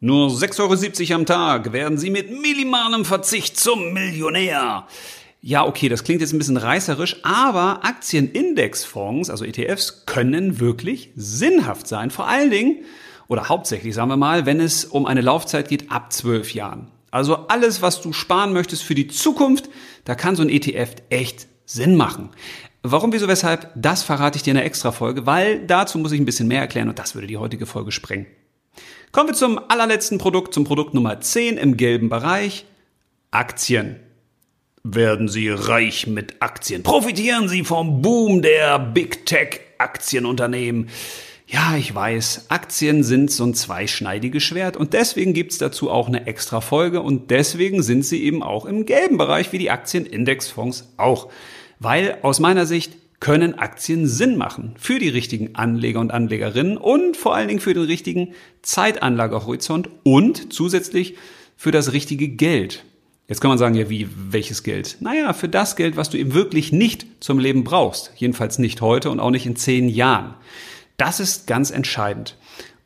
Nur 0.00 0.28
6,70 0.28 1.10
Euro 1.10 1.14
am 1.16 1.26
Tag 1.26 1.72
werden 1.72 1.98
Sie 1.98 2.10
mit 2.10 2.30
minimalem 2.30 3.04
Verzicht 3.04 3.58
zum 3.58 3.92
Millionär. 3.92 4.86
Ja, 5.40 5.64
okay, 5.66 5.88
das 5.88 6.04
klingt 6.04 6.20
jetzt 6.20 6.32
ein 6.32 6.38
bisschen 6.38 6.56
reißerisch, 6.56 7.16
aber 7.24 7.84
Aktienindexfonds, 7.84 9.30
also 9.30 9.44
ETFs, 9.44 10.04
können 10.06 10.60
wirklich 10.60 11.10
sinnhaft 11.16 11.86
sein. 11.86 12.10
Vor 12.10 12.28
allen 12.28 12.50
Dingen, 12.50 12.84
oder 13.28 13.48
hauptsächlich, 13.48 13.94
sagen 13.94 14.10
wir 14.10 14.16
mal, 14.16 14.46
wenn 14.46 14.60
es 14.60 14.84
um 14.84 15.06
eine 15.06 15.20
Laufzeit 15.20 15.68
geht 15.68 15.90
ab 15.90 16.12
zwölf 16.12 16.54
Jahren. 16.54 16.88
Also 17.10 17.46
alles, 17.48 17.82
was 17.82 18.00
du 18.00 18.12
sparen 18.12 18.52
möchtest 18.52 18.82
für 18.82 18.94
die 18.94 19.08
Zukunft, 19.08 19.68
da 20.04 20.14
kann 20.14 20.36
so 20.36 20.42
ein 20.42 20.48
ETF 20.48 20.90
echt 21.08 21.46
Sinn 21.64 21.96
machen. 21.96 22.30
Warum, 22.82 23.12
wieso, 23.12 23.26
weshalb, 23.26 23.70
das 23.74 24.02
verrate 24.02 24.36
ich 24.36 24.42
dir 24.42 24.52
in 24.52 24.56
einer 24.56 24.66
Extra-Folge, 24.66 25.26
weil 25.26 25.66
dazu 25.66 25.98
muss 25.98 26.12
ich 26.12 26.20
ein 26.20 26.24
bisschen 26.24 26.48
mehr 26.48 26.60
erklären 26.60 26.88
und 26.88 26.98
das 26.98 27.14
würde 27.14 27.26
die 27.26 27.36
heutige 27.36 27.66
Folge 27.66 27.90
sprengen. 27.90 28.26
Kommen 29.10 29.30
wir 29.30 29.34
zum 29.34 29.58
allerletzten 29.68 30.18
Produkt, 30.18 30.54
zum 30.54 30.64
Produkt 30.64 30.94
Nummer 30.94 31.20
10 31.20 31.56
im 31.56 31.76
gelben 31.76 32.08
Bereich. 32.08 32.66
Aktien. 33.30 33.96
Werden 34.84 35.28
Sie 35.28 35.48
reich 35.48 36.06
mit 36.06 36.36
Aktien? 36.40 36.82
Profitieren 36.82 37.48
Sie 37.48 37.64
vom 37.64 38.00
Boom 38.00 38.42
der 38.42 38.78
Big 38.78 39.26
Tech 39.26 39.60
Aktienunternehmen? 39.78 40.88
Ja, 41.46 41.76
ich 41.76 41.94
weiß, 41.94 42.46
Aktien 42.50 43.02
sind 43.02 43.30
so 43.30 43.44
ein 43.44 43.54
zweischneidiges 43.54 44.42
Schwert 44.42 44.76
und 44.76 44.92
deswegen 44.92 45.32
gibt's 45.32 45.56
dazu 45.56 45.90
auch 45.90 46.06
eine 46.06 46.26
extra 46.26 46.60
Folge 46.60 47.00
und 47.00 47.30
deswegen 47.30 47.82
sind 47.82 48.04
sie 48.04 48.22
eben 48.22 48.42
auch 48.42 48.66
im 48.66 48.84
gelben 48.84 49.16
Bereich 49.16 49.52
wie 49.52 49.58
die 49.58 49.70
Aktienindexfonds 49.70 50.92
auch. 50.98 51.28
Weil 51.80 52.18
aus 52.22 52.40
meiner 52.40 52.66
Sicht 52.66 52.96
können 53.20 53.58
Aktien 53.58 54.06
Sinn 54.06 54.36
machen 54.36 54.74
für 54.78 54.98
die 54.98 55.08
richtigen 55.08 55.54
Anleger 55.56 56.00
und 56.00 56.12
Anlegerinnen 56.12 56.76
und 56.76 57.16
vor 57.16 57.34
allen 57.34 57.48
Dingen 57.48 57.60
für 57.60 57.74
den 57.74 57.84
richtigen 57.84 58.34
Zeitanlagehorizont 58.62 59.88
und 60.04 60.52
zusätzlich 60.52 61.16
für 61.56 61.72
das 61.72 61.92
richtige 61.92 62.28
Geld. 62.28 62.84
Jetzt 63.26 63.40
kann 63.40 63.50
man 63.50 63.58
sagen, 63.58 63.74
ja, 63.74 63.90
wie, 63.90 64.08
welches 64.30 64.62
Geld? 64.62 64.96
Naja, 65.00 65.32
für 65.32 65.48
das 65.48 65.76
Geld, 65.76 65.96
was 65.96 66.08
du 66.08 66.16
eben 66.16 66.32
wirklich 66.32 66.72
nicht 66.72 67.06
zum 67.20 67.38
Leben 67.38 67.64
brauchst. 67.64 68.12
Jedenfalls 68.16 68.58
nicht 68.58 68.80
heute 68.80 69.10
und 69.10 69.20
auch 69.20 69.30
nicht 69.30 69.44
in 69.44 69.56
zehn 69.56 69.88
Jahren. 69.88 70.34
Das 70.96 71.20
ist 71.20 71.46
ganz 71.46 71.70
entscheidend. 71.70 72.36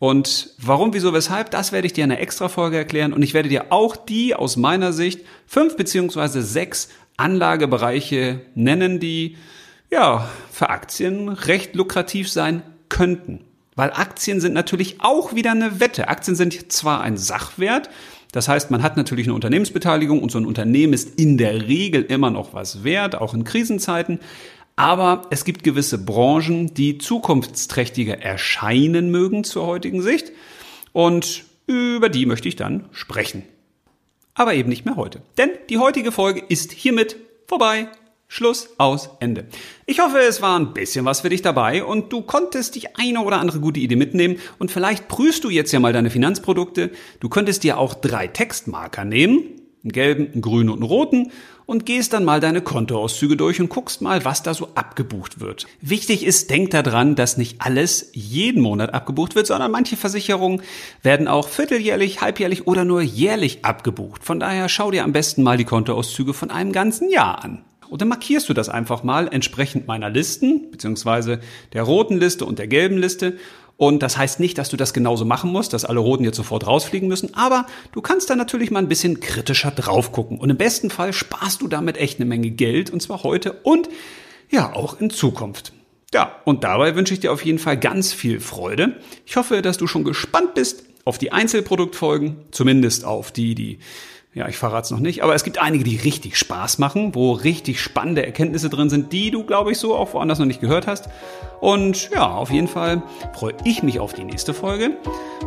Und 0.00 0.50
warum, 0.58 0.94
wieso, 0.94 1.12
weshalb, 1.12 1.52
das 1.52 1.70
werde 1.70 1.86
ich 1.86 1.92
dir 1.92 2.02
in 2.02 2.10
einer 2.10 2.20
Extra-Folge 2.20 2.76
erklären. 2.76 3.12
Und 3.12 3.22
ich 3.22 3.34
werde 3.34 3.48
dir 3.48 3.66
auch 3.70 3.94
die 3.94 4.34
aus 4.34 4.56
meiner 4.56 4.92
Sicht 4.92 5.20
fünf 5.46 5.76
beziehungsweise 5.76 6.42
sechs 6.42 6.88
Anlagebereiche 7.16 8.40
nennen, 8.54 9.00
die 9.00 9.36
ja 9.90 10.28
für 10.50 10.70
Aktien 10.70 11.28
recht 11.28 11.74
lukrativ 11.74 12.30
sein 12.30 12.62
könnten. 12.88 13.44
Weil 13.74 13.90
Aktien 13.92 14.40
sind 14.40 14.52
natürlich 14.52 14.96
auch 15.00 15.34
wieder 15.34 15.52
eine 15.52 15.80
Wette. 15.80 16.08
Aktien 16.08 16.36
sind 16.36 16.72
zwar 16.72 17.00
ein 17.00 17.16
Sachwert, 17.16 17.88
das 18.32 18.48
heißt, 18.48 18.70
man 18.70 18.82
hat 18.82 18.96
natürlich 18.96 19.26
eine 19.26 19.34
Unternehmensbeteiligung 19.34 20.22
und 20.22 20.32
so 20.32 20.38
ein 20.38 20.46
Unternehmen 20.46 20.94
ist 20.94 21.20
in 21.20 21.36
der 21.36 21.68
Regel 21.68 22.02
immer 22.02 22.30
noch 22.30 22.54
was 22.54 22.82
wert, 22.82 23.14
auch 23.14 23.34
in 23.34 23.44
Krisenzeiten. 23.44 24.20
Aber 24.74 25.26
es 25.30 25.44
gibt 25.44 25.62
gewisse 25.62 26.02
Branchen, 26.02 26.72
die 26.72 26.96
zukunftsträchtiger 26.96 28.18
erscheinen 28.22 29.10
mögen 29.10 29.44
zur 29.44 29.66
heutigen 29.66 30.00
Sicht. 30.00 30.32
Und 30.92 31.44
über 31.66 32.08
die 32.08 32.24
möchte 32.24 32.48
ich 32.48 32.56
dann 32.56 32.86
sprechen 32.90 33.44
aber 34.34 34.54
eben 34.54 34.68
nicht 34.68 34.84
mehr 34.84 34.96
heute. 34.96 35.22
Denn 35.38 35.50
die 35.68 35.78
heutige 35.78 36.12
Folge 36.12 36.42
ist 36.48 36.72
hiermit 36.72 37.16
vorbei. 37.46 37.88
Schluss, 38.28 38.70
aus, 38.78 39.10
Ende. 39.20 39.46
Ich 39.84 40.00
hoffe, 40.00 40.18
es 40.18 40.40
war 40.40 40.58
ein 40.58 40.72
bisschen 40.72 41.04
was 41.04 41.20
für 41.20 41.28
dich 41.28 41.42
dabei 41.42 41.84
und 41.84 42.10
du 42.14 42.22
konntest 42.22 42.74
die 42.76 42.94
eine 42.94 43.20
oder 43.20 43.38
andere 43.38 43.60
gute 43.60 43.78
Idee 43.78 43.96
mitnehmen 43.96 44.38
und 44.58 44.70
vielleicht 44.70 45.06
prüfst 45.06 45.44
du 45.44 45.50
jetzt 45.50 45.70
ja 45.70 45.80
mal 45.80 45.92
deine 45.92 46.08
Finanzprodukte. 46.08 46.92
Du 47.20 47.28
könntest 47.28 47.62
dir 47.62 47.76
auch 47.76 47.92
drei 47.92 48.28
Textmarker 48.28 49.04
nehmen, 49.04 49.61
einen 49.82 49.92
gelben, 49.92 50.32
einen 50.32 50.42
grünen 50.42 50.70
und 50.70 50.76
einen 50.76 50.88
roten 50.88 51.32
und 51.66 51.86
gehst 51.86 52.12
dann 52.12 52.24
mal 52.24 52.40
deine 52.40 52.60
Kontoauszüge 52.60 53.36
durch 53.36 53.60
und 53.60 53.68
guckst 53.68 54.02
mal, 54.02 54.24
was 54.24 54.42
da 54.42 54.54
so 54.54 54.68
abgebucht 54.74 55.40
wird. 55.40 55.66
Wichtig 55.80 56.24
ist, 56.24 56.50
denk 56.50 56.70
daran, 56.70 57.14
dass 57.14 57.36
nicht 57.36 57.60
alles 57.60 58.10
jeden 58.12 58.62
Monat 58.62 58.92
abgebucht 58.94 59.34
wird, 59.34 59.46
sondern 59.46 59.70
manche 59.70 59.96
Versicherungen 59.96 60.62
werden 61.02 61.28
auch 61.28 61.48
vierteljährlich, 61.48 62.20
halbjährlich 62.20 62.66
oder 62.66 62.84
nur 62.84 63.02
jährlich 63.02 63.64
abgebucht. 63.64 64.24
Von 64.24 64.40
daher 64.40 64.68
schau 64.68 64.90
dir 64.90 65.04
am 65.04 65.12
besten 65.12 65.42
mal 65.42 65.56
die 65.56 65.64
Kontoauszüge 65.64 66.34
von 66.34 66.50
einem 66.50 66.72
ganzen 66.72 67.10
Jahr 67.10 67.44
an. 67.44 67.64
Und 67.92 68.00
dann 68.00 68.08
markierst 68.08 68.48
du 68.48 68.54
das 68.54 68.70
einfach 68.70 69.02
mal 69.02 69.28
entsprechend 69.30 69.86
meiner 69.86 70.08
Listen, 70.08 70.70
beziehungsweise 70.70 71.40
der 71.74 71.82
roten 71.82 72.18
Liste 72.18 72.46
und 72.46 72.58
der 72.58 72.66
gelben 72.66 72.96
Liste. 72.96 73.36
Und 73.76 74.02
das 74.02 74.16
heißt 74.16 74.38
nicht, 74.38 74.58
dass 74.58 74.68
du 74.68 74.76
das 74.76 74.92
genauso 74.92 75.24
machen 75.24 75.50
musst, 75.50 75.72
dass 75.72 75.84
alle 75.84 76.00
Roten 76.00 76.24
jetzt 76.24 76.36
sofort 76.36 76.66
rausfliegen 76.66 77.08
müssen, 77.08 77.34
aber 77.34 77.66
du 77.92 78.00
kannst 78.00 78.30
da 78.30 78.36
natürlich 78.36 78.70
mal 78.70 78.78
ein 78.78 78.88
bisschen 78.88 79.20
kritischer 79.20 79.70
drauf 79.70 80.12
gucken. 80.12 80.38
Und 80.38 80.50
im 80.50 80.56
besten 80.56 80.90
Fall 80.90 81.12
sparst 81.12 81.62
du 81.62 81.68
damit 81.68 81.96
echt 81.96 82.18
eine 82.18 82.26
Menge 82.26 82.50
Geld, 82.50 82.90
und 82.90 83.00
zwar 83.00 83.22
heute 83.22 83.52
und 83.64 83.88
ja, 84.50 84.72
auch 84.74 85.00
in 85.00 85.10
Zukunft. 85.10 85.72
Ja, 86.14 86.36
und 86.44 86.62
dabei 86.62 86.94
wünsche 86.94 87.14
ich 87.14 87.20
dir 87.20 87.32
auf 87.32 87.44
jeden 87.44 87.58
Fall 87.58 87.78
ganz 87.78 88.12
viel 88.12 88.38
Freude. 88.38 89.00
Ich 89.24 89.36
hoffe, 89.36 89.62
dass 89.62 89.78
du 89.78 89.86
schon 89.86 90.04
gespannt 90.04 90.54
bist 90.54 90.84
auf 91.04 91.18
die 91.18 91.32
Einzelproduktfolgen, 91.32 92.36
zumindest 92.50 93.04
auf 93.04 93.32
die, 93.32 93.54
die 93.54 93.78
ja, 94.34 94.48
ich 94.48 94.56
verrate 94.56 94.86
es 94.86 94.90
noch 94.90 94.98
nicht, 94.98 95.22
aber 95.22 95.34
es 95.34 95.44
gibt 95.44 95.58
einige, 95.58 95.84
die 95.84 95.96
richtig 95.96 96.38
Spaß 96.38 96.78
machen, 96.78 97.14
wo 97.14 97.32
richtig 97.32 97.80
spannende 97.80 98.24
Erkenntnisse 98.24 98.70
drin 98.70 98.88
sind, 98.88 99.12
die 99.12 99.30
du, 99.30 99.44
glaube 99.44 99.72
ich, 99.72 99.78
so 99.78 99.94
auch 99.94 100.14
woanders 100.14 100.38
noch 100.38 100.46
nicht 100.46 100.60
gehört 100.60 100.86
hast. 100.86 101.10
Und 101.60 102.08
ja, 102.10 102.28
auf 102.28 102.50
jeden 102.50 102.68
Fall 102.68 103.02
freue 103.34 103.54
ich 103.64 103.82
mich 103.82 104.00
auf 104.00 104.14
die 104.14 104.24
nächste 104.24 104.54
Folge. 104.54 104.96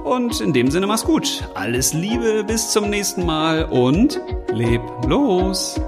Und 0.04 0.40
in 0.40 0.54
dem 0.54 0.70
Sinne, 0.70 0.86
mach's 0.86 1.04
gut. 1.04 1.50
Alles 1.56 1.94
Liebe, 1.94 2.44
bis 2.44 2.72
zum 2.72 2.92
nächsten 2.92 3.26
Mal 3.26 3.66
und 3.66 4.22
leb 4.54 4.82
los. 5.08 5.82